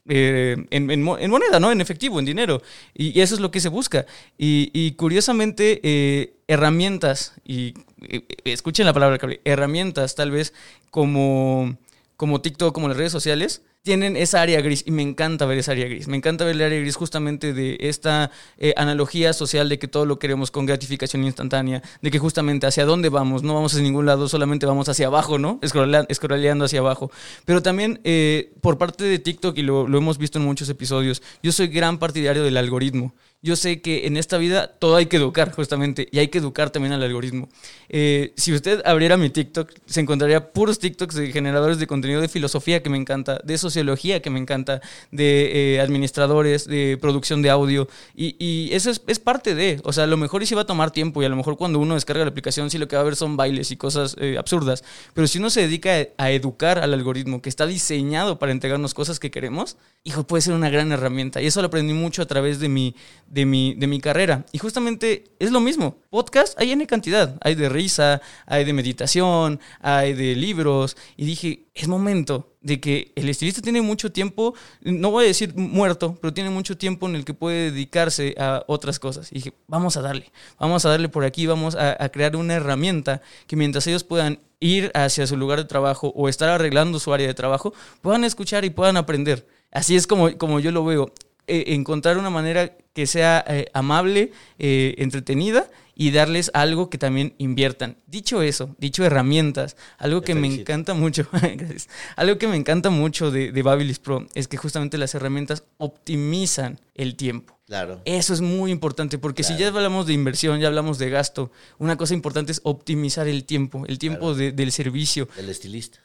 eh, 0.10 0.56
en, 0.70 1.04
moneda, 1.04 1.60
¿no? 1.60 1.72
En 1.72 1.82
efectivo, 1.82 2.20
en 2.20 2.26
dinero. 2.26 2.62
Y, 2.94 3.20
eso 3.20 3.36
es 3.36 3.42
lo 3.42 3.52
que 3.52 3.60
se 3.60 3.70
busca. 3.70 4.06
Y, 4.38 4.92
curiosamente, 4.94 5.80
eh, 5.84 6.34
herramientas, 6.48 7.34
y 7.46 7.74
eh, 8.08 8.24
escuchen 8.46 8.86
la 8.86 8.94
palabra, 8.94 9.20
herramientas 9.44 10.16
tal 10.16 10.32
vez 10.32 10.54
como, 10.90 11.78
como 12.16 12.42
TikTok, 12.42 12.74
como 12.74 12.88
las 12.88 12.98
redes 12.98 13.12
sociales, 13.12 13.64
tienen 13.84 14.18
esa 14.18 14.42
área 14.42 14.60
gris 14.62 14.84
y 14.86 14.92
me 14.92 15.02
encanta 15.02 15.46
ver 15.46 15.58
esa 15.58 15.72
área 15.72 15.88
gris. 15.88 16.08
Me 16.08 16.18
encanta 16.18 16.44
ver 16.44 16.56
el 16.56 16.62
área 16.62 16.80
gris 16.80 16.96
justamente 16.96 17.54
de 17.54 17.78
esta 17.80 18.32
eh, 18.58 18.74
analogía 18.76 19.32
social 19.32 19.70
de 19.70 19.80
que 19.80 19.88
todo 19.88 20.06
lo 20.06 20.20
queremos 20.20 20.52
con 20.52 20.66
gratificación 20.66 21.24
instantánea, 21.24 21.82
de 22.02 22.12
que 22.12 22.20
justamente 22.20 22.68
hacia 22.68 22.86
dónde 22.86 23.10
vamos, 23.10 23.44
no 23.44 23.54
vamos 23.54 23.76
a 23.76 23.80
ningún 23.80 24.06
lado, 24.06 24.28
solamente 24.28 24.66
vamos 24.66 24.90
hacia 24.90 25.08
abajo, 25.08 25.38
¿no? 25.38 25.60
Escroleando 25.62 26.66
hacia 26.66 26.80
abajo. 26.80 27.12
Pero 27.46 27.62
también 27.62 28.02
eh, 28.04 28.52
por 28.62 28.78
parte 28.78 29.06
de 29.06 29.20
TikTok, 29.20 29.58
y 29.58 29.62
lo, 29.62 29.88
lo 29.88 29.98
hemos 29.98 30.18
visto 30.18 30.38
en 30.38 30.46
muchos 30.46 30.68
episodios, 30.70 31.22
yo 31.42 31.52
soy 31.52 31.68
gran 31.68 31.98
partidario 31.98 32.44
del 32.44 32.58
algoritmo 32.58 33.14
yo 33.42 33.56
sé 33.56 33.82
que 33.82 34.08
en 34.08 34.18
esta 34.18 34.38
vida 34.38 34.68
todo 34.68 34.96
hay 34.96 35.06
que 35.06 35.18
educar, 35.18 35.52
justamente, 35.52 36.08
y 36.12 36.20
hay 36.20 36.30
que 36.30 36.40
educar 36.40 36.72
también 36.72 36.94
al 36.94 37.04
algoritmo. 37.04 37.50
Eh, 37.88 38.34
si 38.36 38.54
usted 38.54 38.82
abriera 38.84 39.16
mi 39.16 39.30
TikTok, 39.30 39.72
se 39.86 40.02
encontraría 40.02 40.52
puros 40.52 40.80
TikToks 40.80 41.16
de 41.16 41.32
generadores 41.32 41.78
de 41.78 41.86
contenido 41.86 42.20
de 42.20 42.30
filosofía 42.30 42.82
que 42.82 42.90
me 42.90 42.98
encanta, 42.98 43.40
de 43.44 43.54
sociología 43.70 44.22
que 44.22 44.30
me 44.30 44.40
encanta, 44.40 44.82
de 45.12 45.76
eh, 45.76 45.82
administradores, 45.82 46.68
de 46.68 46.98
producción 47.00 47.42
de 47.42 47.50
audio, 47.50 47.88
y, 48.16 48.70
eso 48.72 48.92
es, 48.92 49.20
parte 49.20 49.56
de, 49.56 49.80
o 49.84 49.94
sea, 49.94 50.06
a 50.06 50.08
lo 50.08 50.18
mejor 50.18 50.44
y 50.44 50.46
si 50.46 50.56
va 50.56 50.62
a 50.62 50.66
tomar 50.66 50.92
tiempo, 50.92 51.22
y 51.22 51.26
a 51.26 51.30
lo 51.30 51.36
mejor 51.36 51.58
cuando 51.58 51.80
uno 51.80 51.96
descarga 51.96 52.24
la 52.24 52.30
aplicación, 52.30 52.70
sí 52.70 52.78
lo 52.78 52.88
que 52.88 52.96
va 52.96 53.02
a 53.02 53.06
ver 53.06 53.16
son 53.16 53.38
bailes 53.38 53.72
y 53.72 53.78
cosas 53.78 54.16
eh, 54.20 54.38
absurdas, 54.38 54.84
pero 55.14 55.28
si 55.28 55.40
uno 55.40 55.50
se 55.50 55.62
dedica 55.62 55.92
a, 56.18 56.32
educar 56.32 56.80
al 56.80 56.94
algoritmo 56.94 57.42
que 57.42 57.50
está 57.50 57.66
diseñado 57.66 58.40
para 58.40 58.52
entregarnos 58.52 58.94
cosas 58.94 59.20
que 59.20 59.32
queremos, 59.32 59.78
hijo, 60.04 60.26
puede 60.26 60.42
ser 60.42 60.54
una 60.54 60.70
gran 60.70 60.92
herramienta, 60.92 61.42
y 61.42 61.48
eso 61.48 61.62
lo 61.62 61.68
aprendí 61.68 61.94
mucho 61.94 62.22
a 62.22 62.26
través 62.26 62.60
de 62.60 62.70
mi 62.70 62.96
de 63.28 63.46
mi, 63.46 63.74
de 63.76 63.88
mi 63.88 64.00
carrera. 64.00 64.46
Y 64.52 64.58
justamente 64.58 65.26
es 65.40 65.52
lo 65.52 65.60
mismo. 65.60 65.98
Podcast 66.10 66.60
hay 66.60 66.72
en 66.72 66.86
cantidad. 66.86 67.38
Hay 67.42 67.56
de 67.56 67.70
risa, 67.70 68.22
hay 68.46 68.66
de 68.66 68.74
meditación, 68.74 69.60
hay 69.82 70.14
de 70.14 70.36
libros. 70.36 70.98
Y 71.16 71.26
dije, 71.26 71.68
es 71.74 71.88
momento 71.88 72.57
de 72.68 72.82
que 72.82 73.14
el 73.16 73.30
estilista 73.30 73.62
tiene 73.62 73.82
mucho 73.82 74.12
tiempo, 74.12 74.54
no 74.82 75.10
voy 75.10 75.24
a 75.24 75.28
decir 75.28 75.56
muerto, 75.56 76.18
pero 76.22 76.34
tiene 76.34 76.50
mucho 76.50 76.78
tiempo 76.78 77.08
en 77.08 77.16
el 77.16 77.24
que 77.24 77.34
puede 77.34 77.72
dedicarse 77.72 78.36
a 78.38 78.66
otras 78.68 79.00
cosas. 79.00 79.32
Y 79.32 79.36
dije, 79.36 79.54
vamos 79.68 79.96
a 79.96 80.02
darle, 80.02 80.32
vamos 80.60 80.86
a 80.86 80.90
darle 80.90 81.08
por 81.08 81.24
aquí, 81.24 81.48
vamos 81.48 81.76
a, 81.76 81.98
crear 82.10 82.36
una 82.36 82.56
herramienta 82.56 83.22
que 83.48 83.56
mientras 83.56 83.88
ellos 83.88 84.04
puedan 84.04 84.40
ir 84.60 84.92
hacia 84.94 85.26
su 85.26 85.38
lugar 85.38 85.60
de 85.60 85.66
trabajo 85.66 86.12
o 86.14 86.28
estar 86.28 86.50
arreglando 86.50 87.00
su 87.00 87.14
área 87.14 87.28
de 87.28 87.34
trabajo, 87.34 87.74
puedan 88.02 88.26
escuchar 88.26 88.66
y 88.66 88.70
puedan 88.70 88.98
aprender. 88.98 89.48
Así 89.72 89.96
es 89.96 90.06
como, 90.06 90.38
como 90.38 90.60
yo 90.60 90.72
lo 90.72 90.84
veo. 90.84 91.14
Eh, 91.48 91.74
encontrar 91.74 92.18
una 92.18 92.30
manera 92.30 92.76
que 92.94 93.08
sea 93.08 93.46
eh, 93.48 93.68
amable, 93.74 94.34
eh, 94.60 94.96
entretenida 94.98 95.70
y 96.00 96.12
darles 96.12 96.52
algo 96.54 96.90
que 96.90 97.00
también 97.00 97.34
inviertan. 97.40 97.98
Dicho 98.06 98.44
eso, 98.44 98.76
dicho 98.78 99.04
herramientas, 99.04 99.76
algo 99.98 100.22
que 100.22 100.36
me 100.36 100.48
encanta 100.48 100.94
mucho, 100.94 101.28
algo 102.16 102.38
que 102.38 102.48
me 102.48 102.56
encanta 102.56 102.92
mucho 102.92 103.32
de, 103.32 103.52
de 103.52 103.64
Babilis 103.64 103.98
Pro 103.98 104.28
es 104.36 104.48
que 104.48 104.58
justamente 104.58 105.00
las 105.00 105.16
herramientas 105.16 105.64
optimizan 105.78 106.80
el 106.94 107.16
tiempo. 107.16 107.58
Claro. 107.66 108.00
Eso 108.06 108.34
es 108.34 108.42
muy 108.42 108.72
importante 108.72 109.18
porque 109.18 109.44
si 109.44 109.58
ya 109.58 109.68
hablamos 109.68 110.06
de 110.06 110.14
inversión, 110.14 110.60
ya 110.60 110.68
hablamos 110.68 111.00
de 111.00 111.10
gasto, 111.10 111.52
una 111.80 111.98
cosa 111.98 112.14
importante 112.14 112.52
es 112.52 112.62
optimizar 112.64 113.28
el 113.28 113.44
tiempo, 113.44 113.84
el 113.88 114.00
tiempo 114.00 114.36
del 114.36 114.72
servicio. 114.72 115.28
El 115.38 115.50
estilista. 115.50 116.00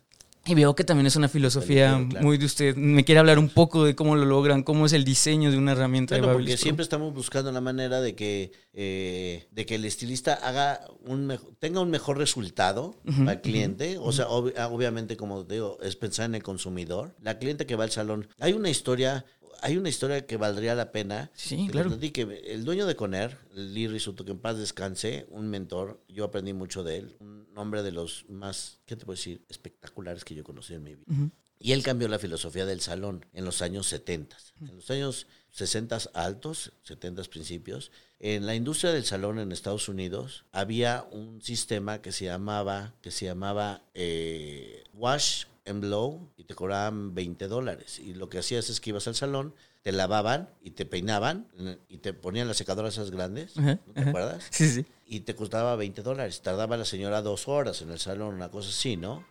Y 0.44 0.55
veo 0.55 0.74
que 0.74 0.83
también 0.83 1.07
es 1.07 1.14
una 1.14 1.28
filosofía 1.28 1.98
muy 2.20 2.37
de 2.37 2.46
usted. 2.46 2.74
Me 2.74 3.05
quiere 3.05 3.20
hablar 3.20 3.38
un 3.38 3.48
poco 3.48 3.85
de 3.85 3.94
cómo 3.94 4.16
lo 4.16 4.24
logran, 4.24 4.64
cómo 4.64 4.87
es 4.87 4.92
el 4.92 5.05
diseño 5.05 5.52
de 5.52 5.59
una 5.59 5.72
herramienta 5.72 6.16
bueno, 6.16 6.28
de 6.28 6.35
porque 6.35 6.57
siempre 6.57 6.83
estamos 6.83 7.14
buscando 7.14 7.52
la 7.52 7.61
manera 7.61 8.00
de 8.00 8.16
que, 8.16 8.50
eh, 8.72 9.46
de 9.52 9.66
que 9.66 9.76
el 9.76 9.85
estilista 9.85 10.35
haga 10.35 10.81
un 11.05 11.38
tenga 11.61 11.81
un 11.81 11.90
mejor 11.90 12.18
resultado 12.18 12.96
al 13.26 13.40
cliente. 13.40 13.98
O 13.98 14.11
sea, 14.11 14.26
ah, 14.57 14.68
obviamente, 14.68 15.16
como 15.16 15.44
digo, 15.44 15.78
es 15.81 15.94
pensar 15.94 16.26
en 16.26 16.35
el 16.35 16.42
consumidor. 16.42 17.14
La 17.22 17.38
cliente 17.38 17.64
que 17.64 17.76
va 17.76 17.85
al 17.85 17.90
salón. 17.90 18.26
Hay 18.40 18.52
una 18.52 18.68
historia 18.68 19.24
hay 19.62 19.77
una 19.77 19.88
historia 19.88 20.27
que 20.27 20.37
valdría 20.37 20.75
la 20.75 20.92
pena. 20.92 21.31
Sí, 21.35 21.68
claro. 21.70 21.98
Que 21.98 22.42
el 22.46 22.64
dueño 22.64 22.85
de 22.85 22.96
Coner, 22.96 23.38
Lee 23.55 23.87
Risuto, 23.87 24.25
que 24.25 24.33
en 24.33 24.38
paz 24.38 24.59
descanse, 24.59 25.27
un 25.31 25.48
mentor, 25.48 26.05
yo 26.09 26.25
aprendí 26.25 26.53
mucho 26.53 26.83
de 26.83 26.98
él, 26.98 27.16
un 27.20 27.46
hombre 27.57 27.83
de 27.83 27.92
los 27.92 28.27
más, 28.29 28.81
¿qué 28.87 28.96
te 28.96 29.07
puedo 29.07 29.16
decir?, 29.16 29.44
espectaculares 29.48 30.25
que 30.25 30.35
yo 30.35 30.44
conocí 30.44 30.75
en 30.75 30.83
mi 30.83 30.96
vida. 30.96 31.31
Y 31.61 31.72
él 31.72 31.85
cambió 31.85 32.09
la 32.09 32.18
filosofía 32.18 32.66
del 32.66 32.81
salón 32.81 33.25
en 33.33 33.44
los 33.44 33.62
años 33.62 33.87
70. 33.87 34.37
En 34.62 34.77
los 34.77 34.90
años 34.90 35.29
60 35.51 35.96
altos, 36.14 36.72
70 36.83 37.22
principios, 37.25 37.92
en 38.18 38.46
la 38.46 38.57
industria 38.57 38.90
del 38.90 39.05
salón 39.05 39.38
en 39.38 39.53
Estados 39.53 39.88
Unidos 39.88 40.44
había 40.51 41.07
un 41.12 41.40
sistema 41.40 42.03
que 42.03 42.11
se 42.11 42.25
llamaba, 42.25 42.94
que 43.01 43.12
se 43.12 43.27
llamaba 43.27 43.85
eh, 43.94 44.83
Wash 44.92 45.44
en 45.64 45.81
Blow 45.81 46.33
y 46.37 46.44
te 46.44 46.55
cobraban 46.55 47.14
20 47.14 47.48
dólares. 47.48 47.98
Y 47.98 48.14
lo 48.14 48.29
que 48.29 48.38
hacías 48.38 48.70
es 48.70 48.81
que 48.81 48.90
ibas 48.90 49.07
al 49.07 49.14
salón, 49.14 49.55
te 49.83 49.92
lavaban 49.92 50.51
y 50.61 50.72
te 50.72 50.87
peinaban 50.87 51.48
y 51.88 51.98
te 51.98 52.12
ponían 52.12 52.48
las 52.48 52.57
secadoras 52.57 52.94
esas 52.94 53.11
grandes, 53.11 53.57
¿no 53.57 53.79
te 53.94 54.01
acuerdas? 54.01 54.46
Sí, 54.51 54.68
sí. 54.68 54.87
Y 55.07 55.20
te 55.20 55.35
costaba 55.35 55.77
20 55.77 56.03
dólares. 56.03 56.40
Tardaba 56.42 56.77
la 56.77 56.85
señora 56.85 57.22
dos 57.22 57.48
horas 57.48 57.83
en 57.83 57.90
el 57.90 57.98
salón, 57.98 58.35
una 58.35 58.51
cosa 58.51 58.70
así, 58.70 58.96
¿no? 58.96 59.25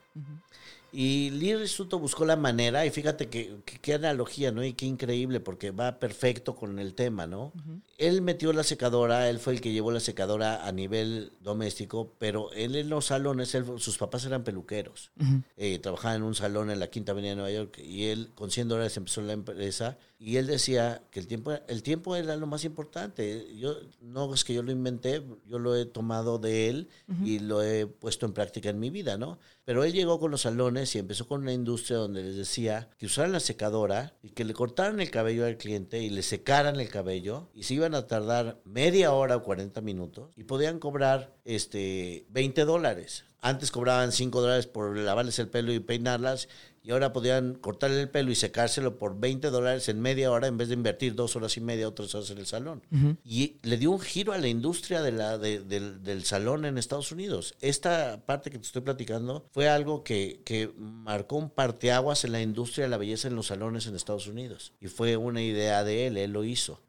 Y 0.94 1.30
Lee 1.32 1.56
Risuto 1.56 2.00
buscó 2.00 2.26
la 2.26 2.36
manera, 2.36 2.86
y 2.86 2.90
fíjate 2.90 3.30
que, 3.30 3.58
qué 3.82 3.94
analogía, 3.94 4.52
¿no? 4.52 4.64
Y 4.64 4.74
qué 4.74 4.86
increíble, 4.86 5.40
porque 5.40 5.72
va 5.72 6.00
perfecto 6.00 6.56
con 6.56 6.80
el 6.80 6.94
tema, 6.96 7.28
¿no? 7.28 7.54
Él 7.98 8.22
metió 8.22 8.52
la 8.52 8.64
secadora, 8.64 9.30
él 9.30 9.40
fue 9.40 9.54
el 9.54 9.62
que 9.62 9.72
llevó 9.72 9.92
la 9.92 10.02
secadora 10.02 10.66
a 10.68 10.72
nivel 10.72 11.32
doméstico, 11.42 12.14
pero 12.20 12.52
él 12.52 12.76
en 12.76 12.90
los 12.90 13.06
salones, 13.06 13.58
sus 13.78 13.98
papás 13.98 14.26
eran 14.26 14.44
peluqueros. 14.44 15.12
Eh, 15.56 15.80
trabajaba 15.80 16.16
en 16.16 16.24
un 16.24 16.36
salón 16.36 16.70
en 16.70 16.80
la 16.80 16.90
Quinta 16.90 17.14
Avenida 17.14 17.32
de 17.32 17.36
Nueva 17.38 17.52
York, 17.52 17.80
y 17.80 18.06
él 18.06 18.32
con 18.36 18.52
100 18.52 18.68
dólares 18.68 18.98
empezó 18.98 19.22
la 19.22 19.34
empresa, 19.34 19.98
y 20.24 20.38
él 20.38 20.46
decía 20.46 21.02
que 21.10 21.20
el 21.20 21.26
tiempo, 21.26 21.52
el 21.68 21.82
tiempo 21.82 22.16
era 22.16 22.36
lo 22.36 22.46
más 22.46 22.64
importante. 22.64 23.48
Yo, 23.56 23.76
no 24.02 24.32
es 24.36 24.44
que 24.44 24.54
yo 24.54 24.62
lo 24.62 24.72
inventé, 24.72 25.24
yo 25.48 25.58
lo 25.58 25.76
he 25.76 25.88
tomado 25.88 26.38
de 26.38 26.70
él 26.70 26.90
y 27.26 27.40
lo 27.40 27.64
he 27.64 27.88
puesto 27.88 28.28
en 28.28 28.34
práctica 28.34 28.70
en 28.70 28.80
mi 28.80 28.92
vida, 28.92 29.18
¿no? 29.18 29.40
Pero 29.66 29.84
él 29.84 29.94
llegó 29.94 30.20
con 30.20 30.30
los 30.30 30.42
salones 30.42 30.94
y 30.94 31.00
empezó 31.00 31.28
con 31.28 31.42
una 31.42 31.54
industria 31.54 31.98
donde 31.98 32.22
les 32.22 32.36
decía 32.36 32.88
que 33.00 33.08
usaran 33.08 33.32
la 33.32 33.40
secadora 33.40 34.14
y 34.22 34.30
que 34.30 34.46
le 34.46 34.54
cortaran 34.54 35.00
el 35.00 35.10
cabello 35.10 35.44
al 35.44 35.58
cliente 35.58 36.00
y 36.04 36.12
le 36.12 36.22
secaran 36.22 36.80
el 36.80 36.90
cabello 36.90 37.50
y 37.56 37.64
se 37.64 37.74
iban 37.74 37.96
a 37.96 38.06
tardar 38.06 38.62
media 38.64 39.14
hora 39.14 39.38
o 39.38 39.44
40 39.44 39.82
minutos 39.82 40.34
y 40.38 40.44
podían 40.44 40.78
cobrar 40.78 41.34
este 41.46 42.28
20 42.30 42.66
dólares. 42.66 43.26
Antes 43.44 43.72
cobraban 43.72 44.12
5 44.12 44.40
dólares 44.40 44.68
por 44.68 44.96
lavarles 44.96 45.40
el 45.40 45.50
pelo 45.50 45.74
y 45.74 45.80
peinarlas 45.80 46.48
y 46.84 46.92
ahora 46.92 47.14
podían 47.14 47.54
cortarle 47.56 48.02
el 48.02 48.10
pelo 48.10 48.32
y 48.32 48.36
secárselo 48.36 48.98
por 48.98 49.20
20 49.20 49.50
dólares 49.52 49.88
en 49.88 50.02
media 50.02 50.32
hora 50.32 50.48
en 50.48 50.58
vez 50.58 50.70
de 50.70 50.74
invertir 50.74 51.14
dos 51.14 51.36
horas 51.36 51.56
y 51.58 51.62
media 51.62 51.88
o 51.88 51.94
tres 51.94 52.16
horas 52.16 52.32
en 52.32 52.40
el 52.40 52.48
salón. 52.48 52.82
Y 53.24 53.58
le 53.62 53.78
dio 53.78 53.92
un 53.92 54.00
giro 54.00 54.34
a 54.34 54.38
la 54.40 54.48
industria 54.48 55.02
de 55.02 55.12
la, 55.12 55.38
del, 55.38 56.24
salón 56.26 56.66
en 56.66 56.78
Estados 56.78 57.12
Unidos. 57.12 57.56
Esta 57.62 58.24
parte 58.26 58.50
que 58.50 58.58
te 58.58 58.66
estoy 58.66 58.82
platicando 58.82 59.46
fue 59.52 59.70
algo 59.70 60.04
que, 60.04 60.42
que 60.44 60.72
marcó 60.78 61.36
un 61.36 61.50
parteaguas 61.50 62.26
en 62.26 62.32
la 62.32 62.42
industria 62.42 62.86
de 62.86 62.90
la 62.90 62.98
belleza 62.98 63.28
en 63.28 63.36
los 63.36 63.48
salones 63.48 63.86
en 63.86 63.96
Estados 63.96 64.28
Unidos. 64.28 64.74
Y 64.80 64.88
fue 64.88 65.18
una 65.18 65.42
idea 65.42 65.84
de 65.84 66.08
él, 66.08 66.18
él 66.18 66.32
lo 66.32 66.44
hizo. 66.44 66.82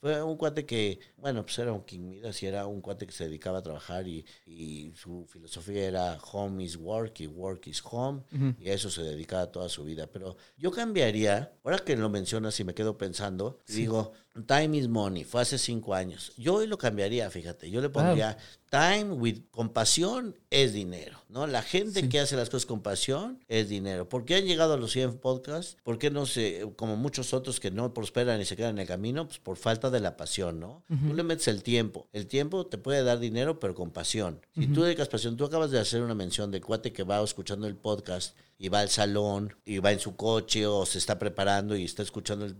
Fue 0.00 0.22
un 0.22 0.36
cuate 0.36 0.66
que, 0.66 1.00
bueno, 1.16 1.42
pues 1.42 1.58
era 1.58 1.72
un 1.72 1.84
King 1.84 2.00
Midas 2.00 2.42
y 2.42 2.46
era 2.46 2.66
un 2.66 2.82
cuate 2.82 3.06
que 3.06 3.12
se 3.12 3.24
dedicaba 3.24 3.58
a 3.58 3.62
trabajar 3.62 4.06
y, 4.06 4.24
y 4.46 4.92
su 4.94 5.26
filosofía 5.26 5.86
era 5.86 6.18
home 6.32 6.62
is 6.62 6.76
work 6.76 7.20
y 7.20 7.26
work 7.26 7.66
is 7.66 7.82
home. 7.82 8.22
Y 8.60 8.68
a 8.68 8.74
eso 8.74 8.90
se 8.90 9.02
dedicaba 9.02 9.37
toda 9.46 9.68
su 9.68 9.84
vida. 9.84 10.08
Pero 10.08 10.36
yo 10.56 10.70
cambiaría, 10.70 11.52
ahora 11.64 11.78
que 11.78 11.96
lo 11.96 12.10
mencionas 12.10 12.58
y 12.60 12.64
me 12.64 12.74
quedo 12.74 12.98
pensando, 12.98 13.60
digo, 13.68 14.12
time 14.46 14.76
is 14.76 14.88
money, 14.88 15.24
fue 15.24 15.42
hace 15.42 15.56
cinco 15.56 15.94
años. 15.94 16.32
Yo 16.36 16.54
hoy 16.54 16.66
lo 16.66 16.76
cambiaría, 16.76 17.30
fíjate, 17.30 17.70
yo 17.70 17.80
le 17.80 17.88
pondría 17.88 18.36
time 18.70 19.12
with 19.12 19.40
compasión 19.50 20.36
es 20.50 20.72
dinero, 20.72 21.18
¿no? 21.28 21.46
La 21.46 21.62
gente 21.62 22.08
que 22.08 22.20
hace 22.20 22.36
las 22.36 22.50
cosas 22.50 22.66
con 22.66 22.82
pasión 22.82 23.42
es 23.48 23.68
dinero. 23.68 24.08
¿Por 24.08 24.24
qué 24.24 24.36
han 24.36 24.44
llegado 24.44 24.74
a 24.74 24.76
los 24.76 24.92
100 24.92 25.18
podcasts? 25.18 25.76
¿Por 25.82 25.98
qué 25.98 26.10
no 26.10 26.26
se, 26.26 26.66
como 26.76 26.96
muchos 26.96 27.34
otros 27.34 27.60
que 27.60 27.70
no 27.70 27.92
prosperan 27.92 28.40
y 28.40 28.44
se 28.44 28.56
quedan 28.56 28.76
en 28.76 28.80
el 28.80 28.86
camino? 28.86 29.26
Pues 29.26 29.38
por 29.38 29.56
falta 29.56 29.90
de 29.90 30.00
la 30.00 30.16
pasión, 30.16 30.60
¿no? 30.60 30.84
Tú 30.88 31.14
le 31.14 31.22
metes 31.22 31.48
el 31.48 31.62
tiempo. 31.62 32.08
El 32.12 32.26
tiempo 32.26 32.66
te 32.66 32.78
puede 32.78 33.02
dar 33.02 33.18
dinero, 33.18 33.58
pero 33.58 33.74
con 33.74 33.90
pasión. 33.90 34.40
Si 34.54 34.66
tú 34.66 34.82
dedicas 34.82 35.08
pasión, 35.08 35.36
tú 35.36 35.44
acabas 35.44 35.70
de 35.70 35.78
hacer 35.78 36.02
una 36.02 36.14
mención 36.14 36.50
de 36.50 36.60
cuate 36.60 36.92
que 36.92 37.02
va 37.02 37.22
escuchando 37.22 37.66
el 37.66 37.76
podcast 37.76 38.36
y 38.58 38.68
va 38.68 38.80
al 38.80 38.88
salón 38.88 39.54
y 39.64 39.78
va 39.78 39.92
en 39.92 40.00
su 40.00 40.16
coche 40.16 40.66
o 40.66 40.84
se 40.84 40.98
está 40.98 41.18
preparando 41.18 41.76
y 41.76 41.84
está 41.84 42.02
escuchando 42.02 42.44
el... 42.44 42.56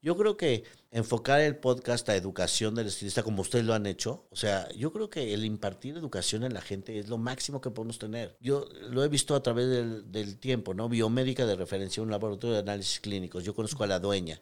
yo 0.00 0.16
creo 0.16 0.36
que 0.36 0.64
enfocar 0.96 1.42
el 1.42 1.56
podcast 1.56 2.08
a 2.08 2.16
educación 2.16 2.74
del 2.74 2.86
estilista 2.86 3.22
como 3.22 3.42
ustedes 3.42 3.66
lo 3.66 3.74
han 3.74 3.84
hecho, 3.84 4.24
o 4.30 4.36
sea, 4.36 4.66
yo 4.70 4.94
creo 4.94 5.10
que 5.10 5.34
el 5.34 5.44
impartir 5.44 5.94
educación 5.94 6.42
en 6.42 6.54
la 6.54 6.62
gente 6.62 6.98
es 6.98 7.10
lo 7.10 7.18
máximo 7.18 7.60
que 7.60 7.70
podemos 7.70 7.98
tener. 7.98 8.34
Yo 8.40 8.66
lo 8.88 9.04
he 9.04 9.08
visto 9.08 9.34
a 9.34 9.42
través 9.42 9.68
del, 9.68 10.38
tiempo, 10.38 10.72
¿no? 10.72 10.88
Biomédica 10.88 11.44
de 11.44 11.54
referencia, 11.54 12.02
un 12.02 12.10
laboratorio 12.10 12.54
de 12.54 12.60
análisis 12.60 13.00
clínicos. 13.00 13.44
Yo 13.44 13.54
conozco 13.54 13.84
a 13.84 13.86
la 13.86 13.98
dueña. 13.98 14.40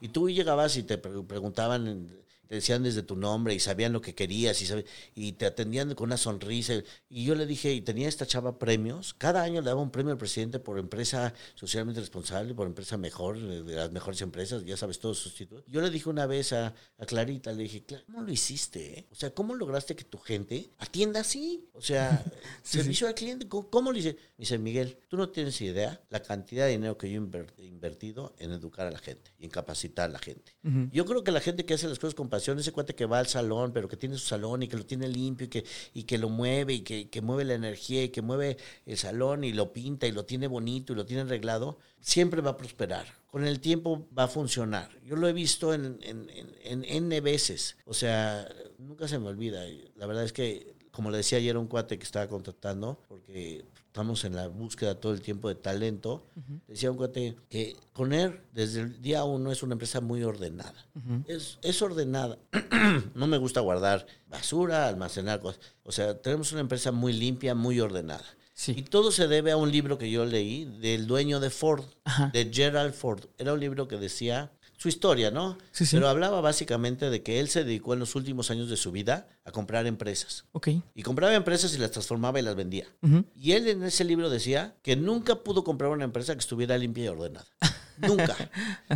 Y 0.00 0.08
tú 0.08 0.30
llegabas 0.30 0.76
y 0.76 0.84
te 0.84 0.96
preguntaban 0.96 2.08
te 2.48 2.56
decían 2.56 2.82
desde 2.82 3.02
tu 3.02 3.16
nombre 3.16 3.54
y 3.54 3.60
sabían 3.60 3.92
lo 3.92 4.00
que 4.00 4.14
querías 4.14 4.60
y, 4.62 4.84
y 5.14 5.32
te 5.32 5.46
atendían 5.46 5.94
con 5.94 6.08
una 6.08 6.16
sonrisa. 6.16 6.74
Y 7.08 7.24
yo 7.24 7.34
le 7.34 7.46
dije, 7.46 7.72
y 7.72 7.80
tenía 7.80 8.08
esta 8.08 8.26
chava 8.26 8.58
premios, 8.58 9.14
cada 9.14 9.42
año 9.42 9.60
le 9.60 9.68
daba 9.68 9.80
un 9.80 9.90
premio 9.90 10.12
al 10.12 10.18
presidente 10.18 10.58
por 10.58 10.78
empresa 10.78 11.34
socialmente 11.54 12.00
responsable, 12.00 12.54
por 12.54 12.66
empresa 12.66 12.96
mejor, 12.96 13.38
de 13.38 13.74
las 13.74 13.90
mejores 13.92 14.20
empresas, 14.22 14.64
ya 14.64 14.76
sabes, 14.76 14.98
todos 14.98 15.18
sus 15.18 15.34
títulos. 15.34 15.64
Yo 15.66 15.80
le 15.80 15.90
dije 15.90 16.08
una 16.08 16.26
vez 16.26 16.52
a, 16.52 16.74
Clarita, 17.06 17.52
le 17.52 17.64
dije, 17.64 17.84
¿cómo 18.06 18.22
lo 18.22 18.32
hiciste? 18.32 18.98
Eh? 18.98 19.06
O 19.10 19.14
sea, 19.14 19.30
¿cómo 19.30 19.54
lograste 19.54 19.94
que 19.94 20.04
tu 20.04 20.18
gente 20.18 20.70
atienda 20.78 21.20
así? 21.20 21.68
O 21.72 21.80
sea, 21.80 22.24
servicio 22.62 23.06
al 23.06 23.14
cliente, 23.14 23.48
¿cómo, 23.48 23.92
lo 23.92 23.98
hice? 23.98 24.14
Me 24.36 24.42
dice, 24.42 24.58
Miguel, 24.58 24.98
tú 25.08 25.16
no 25.16 25.28
tienes 25.30 25.60
idea 25.60 26.00
la 26.10 26.20
cantidad 26.22 26.66
de 26.66 26.72
dinero 26.72 26.98
que 26.98 27.10
yo 27.10 27.20
he 27.58 27.64
invertido 27.64 28.34
en 28.38 28.52
educar 28.52 28.86
a 28.86 28.90
la 28.90 28.98
gente 28.98 29.32
y 29.38 29.44
en 29.44 29.50
capacitar 29.50 30.10
a 30.10 30.12
la 30.12 30.18
gente. 30.18 30.52
Yo 30.92 31.04
creo 31.04 31.22
que 31.22 31.30
la 31.30 31.40
gente 31.40 31.64
que 31.64 31.74
hace 31.74 31.88
las 31.88 31.98
cosas 31.98 32.14
con 32.14 32.28
ese 32.36 32.72
cuate 32.72 32.94
que 32.94 33.06
va 33.06 33.18
al 33.18 33.26
salón, 33.26 33.72
pero 33.72 33.88
que 33.88 33.96
tiene 33.96 34.16
su 34.16 34.26
salón 34.26 34.62
y 34.62 34.68
que 34.68 34.76
lo 34.76 34.86
tiene 34.86 35.08
limpio 35.08 35.46
y 35.46 35.48
que, 35.48 35.64
y 35.94 36.02
que 36.04 36.18
lo 36.18 36.28
mueve 36.28 36.74
y 36.74 36.80
que, 36.80 37.08
que 37.08 37.20
mueve 37.20 37.44
la 37.44 37.54
energía 37.54 38.04
y 38.04 38.08
que 38.10 38.22
mueve 38.22 38.56
el 38.84 38.96
salón 38.96 39.44
y 39.44 39.52
lo 39.52 39.72
pinta 39.72 40.06
y 40.06 40.12
lo 40.12 40.24
tiene 40.24 40.46
bonito 40.46 40.92
y 40.92 40.96
lo 40.96 41.06
tiene 41.06 41.22
arreglado, 41.22 41.78
siempre 42.00 42.40
va 42.40 42.50
a 42.50 42.56
prosperar. 42.56 43.06
Con 43.30 43.46
el 43.46 43.60
tiempo 43.60 44.06
va 44.16 44.24
a 44.24 44.28
funcionar. 44.28 44.90
Yo 45.04 45.16
lo 45.16 45.28
he 45.28 45.32
visto 45.32 45.74
en, 45.74 45.98
en, 46.02 46.30
en, 46.30 46.54
en 46.64 46.84
N 46.84 47.20
veces. 47.20 47.76
O 47.84 47.92
sea, 47.92 48.48
nunca 48.78 49.08
se 49.08 49.18
me 49.18 49.28
olvida. 49.28 49.64
La 49.96 50.06
verdad 50.06 50.24
es 50.24 50.32
que, 50.32 50.74
como 50.90 51.10
le 51.10 51.18
decía 51.18 51.38
ayer 51.38 51.56
un 51.56 51.66
cuate 51.66 51.98
que 51.98 52.04
estaba 52.04 52.28
contratando, 52.28 52.98
porque 53.08 53.64
estamos 53.96 54.26
en 54.26 54.36
la 54.36 54.46
búsqueda 54.48 55.00
todo 55.00 55.14
el 55.14 55.22
tiempo 55.22 55.48
de 55.48 55.54
talento, 55.54 56.26
decía 56.68 56.90
un 56.90 56.98
cuate 56.98 57.34
que 57.48 57.76
Coner 57.94 58.42
desde 58.52 58.82
el 58.82 59.00
día 59.00 59.24
uno 59.24 59.50
es 59.50 59.62
una 59.62 59.72
empresa 59.72 60.02
muy 60.02 60.22
ordenada. 60.22 60.86
es, 61.26 61.58
es 61.62 61.80
ordenada. 61.80 62.38
no 63.14 63.26
me 63.26 63.38
gusta 63.38 63.60
guardar 63.60 64.06
basura, 64.28 64.86
almacenar 64.86 65.40
cosas. 65.40 65.62
O 65.82 65.92
sea, 65.92 66.20
tenemos 66.20 66.52
una 66.52 66.60
empresa 66.60 66.92
muy 66.92 67.14
limpia, 67.14 67.54
muy 67.54 67.80
ordenada. 67.80 68.26
Y 68.66 68.82
todo 68.82 69.10
se 69.10 69.28
debe 69.28 69.52
a 69.52 69.56
un 69.56 69.72
libro 69.72 69.96
que 69.96 70.10
yo 70.10 70.26
leí 70.26 70.66
del 70.66 71.06
dueño 71.06 71.40
de 71.40 71.48
Ford, 71.48 71.86
de 72.34 72.50
Gerald 72.52 72.92
Ford. 72.92 73.24
Era 73.38 73.54
un 73.54 73.60
libro 73.60 73.88
que 73.88 73.96
decía 73.96 74.52
su 74.76 74.88
historia, 74.88 75.30
¿no? 75.30 75.58
Sí, 75.72 75.86
sí. 75.86 75.96
Pero 75.96 76.08
hablaba 76.08 76.40
básicamente 76.40 77.10
de 77.10 77.22
que 77.22 77.40
él 77.40 77.48
se 77.48 77.64
dedicó 77.64 77.94
en 77.94 78.00
los 78.00 78.14
últimos 78.14 78.50
años 78.50 78.68
de 78.68 78.76
su 78.76 78.92
vida 78.92 79.28
a 79.44 79.50
comprar 79.50 79.86
empresas. 79.86 80.44
Ok. 80.52 80.68
Y 80.94 81.02
compraba 81.02 81.34
empresas 81.34 81.74
y 81.74 81.78
las 81.78 81.90
transformaba 81.90 82.38
y 82.38 82.42
las 82.42 82.54
vendía. 82.54 82.86
Y 83.34 83.52
él 83.52 83.68
en 83.68 83.82
ese 83.84 84.04
libro 84.04 84.30
decía 84.30 84.76
que 84.82 84.96
nunca 84.96 85.36
pudo 85.36 85.64
comprar 85.64 85.90
una 85.90 86.04
empresa 86.04 86.34
que 86.34 86.40
estuviera 86.40 86.76
limpia 86.76 87.04
y 87.04 87.08
ordenada. 87.08 87.46
Nunca. 87.98 88.36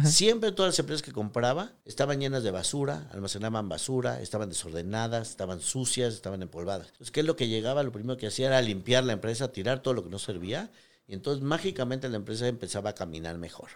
Siempre 0.05 0.53
todas 0.53 0.75
las 0.75 0.79
empresas 0.79 1.01
que 1.01 1.13
compraba 1.13 1.73
estaban 1.87 2.21
llenas 2.21 2.43
de 2.43 2.51
basura, 2.51 3.09
almacenaban 3.13 3.67
basura, 3.67 4.21
estaban 4.21 4.51
desordenadas, 4.51 5.31
estaban 5.31 5.61
sucias, 5.61 6.13
estaban 6.13 6.43
empolvadas. 6.43 6.89
Entonces, 6.89 7.11
¿qué 7.11 7.21
es 7.21 7.27
lo 7.27 7.35
que 7.35 7.49
llegaba? 7.49 7.83
Lo 7.83 7.93
primero 7.93 8.19
que 8.19 8.27
hacía 8.27 8.49
era 8.49 8.61
limpiar 8.61 9.05
la 9.05 9.15
empresa, 9.15 9.53
tirar 9.53 9.83
todo 9.83 9.95
lo 9.95 10.05
que 10.05 10.11
no 10.11 10.19
servía 10.19 10.71
y 11.11 11.15
entonces 11.15 11.43
mágicamente 11.43 12.09
la 12.09 12.17
empresa 12.17 12.47
empezaba 12.47 12.91
a 12.91 12.95
caminar 12.95 13.37
mejor. 13.37 13.71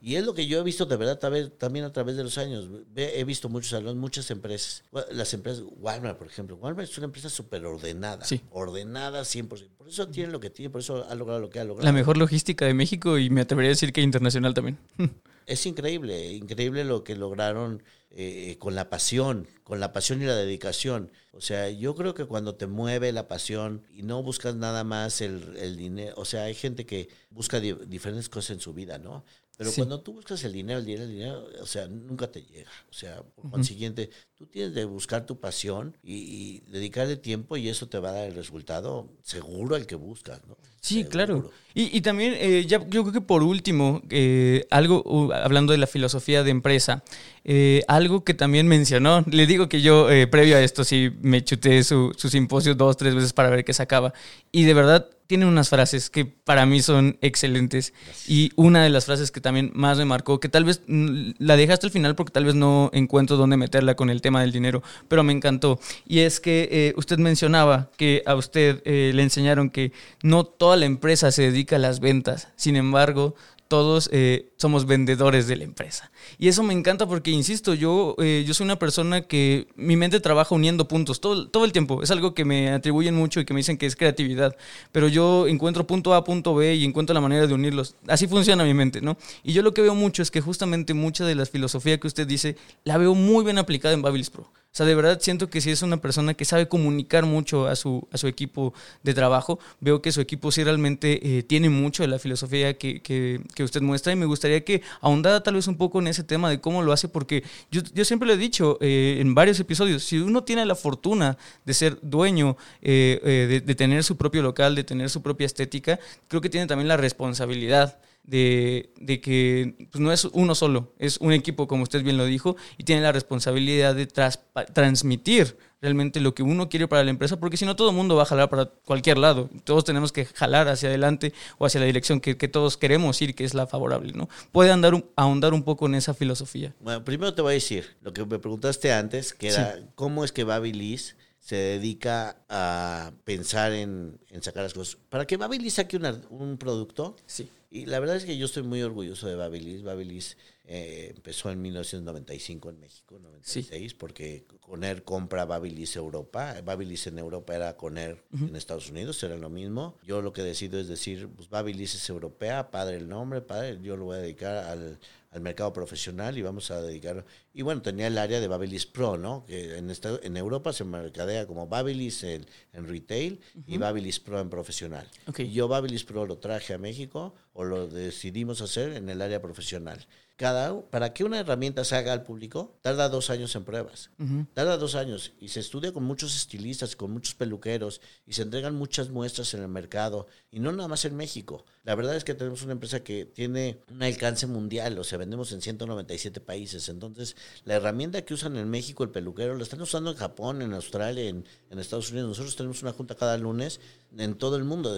Y 0.00 0.14
es 0.14 0.24
lo 0.24 0.34
que 0.34 0.46
yo 0.46 0.60
he 0.60 0.62
visto 0.62 0.86
de 0.86 0.96
verdad 0.96 1.18
también 1.58 1.84
a 1.84 1.92
través 1.92 2.16
de 2.16 2.22
los 2.22 2.38
años. 2.38 2.68
He 2.96 3.24
visto 3.24 3.48
muchos 3.48 3.70
salones, 3.70 3.96
muchas 3.96 4.30
empresas. 4.30 4.84
Las 5.10 5.32
empresas, 5.34 5.64
Walmart, 5.78 6.18
por 6.18 6.26
ejemplo. 6.26 6.56
Walmart 6.56 6.88
es 6.88 6.96
una 6.98 7.06
empresa 7.06 7.28
súper 7.28 7.64
ordenada. 7.64 8.24
Sí. 8.24 8.40
Ordenada 8.50 9.22
100%. 9.22 9.48
Por 9.76 9.88
eso 9.88 10.08
tiene 10.08 10.30
lo 10.30 10.40
que 10.40 10.50
tiene, 10.50 10.70
por 10.70 10.80
eso 10.80 11.06
ha 11.08 11.14
logrado 11.14 11.40
lo 11.40 11.50
que 11.50 11.60
ha 11.60 11.64
logrado. 11.64 11.84
La 11.84 11.92
mejor 11.92 12.16
logística 12.16 12.66
de 12.66 12.74
México 12.74 13.18
y 13.18 13.30
me 13.30 13.40
atrevería 13.40 13.70
a 13.70 13.72
decir 13.72 13.92
que 13.92 14.02
internacional 14.02 14.54
también. 14.54 14.78
es 15.46 15.66
increíble, 15.66 16.34
increíble 16.34 16.84
lo 16.84 17.02
que 17.02 17.16
lograron 17.16 17.82
eh, 18.10 18.56
con 18.58 18.74
la 18.74 18.88
pasión, 18.88 19.46
con 19.64 19.80
la 19.80 19.92
pasión 19.92 20.22
y 20.22 20.24
la 20.24 20.34
dedicación. 20.34 21.12
O 21.32 21.40
sea, 21.40 21.68
yo 21.70 21.94
creo 21.94 22.14
que 22.14 22.24
cuando 22.24 22.54
te 22.54 22.66
mueve 22.66 23.12
la 23.12 23.28
pasión 23.28 23.84
y 23.90 24.02
no 24.02 24.22
buscas 24.22 24.56
nada 24.56 24.82
más 24.82 25.20
el, 25.20 25.76
dinero, 25.76 26.14
o 26.16 26.24
sea, 26.24 26.44
hay 26.44 26.54
gente 26.54 26.86
que 26.86 27.08
busca 27.30 27.60
diferentes 27.60 28.28
cosas 28.28 28.50
en 28.56 28.60
su 28.60 28.72
vida, 28.72 28.98
¿no? 28.98 29.24
Pero 29.58 29.72
cuando 29.72 30.00
tú 30.00 30.12
buscas 30.12 30.44
el 30.44 30.52
dinero, 30.52 30.78
el 30.78 30.86
dinero, 30.86 31.02
el 31.02 31.10
dinero, 31.10 31.48
o 31.60 31.66
sea, 31.66 31.88
nunca 31.88 32.30
te 32.30 32.42
llega. 32.42 32.70
O 32.90 32.92
sea, 32.92 33.22
por 33.34 33.50
consiguiente, 33.50 34.08
tú 34.36 34.46
tienes 34.46 34.72
que 34.72 34.84
buscar 34.84 35.26
tu 35.26 35.40
pasión 35.40 35.96
y, 36.00 36.60
dedicarle 36.68 37.16
tiempo 37.16 37.56
y 37.56 37.68
eso 37.68 37.88
te 37.88 37.98
va 37.98 38.10
a 38.10 38.12
dar 38.12 38.28
el 38.28 38.36
resultado 38.36 39.08
seguro 39.24 39.74
al 39.74 39.84
que 39.84 39.96
buscas, 39.96 40.40
¿no? 40.46 40.56
Sí, 40.80 41.04
claro. 41.04 41.50
Y, 41.74 42.00
también, 42.02 42.34
eh, 42.36 42.66
ya, 42.68 42.78
yo 42.88 43.02
creo 43.02 43.12
que 43.12 43.20
por 43.20 43.42
último, 43.42 44.00
eh, 44.10 44.64
algo, 44.70 45.32
hablando 45.34 45.72
de 45.72 45.78
la 45.78 45.88
filosofía 45.88 46.44
de 46.44 46.52
empresa, 46.52 47.02
eh, 47.42 47.82
algo 47.88 48.22
que 48.22 48.34
también 48.34 48.68
mencionó, 48.68 49.24
le 49.28 49.48
digo 49.48 49.68
que 49.68 49.82
yo, 49.82 50.06
previo 50.30 50.56
a 50.56 50.60
esto, 50.60 50.84
sí 50.84 51.10
me 51.20 51.42
chuté 51.42 51.82
su, 51.82 52.12
su 52.16 52.28
simposio 52.28 52.76
dos, 52.76 52.96
tres 52.96 53.16
veces 53.16 53.32
para 53.32 53.50
ver 53.50 53.64
qué 53.64 53.72
sacaba. 53.74 54.14
Y 54.52 54.64
de 54.64 54.74
verdad, 54.74 55.10
tiene 55.28 55.44
unas 55.44 55.68
frases 55.68 56.08
que 56.08 56.24
para 56.24 56.64
mí 56.64 56.80
son 56.80 57.18
excelentes. 57.20 57.92
Y 58.26 58.50
una 58.56 58.82
de 58.82 58.88
las 58.88 59.04
frases 59.04 59.30
que 59.30 59.42
también 59.42 59.70
más 59.74 59.98
me 59.98 60.06
marcó, 60.06 60.40
que 60.40 60.48
tal 60.48 60.64
vez 60.64 60.82
la 60.86 61.56
dejaste 61.56 61.86
al 61.86 61.92
final 61.92 62.16
porque 62.16 62.32
tal 62.32 62.46
vez 62.46 62.54
no 62.54 62.90
encuentro 62.94 63.36
dónde 63.36 63.58
meterla 63.58 63.94
con 63.94 64.08
el 64.08 64.22
tema 64.22 64.40
del 64.40 64.52
dinero, 64.52 64.82
pero 65.06 65.22
me 65.22 65.34
encantó. 65.34 65.78
Y 66.06 66.20
es 66.20 66.40
que 66.40 66.68
eh, 66.72 66.94
usted 66.96 67.18
mencionaba 67.18 67.90
que 67.98 68.22
a 68.24 68.34
usted 68.34 68.80
eh, 68.86 69.12
le 69.14 69.22
enseñaron 69.22 69.68
que 69.68 69.92
no 70.22 70.44
toda 70.44 70.78
la 70.78 70.86
empresa 70.86 71.30
se 71.30 71.42
dedica 71.42 71.76
a 71.76 71.78
las 71.78 72.00
ventas. 72.00 72.48
Sin 72.56 72.76
embargo, 72.76 73.34
todos 73.68 74.08
eh, 74.12 74.50
somos 74.56 74.86
vendedores 74.86 75.46
de 75.46 75.56
la 75.56 75.64
empresa. 75.64 76.10
Y 76.38 76.48
eso 76.48 76.62
me 76.62 76.72
encanta 76.72 77.06
porque, 77.06 77.30
insisto, 77.30 77.74
yo, 77.74 78.16
eh, 78.18 78.44
yo 78.46 78.54
soy 78.54 78.64
una 78.64 78.78
persona 78.78 79.22
que 79.22 79.68
mi 79.76 79.96
mente 79.96 80.20
trabaja 80.20 80.54
uniendo 80.54 80.88
puntos 80.88 81.20
todo, 81.20 81.48
todo 81.48 81.64
el 81.64 81.72
tiempo. 81.72 82.02
Es 82.02 82.10
algo 82.10 82.34
que 82.34 82.46
me 82.46 82.70
atribuyen 82.70 83.14
mucho 83.14 83.40
y 83.40 83.44
que 83.44 83.52
me 83.52 83.58
dicen 83.58 83.76
que 83.76 83.86
es 83.86 83.94
creatividad. 83.94 84.56
Pero 84.90 85.08
yo 85.08 85.46
encuentro 85.46 85.86
punto 85.86 86.14
A, 86.14 86.24
punto 86.24 86.54
B 86.54 86.74
y 86.74 86.84
encuentro 86.84 87.14
la 87.14 87.20
manera 87.20 87.46
de 87.46 87.54
unirlos. 87.54 87.94
Así 88.06 88.26
funciona 88.26 88.64
mi 88.64 88.74
mente, 88.74 89.02
¿no? 89.02 89.18
Y 89.44 89.52
yo 89.52 89.62
lo 89.62 89.74
que 89.74 89.82
veo 89.82 89.94
mucho 89.94 90.22
es 90.22 90.30
que 90.30 90.40
justamente 90.40 90.94
mucha 90.94 91.24
de 91.24 91.34
la 91.34 91.44
filosofía 91.44 92.00
que 92.00 92.06
usted 92.06 92.26
dice 92.26 92.56
la 92.84 92.96
veo 92.96 93.14
muy 93.14 93.44
bien 93.44 93.58
aplicada 93.58 93.94
en 93.94 94.02
Babilis 94.02 94.30
Pro. 94.30 94.50
O 94.78 94.80
sea, 94.80 94.86
de 94.86 94.94
verdad 94.94 95.18
siento 95.20 95.50
que 95.50 95.60
si 95.60 95.72
es 95.72 95.82
una 95.82 95.96
persona 95.96 96.34
que 96.34 96.44
sabe 96.44 96.68
comunicar 96.68 97.26
mucho 97.26 97.66
a 97.66 97.74
su, 97.74 98.06
a 98.12 98.16
su 98.16 98.28
equipo 98.28 98.72
de 99.02 99.12
trabajo, 99.12 99.58
veo 99.80 100.00
que 100.00 100.12
su 100.12 100.20
equipo 100.20 100.52
sí 100.52 100.62
realmente 100.62 101.38
eh, 101.38 101.42
tiene 101.42 101.68
mucho 101.68 102.04
de 102.04 102.06
la 102.06 102.20
filosofía 102.20 102.78
que, 102.78 103.02
que, 103.02 103.40
que, 103.56 103.64
usted 103.64 103.82
muestra 103.82 104.12
y 104.12 104.14
me 104.14 104.24
gustaría 104.24 104.64
que 104.64 104.82
ahondara 105.00 105.42
tal 105.42 105.54
vez 105.54 105.66
un 105.66 105.76
poco 105.76 105.98
en 105.98 106.06
ese 106.06 106.22
tema 106.22 106.48
de 106.48 106.60
cómo 106.60 106.84
lo 106.84 106.92
hace, 106.92 107.08
porque 107.08 107.42
yo, 107.72 107.80
yo 107.92 108.04
siempre 108.04 108.28
lo 108.28 108.34
he 108.34 108.36
dicho 108.36 108.78
eh, 108.80 109.18
en 109.20 109.34
varios 109.34 109.58
episodios, 109.58 110.04
si 110.04 110.18
uno 110.18 110.44
tiene 110.44 110.64
la 110.64 110.76
fortuna 110.76 111.36
de 111.64 111.74
ser 111.74 111.98
dueño, 112.00 112.56
eh, 112.80 113.18
de, 113.50 113.60
de 113.60 113.74
tener 113.74 114.04
su 114.04 114.16
propio 114.16 114.42
local, 114.42 114.76
de 114.76 114.84
tener 114.84 115.10
su 115.10 115.22
propia 115.22 115.46
estética, 115.46 115.98
creo 116.28 116.40
que 116.40 116.50
tiene 116.50 116.68
también 116.68 116.86
la 116.86 116.96
responsabilidad 116.96 117.98
de, 118.28 118.92
de 119.00 119.20
que 119.22 119.88
pues, 119.90 120.00
no 120.00 120.12
es 120.12 120.26
uno 120.26 120.54
solo, 120.54 120.92
es 120.98 121.16
un 121.16 121.32
equipo, 121.32 121.66
como 121.66 121.82
usted 121.82 122.02
bien 122.02 122.18
lo 122.18 122.26
dijo, 122.26 122.56
y 122.76 122.84
tiene 122.84 123.00
la 123.00 123.10
responsabilidad 123.10 123.94
de 123.94 124.06
transmitir 124.06 125.56
realmente 125.80 126.20
lo 126.20 126.34
que 126.34 126.42
uno 126.42 126.68
quiere 126.68 126.88
para 126.88 127.04
la 127.04 127.10
empresa, 127.10 127.40
porque 127.40 127.56
si 127.56 127.64
no 127.64 127.74
todo 127.74 127.88
el 127.88 127.96
mundo 127.96 128.16
va 128.16 128.24
a 128.24 128.26
jalar 128.26 128.50
para 128.50 128.66
cualquier 128.66 129.16
lado. 129.16 129.48
Todos 129.64 129.84
tenemos 129.84 130.12
que 130.12 130.26
jalar 130.26 130.68
hacia 130.68 130.90
adelante 130.90 131.32
o 131.56 131.64
hacia 131.64 131.80
la 131.80 131.86
dirección 131.86 132.20
que, 132.20 132.36
que 132.36 132.48
todos 132.48 132.76
queremos 132.76 133.20
ir, 133.22 133.34
que 133.34 133.44
es 133.44 133.54
la 133.54 133.66
favorable, 133.66 134.12
¿no? 134.12 134.28
Puede 134.52 134.72
andar 134.72 134.92
un, 134.92 135.06
ahondar 135.16 135.54
un 135.54 135.62
poco 135.62 135.86
en 135.86 135.94
esa 135.94 136.12
filosofía. 136.12 136.74
Bueno, 136.80 137.04
primero 137.04 137.32
te 137.32 137.40
voy 137.40 137.52
a 137.52 137.54
decir 137.54 137.96
lo 138.02 138.12
que 138.12 138.26
me 138.26 138.38
preguntaste 138.38 138.92
antes, 138.92 139.32
que 139.32 139.48
era 139.48 139.78
cómo 139.94 140.22
es 140.22 140.32
que 140.32 140.44
Babilis 140.44 141.16
se 141.40 141.56
dedica 141.56 142.36
a 142.50 143.12
pensar 143.24 143.72
en, 143.72 144.20
en, 144.28 144.42
sacar 144.42 144.64
las 144.64 144.74
cosas. 144.74 144.98
Para 145.08 145.26
que 145.26 145.38
Babilis 145.38 145.74
saque 145.74 145.96
un 145.96 146.58
producto, 146.58 147.16
sí 147.24 147.48
y 147.70 147.84
la 147.86 148.00
verdad 148.00 148.16
es 148.16 148.24
que 148.24 148.38
yo 148.38 148.46
estoy 148.46 148.62
muy 148.62 148.82
orgulloso 148.82 149.28
de 149.28 149.36
Babilis. 149.36 149.82
Babilis 149.82 150.38
eh, 150.64 151.12
empezó 151.14 151.50
en 151.50 151.60
1995 151.60 152.70
en 152.70 152.80
México, 152.80 153.18
96, 153.18 153.92
porque 153.94 154.46
Coner 154.60 155.02
compra 155.04 155.44
Babilis 155.44 155.94
Europa. 155.96 156.54
Babilis 156.64 157.06
en 157.08 157.18
Europa 157.18 157.54
era 157.54 157.76
Coner 157.76 158.24
en 158.32 158.56
Estados 158.56 158.88
Unidos, 158.88 159.22
era 159.22 159.36
lo 159.36 159.50
mismo. 159.50 159.96
Yo 160.02 160.22
lo 160.22 160.32
que 160.32 160.42
decido 160.42 160.80
es 160.80 160.88
decir, 160.88 161.28
pues 161.28 161.50
Babilis 161.50 161.94
es 161.94 162.08
europea, 162.08 162.70
padre 162.70 162.96
el 162.96 163.08
nombre, 163.08 163.42
padre, 163.42 163.78
yo 163.82 163.96
lo 163.96 164.06
voy 164.06 164.16
a 164.16 164.20
dedicar 164.20 164.64
al, 164.64 164.98
al 165.30 165.40
mercado 165.42 165.72
profesional 165.72 166.38
y 166.38 166.42
vamos 166.42 166.70
a 166.70 166.80
dedicarlo. 166.80 167.24
Y 167.58 167.62
bueno, 167.62 167.82
tenía 167.82 168.06
el 168.06 168.16
área 168.18 168.38
de 168.38 168.46
Babilis 168.46 168.86
Pro, 168.86 169.18
¿no? 169.18 169.44
Que 169.44 169.78
en, 169.78 169.90
esta, 169.90 170.20
en 170.22 170.36
Europa 170.36 170.72
se 170.72 170.84
mercadea 170.84 171.44
como 171.44 171.66
Babilis 171.66 172.22
en, 172.22 172.46
en 172.72 172.86
retail 172.86 173.40
y 173.66 173.78
Babilis 173.78 174.20
Pro 174.20 174.38
en 174.38 174.48
profesional. 174.48 175.08
Y 175.36 175.50
yo 175.50 175.66
Babilis 175.66 176.04
Pro 176.04 176.24
lo 176.24 176.38
traje 176.38 176.74
a 176.74 176.78
México 176.78 177.34
o 177.54 177.64
lo 177.64 177.88
decidimos 177.88 178.60
hacer 178.60 178.92
en 178.92 179.08
el 179.08 179.20
área 179.20 179.42
profesional. 179.42 180.06
cada, 180.36 180.80
para 180.88 181.12
que 181.12 181.24
una 181.24 181.40
herramienta 181.40 181.82
se 181.82 181.96
haga 181.96 182.12
al 182.12 182.22
público, 182.22 182.78
tarda 182.80 183.08
dos 183.08 183.28
años 183.28 183.56
en 183.56 183.64
pruebas. 183.64 184.10
Tarda 184.54 184.76
dos 184.76 184.94
años 184.94 185.32
y 185.40 185.48
se 185.48 185.58
estudia 185.58 185.92
con 185.92 186.04
muchos 186.04 186.36
estilistas, 186.36 186.94
con 186.94 187.10
muchos 187.10 187.34
peluqueros 187.34 188.00
y 188.24 188.34
se 188.34 188.42
entregan 188.42 188.76
muchas 188.76 189.10
muestras 189.10 189.52
en 189.54 189.62
el 189.62 189.68
mercado 189.68 190.28
y 190.52 190.60
no 190.60 190.70
nada 190.70 190.86
más 190.86 191.04
en 191.04 191.16
México. 191.16 191.64
La 191.82 191.96
verdad 191.96 192.14
es 192.14 192.22
que 192.22 192.34
tenemos 192.34 192.62
una 192.62 192.70
empresa 192.70 193.02
que 193.02 193.24
tiene 193.24 193.80
un 193.90 194.00
alcance 194.00 194.46
mundial, 194.46 194.96
o 194.96 195.02
sea, 195.02 195.18
vendemos 195.18 195.50
en 195.50 195.60
197 195.60 196.40
países. 196.40 196.88
Entonces, 196.88 197.34
la 197.64 197.74
herramienta 197.74 198.22
que 198.22 198.34
usan 198.34 198.56
en 198.56 198.68
México 198.68 199.04
el 199.04 199.10
peluquero 199.10 199.54
la 199.54 199.62
están 199.62 199.80
usando 199.80 200.10
en 200.10 200.16
Japón, 200.16 200.62
en 200.62 200.72
Australia, 200.74 201.28
en, 201.28 201.44
Estados 201.78 202.10
Unidos. 202.10 202.28
Nosotros 202.30 202.56
tenemos 202.56 202.82
una 202.82 202.92
junta 202.92 203.14
cada 203.14 203.38
lunes 203.38 203.80
en 204.16 204.34
todo 204.34 204.56
el 204.56 204.64
mundo, 204.64 204.96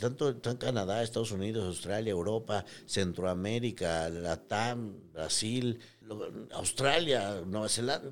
tanto 0.00 0.28
en 0.28 0.56
Canadá, 0.56 1.02
Estados 1.02 1.32
Unidos, 1.32 1.64
Australia, 1.66 2.10
Europa, 2.10 2.64
Centroamérica, 2.86 4.08
Latam, 4.08 5.12
Brasil, 5.12 5.78
Australia, 6.52 7.42
Nueva 7.46 7.68
Zelanda, 7.68 8.10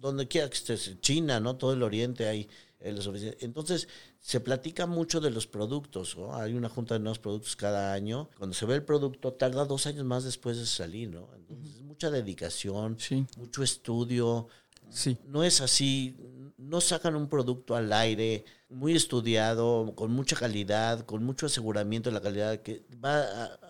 donde 0.00 0.28
quiera 0.28 0.48
que 0.48 0.56
estés, 0.56 1.00
China, 1.00 1.40
¿no? 1.40 1.56
Todo 1.56 1.72
el 1.72 1.82
oriente 1.82 2.28
hay 2.28 2.48
entonces, 2.80 3.88
se 4.20 4.40
platica 4.40 4.86
mucho 4.86 5.20
de 5.20 5.30
los 5.30 5.46
productos. 5.46 6.16
Hay 6.32 6.54
una 6.54 6.68
junta 6.68 6.94
de 6.94 7.00
nuevos 7.00 7.18
productos 7.18 7.56
cada 7.56 7.92
año. 7.92 8.28
Cuando 8.36 8.54
se 8.54 8.66
ve 8.66 8.74
el 8.74 8.84
producto, 8.84 9.32
tarda 9.32 9.64
dos 9.64 9.86
años 9.86 10.04
más 10.04 10.24
después 10.24 10.58
de 10.58 10.66
salir, 10.66 11.10
¿no? 11.10 11.28
Entonces, 11.34 11.80
mucha 11.82 12.10
dedicación, 12.10 12.96
mucho 13.36 13.62
estudio. 13.62 14.48
Sí. 14.90 15.18
No 15.26 15.44
es 15.44 15.60
así, 15.60 16.16
no 16.56 16.80
sacan 16.80 17.14
un 17.14 17.28
producto 17.28 17.76
al 17.76 17.92
aire 17.92 18.44
muy 18.68 18.94
estudiado, 18.94 19.92
con 19.94 20.12
mucha 20.12 20.36
calidad, 20.36 21.04
con 21.06 21.24
mucho 21.24 21.46
aseguramiento 21.46 22.10
de 22.10 22.14
la 22.14 22.20
calidad 22.20 22.60
que 22.60 22.84
va 23.02 23.22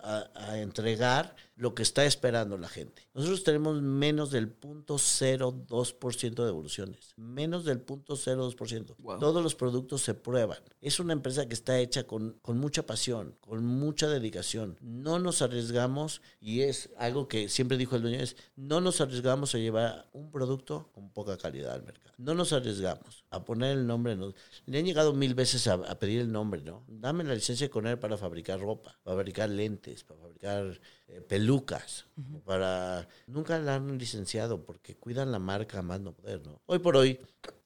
a, 0.03 0.57
entregar 0.57 1.35
lo 1.59 1.75
que 1.75 1.83
está 1.83 2.05
esperando 2.05 2.57
la 2.57 2.69
gente. 2.69 3.09
Nosotros 3.13 3.43
tenemos 3.43 3.81
menos 3.81 4.31
del 4.31 4.57
0.02% 4.61 6.35
de 6.35 6.45
devoluciones, 6.45 7.13
menos 7.17 7.65
del 7.65 7.85
0.02%. 7.85 8.95
Todos 9.19 9.43
los 9.43 9.55
productos 9.55 10.01
se 10.01 10.13
prueban. 10.13 10.59
Es 10.79 11.01
una 11.01 11.11
empresa 11.11 11.49
que 11.49 11.53
está 11.53 11.77
hecha 11.77 12.05
con, 12.05 12.39
con 12.41 12.57
mucha 12.59 12.83
pasión, 12.83 13.35
con 13.41 13.65
mucha 13.65 14.07
dedicación. 14.07 14.77
No 14.79 15.19
nos 15.19 15.41
arriesgamos 15.41 16.21
y 16.39 16.61
es 16.61 16.91
algo 16.97 17.27
que 17.27 17.49
siempre 17.49 17.77
dijo 17.77 17.97
el 17.97 18.03
dueño, 18.03 18.19
es 18.19 18.37
no 18.55 18.79
nos 18.79 19.01
arriesgamos 19.01 19.53
a 19.53 19.57
llevar 19.57 20.07
un 20.13 20.31
producto 20.31 20.89
con 20.93 21.09
poca 21.11 21.37
calidad 21.37 21.73
al 21.73 21.83
mercado. 21.83 22.15
No 22.17 22.35
nos 22.35 22.53
arriesgamos 22.53 23.25
a 23.31 23.43
poner 23.43 23.77
el 23.77 23.85
nombre. 23.85 24.17
Le 24.65 24.79
han 24.79 24.85
llegado 24.85 25.13
mil 25.13 25.35
veces 25.35 25.67
a, 25.67 25.99
pedir 25.99 26.21
el 26.21 26.31
nombre, 26.31 26.61
¿no? 26.61 26.85
Dame 26.87 27.25
la 27.25 27.35
licencia 27.35 27.69
con 27.69 27.85
él 27.85 27.99
para 27.99 28.17
fabricar 28.17 28.61
ropa, 28.61 28.97
para 29.03 29.17
fabricar 29.17 29.49
lentes, 29.49 30.05
para 30.05 30.21
fabricar 30.21 30.79
eh, 31.09 31.21
pelucas, 31.21 32.05
para... 32.45 33.07
Nunca 33.27 33.59
la 33.59 33.75
han 33.75 33.97
licenciado 33.97 34.63
porque 34.63 34.95
cuidan 34.95 35.31
la 35.31 35.39
marca 35.39 35.81
más 35.81 35.99
no 35.99 36.13
poder, 36.13 36.45
¿no? 36.45 36.61
Hoy 36.65 36.79
por 36.79 36.95
hoy, 36.95 37.19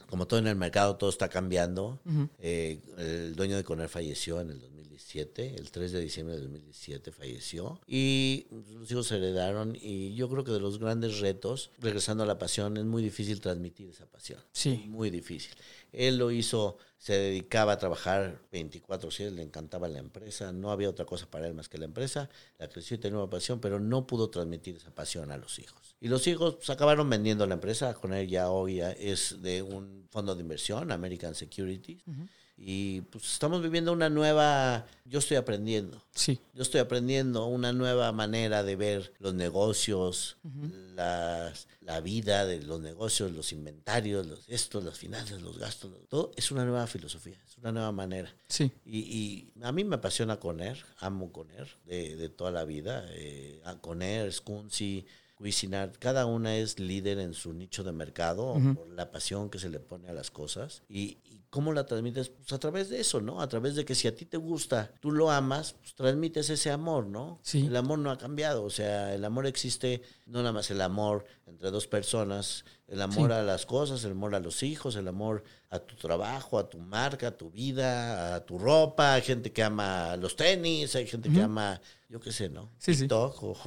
como 0.08 0.28
todo 0.28 0.40
en 0.40 0.48
el 0.48 0.56
mercado, 0.56 0.96
todo 0.96 1.10
está 1.10 1.30
cambiando. 1.30 2.00
Eh, 2.40 2.82
el 2.98 3.36
dueño 3.36 3.56
de 3.58 3.64
Coner 3.64 3.90
falleció 3.90 4.40
en 4.42 4.52
el 4.52 4.60
2017, 4.94 5.56
el 5.56 5.72
3 5.72 5.92
de 5.92 6.00
diciembre 6.00 6.36
de 6.36 6.42
2017 6.42 7.12
falleció 7.12 7.80
y 7.88 8.48
los 8.52 8.92
hijos 8.92 9.08
se 9.08 9.18
heredaron 9.18 9.76
y 9.80 10.16
yo 10.16 10.30
creo 10.30 10.44
que 10.44 10.52
de 10.52 10.60
los 10.60 10.80
grandes 10.80 11.20
retos, 11.20 11.72
regresando 11.80 12.24
a 12.24 12.26
la 12.26 12.38
pasión, 12.38 12.78
es 12.78 12.86
muy 12.86 13.02
difícil 13.04 13.42
transmitir 13.42 13.90
esa 13.90 14.06
pasión. 14.06 14.40
Sí. 14.52 14.86
Muy 14.88 15.10
difícil. 15.10 15.54
Él 15.92 16.18
lo 16.18 16.32
hizo 16.32 16.78
se 16.98 17.14
dedicaba 17.14 17.74
a 17.74 17.78
trabajar 17.78 18.40
24/7, 18.54 19.32
le 19.32 19.42
encantaba 19.42 19.90
la 19.90 20.00
empresa, 20.00 20.54
no 20.54 20.72
había 20.72 20.90
otra 20.90 21.04
cosa 21.04 21.30
para 21.30 21.48
él 21.48 21.54
más 21.54 21.68
que 21.68 21.78
la 21.78 21.84
empresa, 21.84 22.30
la 22.58 22.70
creció 22.70 22.96
y 22.96 22.98
tenía 22.98 23.20
una 23.20 23.30
pasión, 23.30 23.60
pero 23.60 23.78
no 23.78 24.08
pudo 24.08 24.30
transmitir 24.30 24.78
esa 24.78 24.96
pasión 24.96 25.30
a 25.30 25.36
los 25.36 25.60
hijos. 25.60 25.98
Y 26.00 26.08
los 26.08 26.26
hijos 26.28 26.56
pues, 26.56 26.70
acabaron 26.70 27.10
vendiendo 27.10 27.46
la 27.46 27.56
empresa, 27.56 27.94
con 27.94 28.14
él 28.14 28.30
ya 28.30 28.50
hoy 28.50 28.80
es 28.80 29.42
de 29.42 29.62
un 29.62 30.08
fondo 30.12 30.34
de 30.34 30.44
inversión, 30.44 30.94
American 30.94 31.36
Securities. 31.36 32.04
Y 32.56 33.02
pues 33.02 33.26
estamos 33.34 33.62
viviendo 33.62 33.92
una 33.92 34.10
nueva, 34.10 34.86
yo 35.06 35.20
estoy 35.20 35.38
aprendiendo. 35.38 36.02
Sí. 36.14 36.40
Yo 36.54 36.62
estoy 36.62 36.80
aprendiendo 36.80 37.46
una 37.48 37.74
nueva 37.74 38.12
manera 38.12 38.64
de 38.64 38.76
ver 38.76 39.14
los 39.20 39.34
negocios, 39.34 40.38
las, 40.96 41.68
la 41.82 42.00
vida 42.00 42.46
de 42.46 42.62
los 42.62 42.80
negocios, 42.80 43.32
los 43.32 43.52
inventarios, 43.52 44.28
los 44.28 44.48
estos, 44.48 44.84
las 44.84 44.98
finanzas, 44.98 45.42
los 45.42 45.58
gastos, 45.58 45.92
todo 46.08 46.32
es 46.36 46.52
una 46.52 46.64
nueva 46.64 46.88
filosofía, 46.88 47.38
es 47.46 47.58
una 47.58 47.72
nueva 47.72 47.92
manera. 47.92 48.34
Sí. 48.48 48.72
Y, 48.86 49.00
y 49.00 49.52
a 49.64 49.72
mí 49.72 49.84
me 49.84 49.96
apasiona 49.96 50.40
Coner, 50.40 50.86
amo 51.00 51.32
Coner 51.32 51.68
de, 51.86 52.16
de 52.16 52.30
toda 52.30 52.52
la 52.52 52.64
vida. 52.64 53.06
Eh, 53.10 53.62
Coner, 53.82 54.32
Scunzi, 54.32 55.06
Cada 56.00 56.26
una 56.26 56.56
es 56.56 56.80
líder 56.80 57.20
en 57.20 57.34
su 57.34 57.54
nicho 57.54 57.84
de 57.84 57.92
mercado 57.92 58.56
por 58.76 58.90
la 58.90 59.12
pasión 59.12 59.50
que 59.50 59.60
se 59.60 59.70
le 59.70 59.80
pone 59.80 60.10
a 60.10 60.14
las 60.14 60.32
cosas. 60.32 60.84
Y, 60.88 61.20
¿Cómo 61.54 61.72
la 61.72 61.86
transmites? 61.86 62.30
Pues 62.30 62.52
a 62.52 62.58
través 62.58 62.90
de 62.90 63.00
eso, 63.00 63.22
¿no? 63.22 63.40
A 63.40 63.48
través 63.48 63.76
de 63.76 63.86
que 63.86 63.94
si 63.94 64.08
a 64.08 64.16
ti 64.16 64.26
te 64.26 64.38
gusta, 64.38 64.92
tú 65.00 65.12
lo 65.12 65.30
amas, 65.30 65.74
pues 65.74 65.94
transmites 65.94 66.50
ese 66.50 66.72
amor, 66.72 67.06
¿no? 67.06 67.40
Sí. 67.44 67.68
El 67.68 67.76
amor 67.76 68.00
no 68.00 68.10
ha 68.10 68.18
cambiado, 68.18 68.64
o 68.64 68.72
sea, 68.72 69.14
el 69.14 69.24
amor 69.24 69.46
existe, 69.46 70.02
no 70.26 70.40
nada 70.40 70.52
más 70.52 70.72
el 70.72 70.82
amor 70.82 71.26
entre 71.46 71.70
dos 71.70 71.86
personas, 71.86 72.66
el 72.88 73.04
amor 73.04 73.32
a 73.32 73.44
las 73.44 73.68
cosas, 73.68 74.04
el 74.04 74.14
amor 74.14 74.34
a 74.34 74.40
los 74.40 74.64
hijos, 74.64 74.96
el 74.96 75.08
amor 75.08 75.44
a 75.70 75.78
tu 75.78 75.96
trabajo, 75.96 76.58
a 76.58 76.68
tu 76.68 76.80
marca, 76.80 77.28
a 77.28 77.38
tu 77.38 77.52
vida, 77.52 78.34
a 78.34 78.44
tu 78.44 78.58
ropa, 78.58 79.14
hay 79.14 79.22
gente 79.22 79.52
que 79.52 79.62
ama 79.62 80.18
los 80.18 80.36
tenis, 80.36 80.96
hay 80.96 81.06
gente 81.06 81.30
que 81.30 81.40
ama, 81.40 81.80
yo 82.10 82.20
qué 82.20 82.32
sé, 82.32 82.50
¿no? 82.50 82.72
Sí, 82.80 82.96
TikTok 82.96 83.58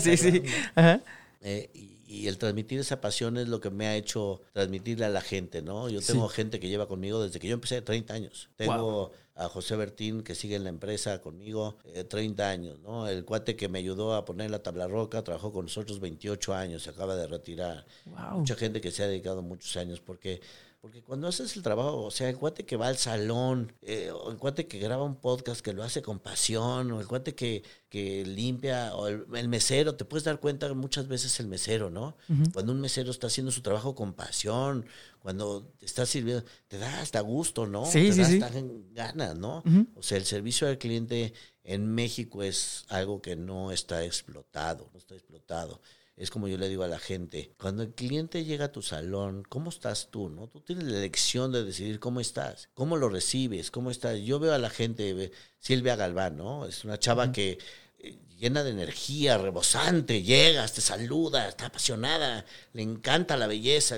sí. 0.00 0.16
sí, 0.16 0.16
sí. 0.16 0.42
Ajá. 0.74 1.02
Eh, 1.44 1.70
y, 1.74 1.94
y 2.06 2.28
el 2.28 2.38
transmitir 2.38 2.80
esa 2.80 3.00
pasión 3.00 3.36
es 3.36 3.48
lo 3.48 3.60
que 3.60 3.70
me 3.70 3.86
ha 3.86 3.96
hecho 3.96 4.40
transmitirle 4.52 5.04
a 5.04 5.10
la 5.10 5.20
gente, 5.20 5.62
¿no? 5.62 5.88
Yo 5.88 6.00
tengo 6.00 6.28
gente 6.28 6.58
que 6.58 6.68
lleva 6.68 6.88
conmigo 6.88 7.22
desde 7.22 7.38
que 7.38 7.48
yo 7.48 7.54
empecé, 7.54 7.82
30 7.82 8.14
años. 8.14 8.48
Tengo 8.56 9.12
a 9.34 9.48
José 9.48 9.76
Bertín, 9.76 10.22
que 10.22 10.34
sigue 10.34 10.56
en 10.56 10.64
la 10.64 10.70
empresa 10.70 11.20
conmigo, 11.20 11.76
30 12.08 12.42
eh, 12.42 12.46
años, 12.52 12.78
¿no? 12.80 13.08
El 13.08 13.24
cuate 13.24 13.56
que 13.56 13.68
me 13.68 13.80
ayudó 13.80 14.14
a 14.14 14.24
poner 14.24 14.50
la 14.50 14.62
tabla 14.62 14.86
roca, 14.86 15.22
trabajó 15.24 15.52
con 15.52 15.64
nosotros 15.64 15.98
28 16.00 16.54
años, 16.54 16.84
se 16.84 16.90
acaba 16.90 17.16
de 17.16 17.26
retirar. 17.26 17.84
Mucha 18.32 18.54
gente 18.54 18.80
que 18.80 18.90
se 18.90 19.02
ha 19.02 19.08
dedicado 19.08 19.42
muchos 19.42 19.76
años, 19.76 20.00
porque 20.00 20.40
porque 20.84 21.02
cuando 21.02 21.28
haces 21.28 21.56
el 21.56 21.62
trabajo, 21.62 22.02
o 22.02 22.10
sea, 22.10 22.28
el 22.28 22.36
cuate 22.36 22.66
que 22.66 22.76
va 22.76 22.88
al 22.88 22.98
salón, 22.98 23.72
eh, 23.80 24.10
o 24.10 24.30
el 24.30 24.36
cuate 24.36 24.66
que 24.66 24.78
graba 24.78 25.02
un 25.02 25.16
podcast 25.16 25.62
que 25.62 25.72
lo 25.72 25.82
hace 25.82 26.02
con 26.02 26.18
pasión, 26.18 26.92
o 26.92 27.00
el 27.00 27.06
cuate 27.06 27.34
que, 27.34 27.64
que 27.88 28.22
limpia, 28.26 28.94
o 28.94 29.08
el, 29.08 29.48
mesero, 29.48 29.94
te 29.94 30.04
puedes 30.04 30.24
dar 30.24 30.40
cuenta 30.40 30.74
muchas 30.74 31.08
veces 31.08 31.40
el 31.40 31.46
mesero, 31.46 31.88
¿no? 31.88 32.18
Cuando 32.52 32.72
un 32.72 32.82
mesero 32.82 33.10
está 33.10 33.28
haciendo 33.28 33.50
su 33.50 33.62
trabajo 33.62 33.94
con 33.94 34.12
pasión, 34.12 34.84
cuando 35.20 35.64
te 35.78 35.86
está 35.86 36.04
sirviendo, 36.04 36.44
te 36.68 36.76
da 36.76 37.00
hasta 37.00 37.20
gusto, 37.20 37.66
¿no? 37.66 37.86
Sí, 37.86 38.10
te 38.10 38.12
sí, 38.12 38.38
da 38.38 38.46
hasta 38.48 38.60
ganas, 38.92 39.38
¿no? 39.38 39.62
O 39.94 40.02
sea, 40.02 40.18
el 40.18 40.26
servicio 40.26 40.68
al 40.68 40.76
cliente 40.76 41.32
en 41.62 41.94
México 41.94 42.42
es 42.42 42.84
algo 42.88 43.22
que 43.22 43.36
no 43.36 43.72
está 43.72 44.04
explotado, 44.04 44.90
no 44.92 44.98
está 44.98 45.14
explotado 45.14 45.80
es 46.16 46.30
como 46.30 46.46
yo 46.46 46.56
le 46.56 46.68
digo 46.68 46.84
a 46.84 46.88
la 46.88 46.98
gente, 46.98 47.54
cuando 47.58 47.82
el 47.82 47.92
cliente 47.92 48.44
llega 48.44 48.66
a 48.66 48.72
tu 48.72 48.82
salón, 48.82 49.42
¿cómo 49.48 49.70
estás 49.70 50.10
tú? 50.10 50.28
¿no? 50.28 50.48
Tú 50.48 50.60
tienes 50.60 50.84
la 50.84 50.98
elección 50.98 51.50
de 51.50 51.64
decidir 51.64 51.98
cómo 51.98 52.20
estás, 52.20 52.68
cómo 52.74 52.96
lo 52.96 53.08
recibes, 53.08 53.70
cómo 53.70 53.90
estás. 53.90 54.20
Yo 54.20 54.38
veo 54.38 54.54
a 54.54 54.58
la 54.58 54.70
gente, 54.70 55.32
Silvia 55.58 55.96
Galván, 55.96 56.36
¿no? 56.36 56.66
Es 56.66 56.84
una 56.84 56.98
chava 56.98 57.32
que 57.32 57.58
eh, 57.98 58.18
llena 58.38 58.62
de 58.62 58.70
energía, 58.70 59.38
rebosante, 59.38 60.22
llegas, 60.22 60.72
te 60.74 60.80
saluda, 60.80 61.48
está 61.48 61.66
apasionada, 61.66 62.46
le 62.72 62.82
encanta 62.82 63.36
la 63.36 63.48
belleza. 63.48 63.96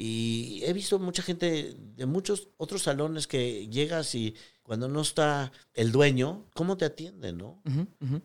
Y 0.00 0.62
he 0.62 0.72
visto 0.72 1.00
mucha 1.00 1.24
gente 1.24 1.74
de 1.76 2.06
muchos 2.06 2.50
otros 2.56 2.84
salones 2.84 3.26
que 3.26 3.66
llegas 3.66 4.14
y 4.14 4.36
cuando 4.62 4.86
no 4.86 5.00
está 5.00 5.50
el 5.74 5.90
dueño, 5.90 6.46
¿cómo 6.54 6.76
te 6.76 6.84
atiende, 6.84 7.32
no? 7.32 7.60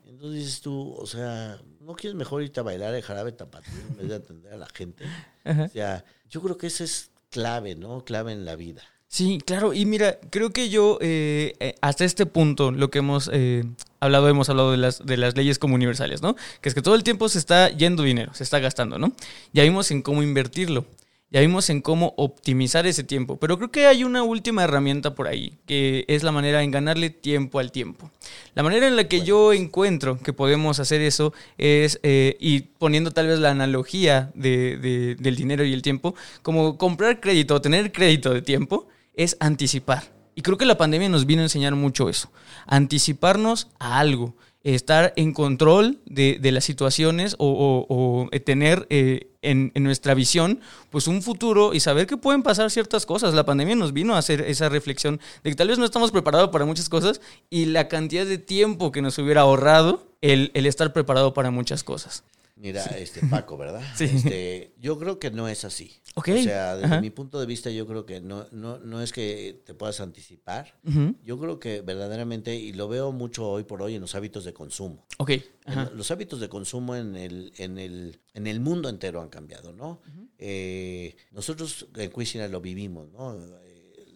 Entonces 0.05 0.33
dices 0.33 0.61
tú, 0.61 0.93
o 0.93 1.07
sea, 1.07 1.59
¿no 1.79 1.95
quieres 1.95 2.13
mejor 2.15 2.43
irte 2.43 2.59
a 2.59 2.63
bailar 2.63 2.93
el 2.93 3.01
jarabe 3.01 3.31
tapatío 3.31 3.73
en 3.89 3.97
vez 3.97 4.07
de 4.07 4.15
atender 4.15 4.53
a 4.53 4.57
la 4.57 4.67
gente? 4.67 5.03
O 5.45 5.67
sea, 5.69 6.05
yo 6.29 6.43
creo 6.43 6.59
que 6.59 6.67
eso 6.67 6.83
es 6.83 7.09
clave, 7.31 7.73
¿no? 7.73 8.05
Clave 8.05 8.33
en 8.33 8.45
la 8.45 8.55
vida. 8.55 8.83
Sí, 9.07 9.39
claro. 9.43 9.73
Y 9.73 9.87
mira, 9.87 10.19
creo 10.29 10.51
que 10.51 10.69
yo, 10.69 10.99
eh, 11.01 11.55
eh, 11.59 11.73
hasta 11.81 12.05
este 12.05 12.27
punto, 12.27 12.71
lo 12.71 12.91
que 12.91 12.99
hemos 12.99 13.31
eh, 13.33 13.63
hablado, 13.99 14.29
hemos 14.29 14.47
hablado 14.47 14.71
de 14.71 14.77
las, 14.77 15.03
de 15.03 15.17
las 15.17 15.35
leyes 15.35 15.57
como 15.57 15.73
universales, 15.73 16.21
¿no? 16.21 16.35
Que 16.61 16.69
es 16.69 16.75
que 16.75 16.83
todo 16.83 16.93
el 16.93 17.03
tiempo 17.03 17.29
se 17.29 17.39
está 17.39 17.69
yendo 17.69 18.03
dinero, 18.03 18.31
se 18.35 18.43
está 18.43 18.59
gastando, 18.59 18.99
¿no? 18.99 19.11
Ya 19.53 19.63
vimos 19.63 19.89
en 19.89 20.03
cómo 20.03 20.21
invertirlo. 20.21 20.85
Ya 21.33 21.41
vimos 21.41 21.67
en 21.71 21.81
cómo 21.81 22.13
optimizar 22.15 22.85
ese 22.85 23.03
tiempo, 23.03 23.37
pero 23.37 23.57
creo 23.57 23.71
que 23.71 23.87
hay 23.87 24.03
una 24.03 24.21
última 24.21 24.65
herramienta 24.65 25.15
por 25.15 25.27
ahí, 25.27 25.57
que 25.65 26.05
es 26.07 26.21
la 26.21 26.31
manera 26.31 26.61
en 26.61 26.69
ganarle 26.69 27.09
tiempo 27.09 27.57
al 27.57 27.71
tiempo. 27.71 28.11
La 28.53 28.61
manera 28.61 28.87
en 28.87 28.95
la 28.95 29.07
que 29.07 29.21
yo 29.21 29.51
encuentro 29.51 30.19
que 30.19 30.31
podemos 30.31 30.79
hacer 30.79 31.01
eso 31.01 31.33
es, 31.57 31.99
eh, 32.03 32.37
y 32.39 32.61
poniendo 32.61 33.09
tal 33.09 33.25
vez 33.25 33.39
la 33.39 33.49
analogía 33.49 34.29
de, 34.35 35.17
del 35.19 35.35
dinero 35.35 35.65
y 35.65 35.73
el 35.73 35.81
tiempo, 35.81 36.13
como 36.43 36.77
comprar 36.77 37.19
crédito 37.19 37.55
o 37.55 37.61
tener 37.61 37.91
crédito 37.91 38.31
de 38.31 38.43
tiempo, 38.43 38.87
es 39.15 39.35
anticipar. 39.39 40.03
Y 40.35 40.43
creo 40.43 40.59
que 40.59 40.65
la 40.65 40.77
pandemia 40.77 41.09
nos 41.09 41.25
vino 41.25 41.41
a 41.41 41.45
enseñar 41.45 41.73
mucho 41.73 42.09
eso, 42.09 42.31
anticiparnos 42.67 43.69
a 43.79 43.97
algo 43.97 44.35
estar 44.63 45.13
en 45.17 45.33
control 45.33 45.99
de, 46.05 46.37
de 46.41 46.51
las 46.51 46.63
situaciones 46.63 47.35
o, 47.37 48.29
eh, 48.31 48.39
tener 48.39 48.87
eh, 48.89 49.27
en, 49.41 49.71
en 49.75 49.83
nuestra 49.83 50.13
visión 50.13 50.61
pues 50.89 51.07
un 51.07 51.21
futuro 51.21 51.73
y 51.73 51.81
saber 51.81 52.07
que 52.07 52.15
pueden 52.15 52.43
pasar 52.43 52.71
ciertas 52.71 53.05
cosas. 53.05 53.33
La 53.33 53.45
pandemia 53.45 53.75
nos 53.75 53.91
vino 53.91 54.15
a 54.15 54.19
hacer 54.19 54.41
esa 54.41 54.69
reflexión 54.69 55.19
de 55.43 55.49
que 55.49 55.55
tal 55.55 55.67
vez 55.67 55.77
no 55.77 55.85
estamos 55.85 56.11
preparados 56.11 56.49
para 56.49 56.65
muchas 56.65 56.87
cosas 56.87 57.19
y 57.49 57.65
la 57.65 57.89
cantidad 57.89 58.25
de 58.25 58.37
tiempo 58.37 58.91
que 58.91 59.01
nos 59.01 59.17
hubiera 59.17 59.41
ahorrado 59.41 60.07
el, 60.21 60.51
el 60.53 60.65
estar 60.65 60.93
preparado 60.93 61.33
para 61.33 61.51
muchas 61.51 61.83
cosas. 61.83 62.23
Mira, 62.63 62.81
este 62.97 63.19
Paco, 63.27 63.57
¿verdad? 63.57 63.81
Sí. 63.97 64.05
Este, 64.05 64.73
yo 64.79 64.97
creo 64.97 65.19
que 65.19 65.31
no 65.31 65.49
es 65.49 65.65
así. 65.65 65.91
Ok, 66.15 66.29
O 66.29 66.37
sea, 66.43 66.75
desde 66.77 66.85
ajá. 66.85 67.01
mi 67.01 67.09
punto 67.09 67.37
de 67.37 67.45
vista, 67.45 67.69
yo 67.69 67.85
creo 67.85 68.05
que 68.05 68.21
no, 68.21 68.47
no, 68.51 68.79
no 68.79 69.01
es 69.01 69.11
que 69.11 69.61
te 69.65 69.73
puedas 69.73 69.99
anticipar. 69.99 70.79
Yo 71.23 71.37
creo 71.37 71.59
que 71.59 71.81
verdaderamente, 71.81 72.55
y 72.55 72.71
lo 72.71 72.87
veo 72.87 73.11
mucho 73.11 73.49
hoy 73.49 73.65
por 73.65 73.81
hoy 73.81 73.95
en 73.95 74.01
los 74.01 74.15
hábitos 74.15 74.45
de 74.45 74.53
consumo. 74.53 75.05
Ok. 75.17 75.31
En 75.31 75.43
Ajá. 75.65 75.91
Los 75.93 76.09
hábitos 76.11 76.39
de 76.39 76.47
consumo 76.47 76.95
en 76.95 77.17
el, 77.17 77.51
en 77.57 77.77
el, 77.77 78.21
en 78.33 78.47
el 78.47 78.61
mundo 78.61 78.87
entero 78.87 79.21
han 79.21 79.29
cambiado, 79.29 79.73
¿no? 79.73 80.01
Eh, 80.37 81.17
nosotros 81.31 81.87
en 81.95 82.11
Cuisine 82.11 82.47
lo 82.47 82.61
vivimos, 82.61 83.09
¿no? 83.11 83.37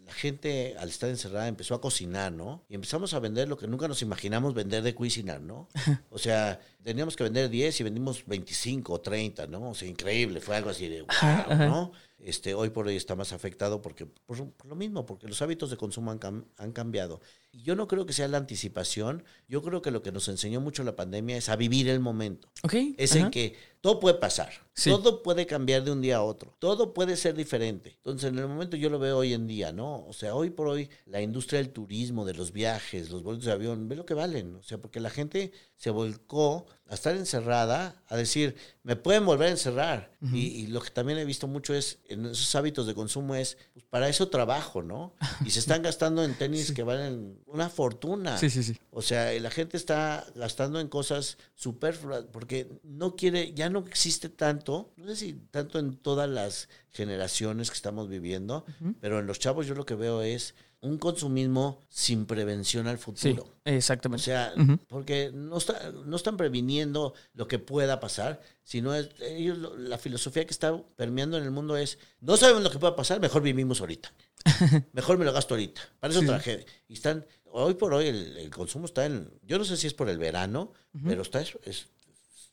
La 0.08 0.14
gente 0.14 0.76
al 0.80 0.89
estar 0.89 1.10
encerrada 1.10 1.47
empezó 1.47 1.76
a 1.76 1.82
cocinar, 1.82 2.32
¿no? 2.32 2.64
Y 2.70 2.76
empezamos 2.76 3.14
a 3.14 3.20
vender 3.20 3.49
lo 3.49 3.58
que 3.58 3.68
nunca 3.68 3.88
nos 3.88 4.01
imaginamos 4.01 4.53
vender 4.53 4.82
de 4.82 4.95
Cuisinar, 4.95 5.41
¿no? 5.41 5.68
O 6.10 6.18
sea, 6.18 6.60
teníamos 6.82 7.16
que 7.16 7.24
vender 7.24 7.49
10 7.49 7.82
y 7.82 7.84
vendimos 7.84 8.26
25 8.26 8.93
o 8.93 9.01
30, 9.01 9.47
¿no? 9.47 9.72
O 9.72 9.76
sea, 9.76 9.88
increíble, 9.88 10.39
fue 10.39 10.55
algo 10.55 10.70
así 10.70 10.88
de 10.88 11.01
wow. 11.01 11.58
¿no? 11.58 11.91
Este, 12.20 12.55
hoy 12.55 12.72
por 12.72 12.88
hoy 12.88 12.95
está 12.95 13.15
más 13.15 13.32
afectado 13.32 13.82
porque 13.82 14.07
por, 14.07 14.51
por 14.53 14.65
lo 14.68 14.76
mismo, 14.76 15.05
porque 15.05 15.28
los 15.28 15.41
hábitos 15.43 15.70
de 15.70 15.78
consumo 15.78 16.09
han, 16.11 16.20
cam- 16.20 16.45
han 16.57 16.72
cambiado. 16.72 17.22
Y 17.51 17.61
yo 17.61 17.76
no 17.76 17.88
creo 17.88 18.05
que 18.07 18.13
sea 18.13 18.28
la 18.28 18.38
anticipación, 18.38 19.24
yo 19.47 19.61
creo 19.61 19.82
que 19.84 19.91
lo 19.91 20.01
que 20.01 20.11
nos 20.11 20.28
enseñó 20.28 20.59
mucho 20.59 20.84
la 20.84 20.95
pandemia 20.95 21.38
es 21.38 21.47
a 21.49 21.55
vivir 21.55 21.88
el 21.89 21.99
momento. 21.99 22.49
Es 22.97 23.11
ajá. 23.15 23.26
en 23.26 23.32
que 23.32 23.55
todo 23.82 23.99
puede 23.99 24.15
pasar, 24.15 24.51
Sí. 24.74 24.89
todo 24.89 25.22
puede 25.24 25.45
cambiar 25.45 25.84
de 25.84 25.91
un 25.91 26.01
día 26.01 26.18
a 26.18 26.24
otro, 26.24 26.55
todo 26.59 26.93
puede 26.93 27.15
ser 27.15 27.36
diferente. 27.36 27.93
Entonces, 27.97 28.32
en 28.32 28.39
el 28.39 28.47
momento 28.47 28.78
yo 28.78 28.89
lo 28.89 28.99
veo 28.99 29.18
hoy 29.18 29.34
en 29.34 29.47
día, 29.47 29.72
¿no? 29.72 30.05
O 30.07 30.13
sea, 30.13 30.36
hoy 30.36 30.49
por 30.49 30.68
hoy 30.68 30.89
la 31.05 31.22
industria 31.22 31.59
del 31.59 31.70
turismo, 31.72 32.26
de 32.26 32.34
los 32.34 32.51
viajes, 32.51 33.09
los 33.11 33.24
boletos 33.24 33.45
de 33.45 33.51
avión, 33.53 33.88
ve 33.88 33.95
lo 33.95 34.05
que 34.05 34.13
valen. 34.15 34.55
O 34.55 34.63
sea, 34.63 34.80
porque 34.80 34.99
la 34.99 35.09
gente 35.09 35.51
se 35.78 35.91
volcó 35.91 36.65
a 36.89 36.95
estar 36.95 37.15
encerrada, 37.15 38.01
a 38.07 38.15
decir, 38.15 38.55
me 38.82 38.95
pueden 38.95 39.25
volver 39.25 39.49
a 39.49 39.51
encerrar. 39.51 40.17
y, 40.34 40.47
y 40.47 40.67
lo 40.67 40.82
que 40.82 40.89
también 40.89 41.19
he 41.19 41.25
visto 41.25 41.45
mucho 41.47 41.73
es, 41.73 41.99
en 42.05 42.25
esos 42.25 42.55
hábitos 42.55 42.88
de 42.88 42.95
consumo 42.95 43.36
es, 43.36 43.57
pues 43.73 43.86
para 43.86 44.09
eso 44.09 44.30
trabajo, 44.30 44.82
¿no? 44.82 45.13
Y 45.45 45.51
se 45.51 45.59
están 45.59 45.84
gastando 45.84 46.23
en 46.23 46.34
tenis 46.36 46.71
que 46.71 46.84
valen 46.84 47.39
una 47.45 47.69
fortuna. 47.69 48.38
Sí, 48.38 48.49
sí, 48.49 48.63
sí. 48.63 48.78
O 48.89 49.01
sea, 49.01 49.32
la 49.39 49.51
gente 49.51 49.78
está 49.78 50.25
gastando 50.36 50.80
en 50.80 50.88
cosas 50.88 51.38
superfluas 51.55 52.25
porque 52.32 52.67
no 52.84 53.15
quiere, 53.15 53.53
ya 53.53 53.69
no 53.69 53.80
existe 53.80 54.30
tanto, 54.30 54.93
no 54.95 55.07
sé 55.09 55.15
si 55.15 55.34
tanto 55.51 55.78
en 55.80 55.97
todas 55.97 56.30
las 56.30 56.69
generaciones 56.89 57.69
que 57.69 57.75
estamos 57.75 58.09
viviendo, 58.09 58.65
pero 59.01 59.19
en 59.19 59.28
los 59.28 59.39
chavos 59.39 59.67
yo 59.67 59.75
lo 59.75 59.86
que 59.86 59.93
veo 59.95 60.23
es 60.23 60.55
un 60.82 60.97
consumismo 60.99 61.82
sin 61.89 62.25
prevención 62.25 62.88
al 62.88 62.97
Sí, 62.97 63.03
futuro. 63.03 63.43
O 63.43 63.51
exactamente. 63.65 64.23
sea, 64.25 64.53
Ujú. 64.55 64.78
porque 64.88 65.32
no, 65.34 65.57
está, 65.57 65.91
no 65.91 66.15
están 66.15 66.38
previniendo 66.38 67.13
lo 67.34 67.47
que 67.47 67.57
pueda 67.59 67.99
pasar, 67.99 68.41
sino 68.63 68.93
es, 68.93 69.09
ellos, 69.21 69.57
lo- 69.57 69.75
la 69.75 69.97
filosofía 69.97 70.45
que 70.45 70.51
está 70.51 70.78
permeando 70.95 71.38
en 71.38 71.43
el 71.43 71.51
mundo 71.51 71.75
es, 71.78 71.97
no 72.21 72.38
sabemos 72.38 72.61
lo 72.63 72.69
que 72.71 72.78
pueda 72.80 72.95
pasar, 72.95 73.19
mejor 73.19 73.41
vivimos 73.41 73.82
ahorita. 73.82 74.13
Mejor 74.93 75.17
me 75.17 75.25
lo 75.25 75.34
gasto 75.34 75.55
ahorita. 75.55 75.82
Para 75.99 76.13
eso 76.13 76.21
Sí. 76.43 76.51
Y 76.88 76.93
están, 76.93 77.25
hoy 77.45 77.73
por 77.73 77.93
hoy 77.93 78.07
el, 78.07 78.38
el 78.38 78.49
consumo 78.51 78.86
está 78.86 79.05
en, 79.05 79.30
yo 79.43 79.57
no 79.57 79.65
sé 79.65 79.75
si 79.78 79.88
es 79.88 79.93
por 79.93 80.07
el 80.09 80.19
verano, 80.19 80.73
pero 81.03 81.23
está, 81.23 81.41
es- 81.41 81.57
es- 81.63 81.88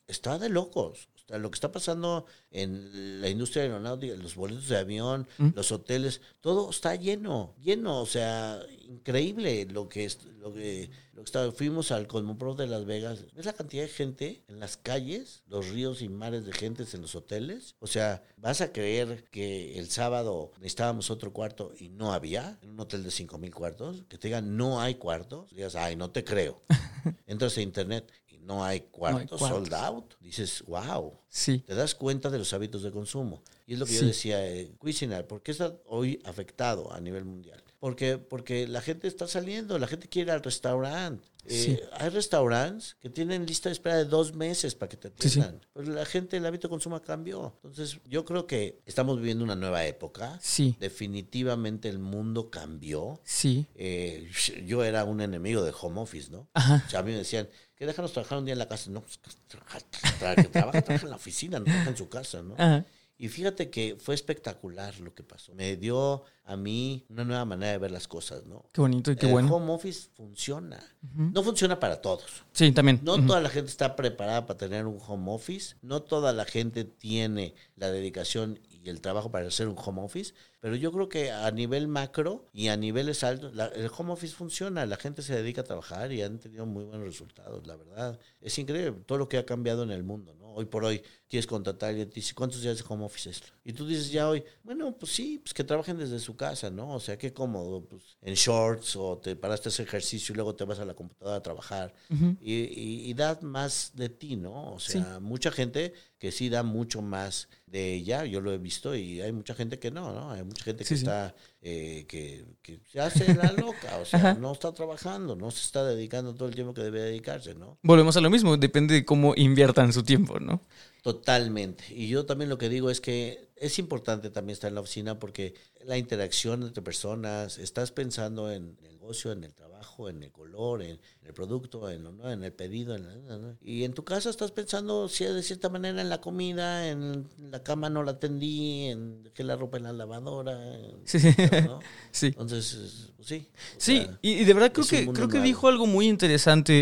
está 0.09 0.39
de 0.39 0.49
locos. 0.49 1.09
Lo 1.29 1.51
que 1.51 1.55
está 1.55 1.73
pasando 1.73 2.27
en 2.51 3.21
la 3.21 3.29
industria 3.29 3.63
aeronáutica, 3.63 4.15
los 4.17 4.35
boletos 4.35 4.69
de 4.69 4.77
avión, 4.77 5.27
los 5.55 5.73
hoteles, 5.73 6.21
todo 6.41 6.69
está 6.69 6.95
lleno, 6.97 7.55
lleno, 7.63 8.01
o 8.01 8.07
sea, 8.07 8.61
increíble 8.87 9.67
lo 9.67 9.89
que 9.89 10.05
es, 10.05 10.23
lo 10.39 10.53
que, 10.53 10.91
lo 11.15 11.23
que 11.23 11.27
está. 11.27 11.51
Fuimos 11.53 11.91
al 11.93 12.07
Cosmopro 12.07 12.55
de 12.55 12.67
Las 12.67 12.85
Vegas, 12.85 13.25
¿ves 13.35 13.47
la 13.47 13.55
cantidad 13.55 13.83
de 13.83 13.89
gente 13.89 14.45
en 14.49 14.61
las 14.61 14.77
calles, 14.77 15.43
los 15.47 15.71
ríos 15.71 16.03
y 16.03 16.09
mares 16.09 16.45
de 16.45 16.53
gente 16.53 16.85
en 16.93 17.01
los 17.01 17.15
hoteles? 17.15 17.77
O 17.81 17.87
sea, 17.87 18.23
¿vas 18.37 18.61
a 18.61 18.73
creer 18.73 19.25
que 19.31 19.79
el 19.79 19.91
sábado 19.91 20.53
necesitábamos 20.59 21.11
otro 21.11 21.33
cuarto 21.33 21.73
y 21.79 21.89
no 21.89 22.13
había 22.13 22.59
en 22.63 22.71
un 22.71 22.81
hotel 22.81 23.03
de 23.03 23.11
cinco 23.11 23.39
mil 23.39 23.55
cuartos? 23.55 24.05
Que 24.09 24.19
te 24.19 24.29
digan 24.29 24.57
no 24.57 24.81
hay 24.81 24.97
cuartos, 24.97 25.55
digas, 25.55 25.75
ay, 25.75 25.97
no 25.97 26.11
te 26.11 26.23
creo. 26.25 26.63
Entras 27.27 27.57
a 27.57 27.63
internet 27.63 28.13
no 28.45 28.65
hay 28.65 28.81
cuartos, 28.83 29.39
cuartos. 29.39 29.69
sold 29.69 29.75
out. 29.75 30.15
Dices, 30.21 30.63
wow, 30.67 31.19
Sí. 31.29 31.59
te 31.61 31.75
das 31.75 31.95
cuenta 31.95 32.31
de 32.31 32.39
los 32.39 32.53
hábitos 32.53 32.83
de 32.83 32.91
consumo. 32.91 33.43
Y 33.67 33.73
es 33.75 33.79
lo 33.79 33.87
que 33.87 33.93
Sí. 33.93 34.01
yo 34.01 34.07
decía, 34.07 34.47
eh, 34.47 34.71
Cuisinart, 34.79 35.27
¿por 35.27 35.43
qué 35.43 35.53
está 35.53 35.75
hoy 35.87 36.21
afectado 36.25 36.93
a 36.93 37.01
nivel 37.01 37.25
mundial? 37.25 37.63
Porque, 37.81 38.19
porque 38.19 38.67
la 38.69 38.81
gente 38.81 39.09
está 39.09 39.27
saliendo, 39.27 39.79
la 39.79 39.87
gente 39.87 40.09
quiere 40.09 40.29
ir 40.29 40.33
al 40.33 40.43
restaurante. 40.43 41.29
Eh. 41.47 41.89
Hay 41.93 42.09
restaurantes 42.11 42.97
que 43.01 43.11
tienen 43.11 43.47
lista 43.47 43.69
de 43.69 43.75
espera 43.75 43.97
de 43.97 44.05
dos 44.05 44.35
meses 44.35 44.75
para 44.75 44.89
que 44.89 44.97
te 44.97 45.09
Sí, 45.21 45.29
sí. 45.29 45.41
atiendan. 45.41 45.67
Pero 45.73 45.93
la 45.93 46.05
gente, 46.07 46.37
el 46.37 46.47
hábito 46.47 46.69
de 46.69 46.71
consumo 46.71 47.01
cambió. 47.03 47.59
Entonces, 47.65 48.01
yo 48.07 48.25
creo 48.25 48.47
que 48.47 48.81
estamos 48.87 49.19
viviendo 49.19 49.45
una 49.45 49.57
nueva 49.57 49.85
época. 49.85 50.39
Sí. 50.43 50.77
Definitivamente 50.81 51.89
el 51.89 51.99
mundo 51.99 52.51
cambió. 52.51 53.21
Sí. 53.25 53.67
Eh, 53.75 54.31
yo 54.67 54.83
era 54.85 55.05
un 55.05 55.21
enemigo 55.21 55.63
del 55.63 55.75
home 55.81 56.01
office, 56.01 56.31
¿no? 56.31 56.49
Ajá. 56.55 56.83
O 56.87 56.91
sea, 56.91 57.01
a 57.01 57.03
mí 57.03 57.13
me 57.13 57.19
decían, 57.19 57.49
que 57.77 57.87
déjanos 57.87 58.13
trabajar 58.13 58.39
un 58.39 58.45
día 58.45 58.53
en 58.53 58.59
la 58.59 58.69
casa. 58.69 58.91
No, 58.91 59.01
pues, 59.03 59.19
que 59.19 59.31
trabaja, 59.49 60.41
trabaja 60.51 60.85
en 60.95 61.11
la 61.11 61.17
oficina, 61.17 61.59
no 61.59 61.65
trabaja 61.65 61.91
en 61.91 61.97
su 61.97 62.09
casa, 62.09 62.43
¿no? 62.43 62.55
Ajá. 62.57 62.85
Y 63.17 63.29
fíjate 63.29 63.71
que 63.71 63.97
fue 64.01 64.15
espectacular 64.15 64.99
lo 65.01 65.15
que 65.15 65.23
pasó. 65.23 65.55
Me 65.55 65.77
dio 65.77 66.25
a 66.45 66.57
mí 66.57 67.07
una 67.09 67.25
nueva 67.25 67.45
manera 67.45 67.73
de 67.73 67.79
ver 67.79 67.91
las 67.91 68.09
cosas, 68.09 68.45
¿no? 68.45 68.67
Qué 68.73 68.81
bonito 68.81 69.13
y 69.13 69.17
qué 69.17 69.27
el 69.27 69.33
bueno. 69.33 69.55
home 69.55 69.73
office 69.73 70.09
funciona. 70.15 70.83
No 71.15 71.43
funciona 71.43 71.79
para 71.79 72.01
todos. 72.01 72.45
Sí, 72.53 72.73
también. 72.73 73.01
No 73.03 73.25
toda 73.25 73.41
la 73.41 73.49
gente 73.49 73.71
está 73.71 73.95
preparada 73.95 74.47
para 74.47 74.59
tener 74.59 74.87
un 74.87 74.99
home 75.07 75.31
office. 75.31 75.77
No 75.81 76.03
toda 76.03 76.33
la 76.33 76.45
gente 76.45 76.85
tiene 76.85 77.55
la 77.77 77.91
dedicación 77.91 78.61
y 78.69 78.89
el 78.89 79.01
trabajo 79.01 79.31
para 79.31 79.49
hacer 79.49 79.67
un 79.69 79.77
home 79.79 80.03
office. 80.03 80.35
Pero 80.61 80.77
yo 80.77 80.93
creo 80.93 81.09
que 81.09 81.31
a 81.31 81.51
nivel 81.51 81.89
macro 81.89 82.47
y 82.53 82.69
a 82.69 82.77
niveles 82.77 83.23
altos, 83.23 83.55
la- 83.55 83.67
el 83.67 83.91
home 83.97 84.13
office 84.13 84.35
funciona. 84.35 84.87
La 84.87 84.97
gente 84.97 85.21
se 85.23 85.35
dedica 85.35 85.61
a 85.61 85.65
trabajar 85.65 86.11
y 86.13 86.23
han 86.23 86.39
tenido 86.39 86.65
muy 86.65 86.85
buenos 86.85 87.05
resultados, 87.07 87.67
la 87.67 87.77
verdad. 87.77 88.19
Es 88.41 88.59
increíble 88.59 88.93
todo 89.07 89.19
lo 89.19 89.29
que 89.29 89.37
ha 89.39 89.45
cambiado 89.45 89.83
en 89.83 89.91
el 89.91 90.03
mundo, 90.05 90.35
¿no? 90.35 90.53
Hoy 90.55 90.65
por 90.67 90.85
hoy 90.85 91.03
quieres 91.29 91.47
contratar 91.47 91.95
y 91.99 92.07
te 92.07 92.15
dice, 92.15 92.33
¿cuántos 92.35 92.63
días 92.63 92.79
de 92.79 92.85
home 92.89 93.05
office 93.05 93.29
es? 93.31 93.43
Y 93.65 93.73
tú 93.73 93.87
dices 93.87 94.11
ya 94.11 94.29
hoy, 94.29 94.43
bueno, 94.63 94.97
pues 94.97 95.13
sí, 95.13 95.39
pues 95.43 95.53
que 95.53 95.65
trabajen 95.65 95.99
desde 95.99 96.19
su 96.21 96.37
casa, 96.37 96.71
¿no? 96.71 96.95
O 96.95 97.01
sea, 97.01 97.19
qué 97.19 97.33
cómodo, 97.33 97.85
pues 97.85 98.17
en 98.23 98.35
shorts 98.35 98.97
o 98.97 99.19
te 99.19 99.35
paraste 99.37 99.69
a 99.69 99.71
hacer 99.71 99.87
ejercicio 99.87 100.33
y 100.33 100.37
luego 100.37 100.55
te 100.55 100.65
vas 100.65 100.79
a 100.79 100.85
la 100.85 100.95
computadora 100.95 101.37
a 101.39 101.43
trabajar 101.43 101.93
y, 102.41 102.55
y, 102.55 103.11
y 103.11 103.15
da 103.15 103.39
más 103.43 103.93
de 103.95 104.09
ti, 104.09 104.37
¿no? 104.37 104.73
O 104.75 104.79
sea, 104.81 105.19
mucha 105.21 105.51
gente 105.51 105.93
que 106.19 106.33
sí 106.33 106.49
da 106.49 106.63
mucho 106.63 107.03
más 107.03 107.49
de 107.67 107.93
ella, 107.95 108.25
yo 108.25 108.41
lo 108.41 108.53
he 108.53 108.59
visto 108.59 108.95
y 108.95 109.21
hay 109.21 109.33
mucha 109.33 109.55
gente 109.55 109.79
que 109.79 109.91
no, 109.91 110.13
¿no? 110.13 110.31
Hay 110.31 110.43
mucha 110.45 110.65
gente 110.65 110.85
que 110.85 110.89
Sí, 110.89 110.97
sí. 110.97 111.03
está, 111.03 111.35
eh, 111.61 112.07
que, 112.09 112.45
que 112.63 112.81
se 112.91 113.01
hace 113.01 113.35
la 113.35 113.53
loca, 113.53 113.99
o 114.01 114.05
sea, 114.05 114.35
no 114.35 114.53
está 114.53 114.73
trabajando, 114.73 115.35
no 115.37 115.51
se 115.51 115.61
está 115.67 115.85
dedicando 115.85 116.35
todo 116.35 116.49
el 116.49 116.55
tiempo 116.55 116.73
que 116.73 116.83
debe 116.83 117.01
dedicarse, 117.01 117.55
¿no? 117.55 117.79
Volvemos 117.83 118.17
a 118.17 118.21
lo 118.21 118.31
mismo, 118.31 118.57
depende 118.57 118.95
de 118.95 119.05
cómo 119.05 119.35
inviertan 119.37 119.93
su 119.93 120.03
tiempo, 120.03 120.39
¿no? 120.41 120.63
Totalmente. 121.03 121.85
Y 121.91 122.09
yo 122.09 122.25
también 122.25 122.49
lo 122.49 122.57
que 122.59 122.69
digo 122.71 122.89
es 122.91 123.01
que 123.01 123.49
es 123.65 123.79
importante 123.79 124.31
también 124.31 124.55
estar 124.55 124.69
en 124.69 124.75
la 124.75 124.81
oficina 124.81 125.19
porque 125.19 125.55
la 125.85 125.97
interacción 125.99 126.63
entre 126.63 126.83
personas, 126.83 127.59
estás 127.59 127.91
pensando 127.93 128.51
en 128.51 128.77
el 128.83 128.91
negocio, 128.93 129.33
en 129.33 129.45
el 129.45 129.53
trabajo, 129.55 130.09
en 130.09 130.23
el 130.23 130.33
color, 130.33 130.83
en 130.83 130.99
el 131.23 131.35
producto, 131.35 131.91
en, 131.91 132.03
lo 132.05 132.13
nuevo, 132.13 132.31
en 132.31 132.43
el 132.43 132.53
pedido. 132.53 132.95
En 132.95 133.05
la- 133.05 133.57
y 133.61 133.85
en 133.85 133.93
tu 133.93 134.05
casa 134.05 134.31
estás 134.31 134.51
pensando 134.51 135.09
si 135.09 135.25
de 135.25 135.43
cierta 135.43 135.69
manera 135.69 136.01
en 136.01 136.09
la 136.09 136.21
comida, 136.21 136.89
en 136.89 137.27
la 137.51 137.63
cama 137.63 137.91
no 137.91 138.03
la 138.03 138.13
atendí, 138.13 138.87
en 138.87 139.23
dejé 139.23 139.45
la 139.45 139.57
ropa 139.57 139.77
en 139.77 139.83
la 139.85 139.93
lavadora. 139.93 140.75
en- 140.79 141.07
Sí, 141.07 141.19
sí. 141.21 141.31
¿no? 141.67 141.81
Sí. 142.13 142.27
Entonces, 142.29 143.11
pues 143.17 143.29
sí. 143.29 143.49
Sí, 143.77 143.99
sea, 143.99 144.19
y, 144.23 144.45
de 144.45 144.55
verdad 144.55 144.73
creo 144.73 144.87
que, 144.87 145.11
creo 145.13 145.29
que 145.29 145.41
dijo 145.41 145.69
algo 145.69 145.87
muy 145.87 146.07
interesante, 146.09 146.73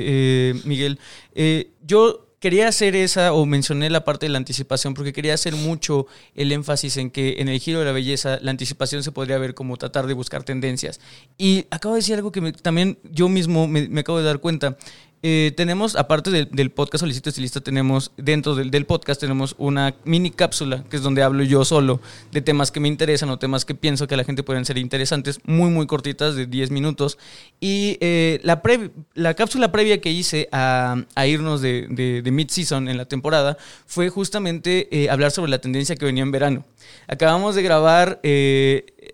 eh, 0.51 0.55
Miguel. 0.65 0.99
Eh, 1.35 1.73
yo 1.83 2.29
quería 2.43 2.67
hacer 2.67 2.97
esa, 2.97 3.33
o 3.33 3.47
mencioné 3.47 3.89
la 3.89 4.05
parte 4.05 4.27
de 4.27 4.31
la 4.31 4.39
anticipación, 4.39 4.95
porque 4.95 5.13
quería 5.13 5.33
hacer 5.33 5.55
mucho 5.55 6.07
el 6.35 6.51
énfasis 6.51 6.97
en 6.97 7.11
que 7.11 7.37
en 7.39 7.49
el 7.49 7.61
giro 7.61 7.79
de 7.79 7.85
la 7.85 7.93
belleza 7.93 8.39
la 8.43 8.51
anticipación 8.51 9.03
se 9.05 9.13
podría 9.13 9.39
ver 9.39 9.55
como 9.55 9.77
tratar 9.77 10.09
de 10.09 10.15
buscar 10.15 10.43
tendencias. 10.43 11.01
Y 11.39 11.67
acabo 11.71 11.95
de 11.95 12.01
decir 12.01 12.17
algo 12.17 12.33
que 12.33 12.41
me- 12.41 12.53
también 12.53 12.99
yo 13.05 13.29
mismo 13.29 13.69
me, 13.69 13.89
me 13.89 14.01
acabo 14.01 14.19
de 14.19 14.25
dar 14.25 14.41
cuenta. 14.41 14.77
Eh, 15.23 15.53
tenemos, 15.57 15.95
aparte 15.97 16.31
del, 16.31 16.49
del 16.51 16.71
podcast 16.71 17.01
Solicito 17.03 17.29
Estilista, 17.29 17.61
tenemos 17.61 18.11
dentro 18.17 18.55
del, 18.57 18.71
del 18.71 18.87
podcast 18.87 19.21
tenemos 19.21 19.55
una 19.57 19.95
mini 20.05 20.31
cápsula, 20.31 20.85
que 20.91 20.97
es 20.97 21.03
donde 21.03 21.23
hablo 21.23 21.45
yo 21.45 21.65
solo 21.65 22.01
de 22.33 22.41
temas 22.43 22.73
que 22.73 22.81
me 22.81 22.89
interesan 22.89 23.31
o 23.31 23.39
temas 23.39 23.65
que 23.65 23.75
pienso 23.75 24.07
que 24.09 24.15
a 24.15 24.17
la 24.17 24.25
gente 24.25 24.43
pueden 24.43 24.65
ser 24.65 24.79
interesantes, 24.79 25.39
muy, 25.45 25.71
muy 25.71 25.87
cortitas, 25.87 26.35
de 26.35 26.47
10 26.47 26.71
minutos. 26.73 27.19
Y 27.61 27.99
eh, 28.01 28.41
la, 28.43 28.63
pre- 28.63 28.91
la 29.15 29.35
cápsula 29.35 29.71
previa 29.71 30.01
que 30.01 30.11
hice 30.11 30.49
a, 30.51 31.05
a 31.15 31.27
irnos 31.27 31.61
de, 31.61 31.87
de, 31.89 32.31
mid-season 32.33 32.89
en 32.89 32.97
la 32.97 33.05
temporada 33.05 33.57
fue 33.87 34.09
justamente 34.09 34.89
eh, 34.91 35.09
hablar 35.11 35.31
sobre 35.31 35.51
la 35.51 35.61
tendencia 35.61 35.95
que 35.95 36.05
venía 36.05 36.25
en 36.25 36.33
verano. 36.33 36.65
Acabamos 37.07 37.55
de 37.55 37.63
grabar 37.63 38.21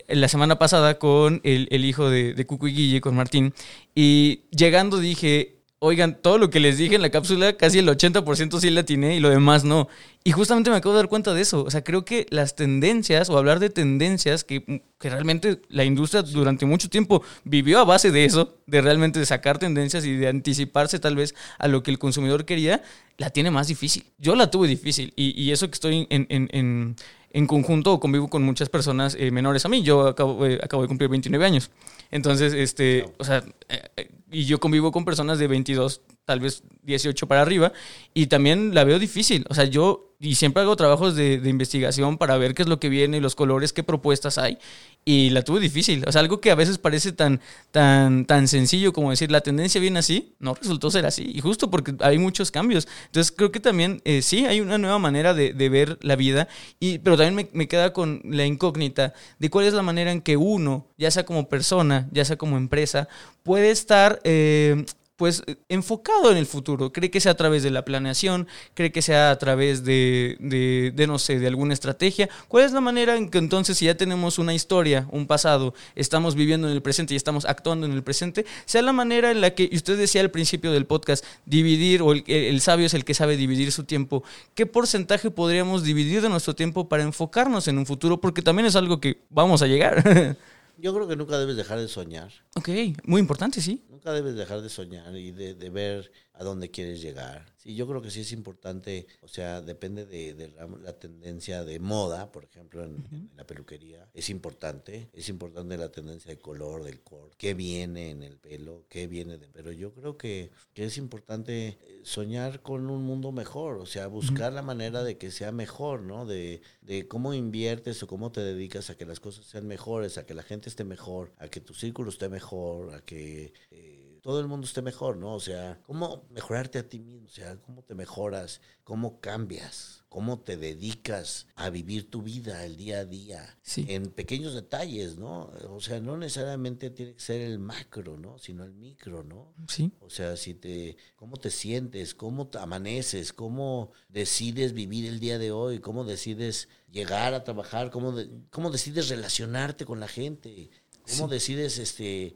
la 0.08 0.28
semana 0.28 0.58
pasada 0.58 0.98
con 0.98 1.40
el, 1.44 1.68
el 1.70 1.84
hijo 1.84 2.08
de, 2.08 2.32
de 2.32 2.46
Cucu 2.46 2.68
y 2.68 2.72
Guille, 2.72 3.00
con 3.02 3.14
Martín, 3.14 3.52
y 3.94 4.40
llegando 4.50 4.98
dije, 4.98 5.57
oigan, 5.80 6.20
todo 6.20 6.38
lo 6.38 6.50
que 6.50 6.60
les 6.60 6.76
dije 6.78 6.96
en 6.96 7.02
la 7.02 7.10
cápsula, 7.10 7.56
casi 7.56 7.78
el 7.78 7.88
80% 7.88 8.58
sí 8.60 8.70
la 8.70 8.80
atiné 8.80 9.16
y 9.16 9.20
lo 9.20 9.28
demás 9.30 9.64
no. 9.64 9.88
Y 10.24 10.32
justamente 10.32 10.70
me 10.70 10.76
acabo 10.76 10.94
de 10.94 10.98
dar 11.02 11.08
cuenta 11.08 11.32
de 11.34 11.40
eso. 11.40 11.62
O 11.64 11.70
sea, 11.70 11.82
creo 11.84 12.04
que 12.04 12.26
las 12.30 12.56
tendencias, 12.56 13.30
o 13.30 13.38
hablar 13.38 13.60
de 13.60 13.70
tendencias, 13.70 14.44
que, 14.44 14.82
que 14.98 15.10
realmente 15.10 15.60
la 15.68 15.84
industria 15.84 16.22
durante 16.22 16.66
mucho 16.66 16.88
tiempo 16.88 17.22
vivió 17.44 17.78
a 17.78 17.84
base 17.84 18.10
de 18.10 18.24
eso, 18.24 18.56
de 18.66 18.80
realmente 18.80 19.24
sacar 19.24 19.58
tendencias 19.58 20.04
y 20.04 20.16
de 20.16 20.28
anticiparse 20.28 20.98
tal 20.98 21.14
vez 21.16 21.34
a 21.58 21.68
lo 21.68 21.82
que 21.82 21.90
el 21.90 21.98
consumidor 21.98 22.44
quería, 22.44 22.82
la 23.16 23.30
tiene 23.30 23.50
más 23.50 23.68
difícil. 23.68 24.04
Yo 24.18 24.34
la 24.34 24.50
tuve 24.50 24.68
difícil 24.68 25.12
y, 25.16 25.40
y 25.40 25.52
eso 25.52 25.68
que 25.68 25.74
estoy 25.74 26.06
en, 26.10 26.26
en- 26.28 26.48
en- 26.52 26.96
en 27.30 27.46
conjunto 27.46 27.92
o 27.92 28.00
convivo 28.00 28.28
con 28.28 28.42
muchas 28.42 28.70
personas 28.70 29.14
eh, 29.18 29.30
menores 29.30 29.64
a 29.64 29.68
mí. 29.68 29.82
Yo 29.82 30.08
acabo, 30.08 30.46
eh, 30.46 30.58
acabo 30.62 30.82
de 30.82 30.88
cumplir 30.88 31.10
29 31.10 31.44
años. 31.44 31.70
Entonces, 32.10 32.54
este, 32.54 33.04
o 33.18 33.24
sea, 33.24 33.44
eh, 33.68 34.08
y 34.30 34.44
yo 34.44 34.60
convivo 34.60 34.92
con 34.92 35.04
personas 35.04 35.38
de 35.38 35.48
22, 35.48 36.02
tal 36.28 36.40
vez 36.40 36.62
18 36.82 37.26
para 37.26 37.40
arriba, 37.40 37.72
y 38.12 38.26
también 38.26 38.74
la 38.74 38.84
veo 38.84 38.98
difícil. 38.98 39.46
O 39.48 39.54
sea, 39.54 39.64
yo, 39.64 40.14
y 40.20 40.34
siempre 40.34 40.62
hago 40.62 40.76
trabajos 40.76 41.16
de, 41.16 41.38
de 41.38 41.48
investigación 41.48 42.18
para 42.18 42.36
ver 42.36 42.52
qué 42.52 42.60
es 42.60 42.68
lo 42.68 42.78
que 42.78 42.90
viene, 42.90 43.18
los 43.22 43.34
colores, 43.34 43.72
qué 43.72 43.82
propuestas 43.82 44.36
hay, 44.36 44.58
y 45.06 45.30
la 45.30 45.40
tuve 45.40 45.58
difícil. 45.58 46.04
O 46.06 46.12
sea, 46.12 46.20
algo 46.20 46.38
que 46.42 46.50
a 46.50 46.54
veces 46.54 46.76
parece 46.76 47.12
tan, 47.12 47.40
tan, 47.70 48.26
tan 48.26 48.46
sencillo 48.46 48.92
como 48.92 49.08
decir, 49.08 49.30
la 49.30 49.40
tendencia 49.40 49.80
viene 49.80 50.00
así, 50.00 50.34
no 50.38 50.52
resultó 50.52 50.90
ser 50.90 51.06
así, 51.06 51.32
y 51.34 51.40
justo 51.40 51.70
porque 51.70 51.94
hay 52.00 52.18
muchos 52.18 52.50
cambios. 52.50 52.86
Entonces, 53.06 53.32
creo 53.34 53.50
que 53.50 53.60
también, 53.60 54.02
eh, 54.04 54.20
sí, 54.20 54.44
hay 54.44 54.60
una 54.60 54.76
nueva 54.76 54.98
manera 54.98 55.32
de, 55.32 55.54
de 55.54 55.68
ver 55.70 55.96
la 56.02 56.14
vida, 56.14 56.46
y, 56.78 56.98
pero 56.98 57.16
también 57.16 57.36
me, 57.36 57.48
me 57.54 57.68
queda 57.68 57.94
con 57.94 58.20
la 58.22 58.44
incógnita 58.44 59.14
de 59.38 59.48
cuál 59.48 59.64
es 59.64 59.72
la 59.72 59.82
manera 59.82 60.12
en 60.12 60.20
que 60.20 60.36
uno, 60.36 60.88
ya 60.98 61.10
sea 61.10 61.24
como 61.24 61.48
persona, 61.48 62.06
ya 62.12 62.26
sea 62.26 62.36
como 62.36 62.58
empresa, 62.58 63.08
puede 63.48 63.70
estar 63.70 64.20
eh, 64.24 64.84
pues 65.18 65.42
eh, 65.48 65.56
enfocado 65.68 66.30
en 66.30 66.38
el 66.38 66.46
futuro. 66.46 66.92
Cree 66.92 67.10
que 67.10 67.20
sea 67.20 67.32
a 67.32 67.36
través 67.36 67.64
de 67.64 67.70
la 67.70 67.84
planeación, 67.84 68.46
cree 68.74 68.92
que 68.92 69.02
sea 69.02 69.32
a 69.32 69.38
través 69.38 69.84
de, 69.84 70.36
de, 70.38 71.06
no 71.08 71.18
sé, 71.18 71.40
de 71.40 71.48
alguna 71.48 71.74
estrategia. 71.74 72.28
¿Cuál 72.46 72.64
es 72.64 72.72
la 72.72 72.80
manera 72.80 73.16
en 73.16 73.28
que 73.28 73.38
entonces, 73.38 73.76
si 73.76 73.86
ya 73.86 73.96
tenemos 73.96 74.38
una 74.38 74.54
historia, 74.54 75.08
un 75.10 75.26
pasado, 75.26 75.74
estamos 75.96 76.36
viviendo 76.36 76.68
en 76.68 76.74
el 76.74 76.82
presente 76.82 77.14
y 77.14 77.16
estamos 77.16 77.46
actuando 77.46 77.84
en 77.84 77.92
el 77.92 78.04
presente, 78.04 78.46
sea 78.64 78.80
la 78.80 78.92
manera 78.92 79.32
en 79.32 79.40
la 79.40 79.50
que, 79.50 79.68
y 79.70 79.76
usted 79.76 79.98
decía 79.98 80.20
al 80.20 80.30
principio 80.30 80.70
del 80.70 80.86
podcast, 80.86 81.24
dividir, 81.46 82.00
o 82.00 82.12
el, 82.12 82.22
el 82.28 82.60
sabio 82.60 82.86
es 82.86 82.94
el 82.94 83.04
que 83.04 83.12
sabe 83.12 83.36
dividir 83.36 83.72
su 83.72 83.82
tiempo, 83.82 84.22
¿qué 84.54 84.66
porcentaje 84.66 85.32
podríamos 85.32 85.82
dividir 85.82 86.22
de 86.22 86.28
nuestro 86.28 86.54
tiempo 86.54 86.88
para 86.88 87.02
enfocarnos 87.02 87.66
en 87.66 87.78
un 87.78 87.86
futuro? 87.86 88.20
Porque 88.20 88.40
también 88.40 88.66
es 88.66 88.76
algo 88.76 89.00
que 89.00 89.18
vamos 89.30 89.62
a 89.62 89.66
llegar. 89.66 90.36
Yo 90.80 90.94
creo 90.94 91.08
que 91.08 91.16
nunca 91.16 91.38
debes 91.38 91.56
dejar 91.56 91.80
de 91.80 91.88
soñar. 91.88 92.30
ok, 92.54 92.68
muy 93.04 93.20
importante, 93.20 93.60
sí. 93.60 93.84
Nunca 93.90 94.12
debes 94.12 94.36
dejar 94.36 94.62
de 94.62 94.68
soñar 94.68 95.14
y 95.16 95.32
de, 95.32 95.54
de 95.54 95.70
ver 95.70 96.12
a 96.38 96.44
dónde 96.44 96.70
quieres 96.70 97.02
llegar. 97.02 97.52
Sí, 97.56 97.74
yo 97.74 97.88
creo 97.88 98.00
que 98.00 98.12
sí 98.12 98.20
es 98.20 98.30
importante, 98.30 99.08
o 99.22 99.28
sea, 99.28 99.60
depende 99.60 100.06
de, 100.06 100.34
de 100.34 100.48
la, 100.48 100.68
la 100.80 100.92
tendencia 100.92 101.64
de 101.64 101.80
moda, 101.80 102.30
por 102.30 102.44
ejemplo, 102.44 102.84
en, 102.84 103.04
en, 103.10 103.30
la 103.36 103.44
peluquería, 103.44 104.08
es 104.14 104.30
importante, 104.30 105.10
es 105.12 105.28
importante 105.28 105.76
la 105.76 105.90
tendencia 105.90 106.30
de 106.30 106.38
color, 106.38 106.84
del 106.84 107.00
corte, 107.00 107.34
qué 107.36 107.54
viene 107.54 108.10
en 108.10 108.22
el 108.22 108.38
pelo, 108.38 108.86
qué 108.88 109.08
viene 109.08 109.36
de... 109.36 109.48
Pero 109.48 109.72
yo 109.72 109.92
creo 109.92 110.16
que, 110.16 110.52
que 110.74 110.84
es 110.84 110.96
importante 110.96 111.76
eh, 111.80 112.00
soñar 112.04 112.62
con 112.62 112.88
un 112.88 113.02
mundo 113.02 113.32
mejor, 113.32 113.78
o 113.78 113.86
sea, 113.86 114.06
buscar 114.06 114.52
la 114.52 114.62
manera 114.62 115.02
de 115.02 115.18
que 115.18 115.32
sea 115.32 115.50
mejor, 115.50 116.02
¿no? 116.02 116.24
De, 116.24 116.62
de 116.82 117.08
cómo 117.08 117.34
inviertes 117.34 118.00
o 118.04 118.06
cómo 118.06 118.30
te 118.30 118.42
dedicas 118.42 118.90
a 118.90 118.96
que 118.96 119.06
las 119.06 119.18
cosas 119.18 119.44
sean 119.44 119.66
mejores, 119.66 120.18
a 120.18 120.24
que 120.24 120.34
la 120.34 120.44
gente 120.44 120.68
esté 120.68 120.84
mejor, 120.84 121.32
a 121.38 121.48
que 121.48 121.60
tu 121.60 121.74
círculo 121.74 122.10
esté 122.10 122.28
mejor, 122.28 122.94
a 122.94 123.00
que... 123.00 123.52
Eh, 123.72 123.97
todo 124.22 124.40
el 124.40 124.46
mundo 124.48 124.66
esté 124.66 124.82
mejor, 124.82 125.16
¿no? 125.16 125.34
O 125.34 125.40
sea, 125.40 125.80
cómo 125.86 126.24
mejorarte 126.30 126.78
a 126.78 126.88
ti 126.88 126.98
mismo, 126.98 127.26
o 127.26 127.30
sea, 127.30 127.56
cómo 127.62 127.82
te 127.82 127.94
mejoras, 127.94 128.60
cómo 128.84 129.20
cambias, 129.20 130.04
cómo 130.08 130.38
te 130.40 130.56
dedicas 130.56 131.46
a 131.54 131.68
vivir 131.70 132.10
tu 132.10 132.22
vida 132.22 132.64
el 132.64 132.76
día 132.76 133.00
a 133.00 133.04
día, 133.04 133.58
Sí. 133.62 133.84
en 133.88 134.06
pequeños 134.10 134.54
detalles, 134.54 135.18
¿no? 135.18 135.50
O 135.68 135.80
sea, 135.80 136.00
no 136.00 136.16
necesariamente 136.16 136.90
tiene 136.90 137.14
que 137.14 137.20
ser 137.20 137.40
el 137.42 137.58
macro, 137.58 138.16
¿no? 138.16 138.38
Sino 138.38 138.64
el 138.64 138.72
micro, 138.72 139.22
¿no? 139.24 139.52
Sí. 139.68 139.92
O 140.00 140.08
sea, 140.10 140.36
si 140.36 140.54
te, 140.54 140.96
cómo 141.16 141.36
te 141.36 141.50
sientes, 141.50 142.14
cómo 142.14 142.46
te 142.48 142.58
amaneces, 142.58 143.32
cómo 143.32 143.90
decides 144.08 144.72
vivir 144.72 145.06
el 145.06 145.20
día 145.20 145.38
de 145.38 145.52
hoy, 145.52 145.80
cómo 145.80 146.04
decides 146.04 146.68
llegar 146.90 147.34
a 147.34 147.44
trabajar, 147.44 147.90
cómo, 147.90 148.12
de- 148.12 148.30
cómo 148.50 148.70
decides 148.70 149.08
relacionarte 149.10 149.84
con 149.84 150.00
la 150.00 150.08
gente, 150.08 150.70
cómo 151.02 151.28
Sí. 151.28 151.34
decides 151.34 151.78
este 151.78 152.34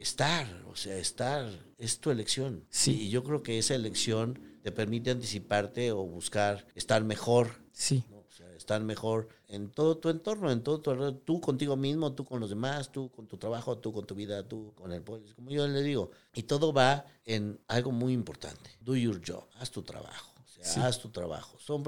estar, 0.00 0.46
o 0.70 0.76
sea, 0.76 0.96
estar 0.96 1.48
es 1.78 2.00
tu 2.00 2.10
elección. 2.10 2.64
Sí. 2.70 3.02
Y 3.02 3.10
yo 3.10 3.22
creo 3.24 3.42
que 3.42 3.58
esa 3.58 3.74
elección 3.74 4.40
te 4.62 4.72
permite 4.72 5.10
anticiparte 5.10 5.92
o 5.92 6.02
buscar 6.04 6.66
estar 6.74 7.02
mejor, 7.04 7.50
Sí. 7.72 8.04
¿no? 8.10 8.18
O 8.18 8.30
sea, 8.30 8.52
estar 8.54 8.80
mejor 8.82 9.28
en 9.48 9.70
todo 9.70 9.98
tu 9.98 10.08
entorno, 10.10 10.50
en 10.50 10.62
todo 10.62 10.80
tu 10.80 10.90
alrededor, 10.90 11.20
tú 11.24 11.40
contigo 11.40 11.76
mismo, 11.76 12.12
tú 12.12 12.24
con 12.24 12.38
los 12.40 12.50
demás, 12.50 12.92
tú 12.92 13.10
con 13.10 13.26
tu 13.26 13.36
trabajo, 13.36 13.78
tú 13.78 13.92
con 13.92 14.06
tu 14.06 14.14
vida, 14.14 14.46
tú 14.46 14.72
con 14.74 14.92
el 14.92 15.02
pueblo, 15.02 15.26
como 15.34 15.50
yo 15.50 15.66
le 15.66 15.82
digo. 15.82 16.10
Y 16.34 16.44
todo 16.44 16.72
va 16.72 17.04
en 17.24 17.58
algo 17.68 17.90
muy 17.90 18.12
importante. 18.12 18.70
Do 18.80 18.94
your 18.96 19.20
job, 19.26 19.44
haz 19.58 19.70
tu 19.70 19.82
trabajo. 19.82 20.34
O 20.60 20.64
sea, 20.64 20.72
Sí. 20.72 20.80
haz 20.80 20.98
tu 20.98 21.10
trabajo. 21.10 21.56
Son, 21.60 21.84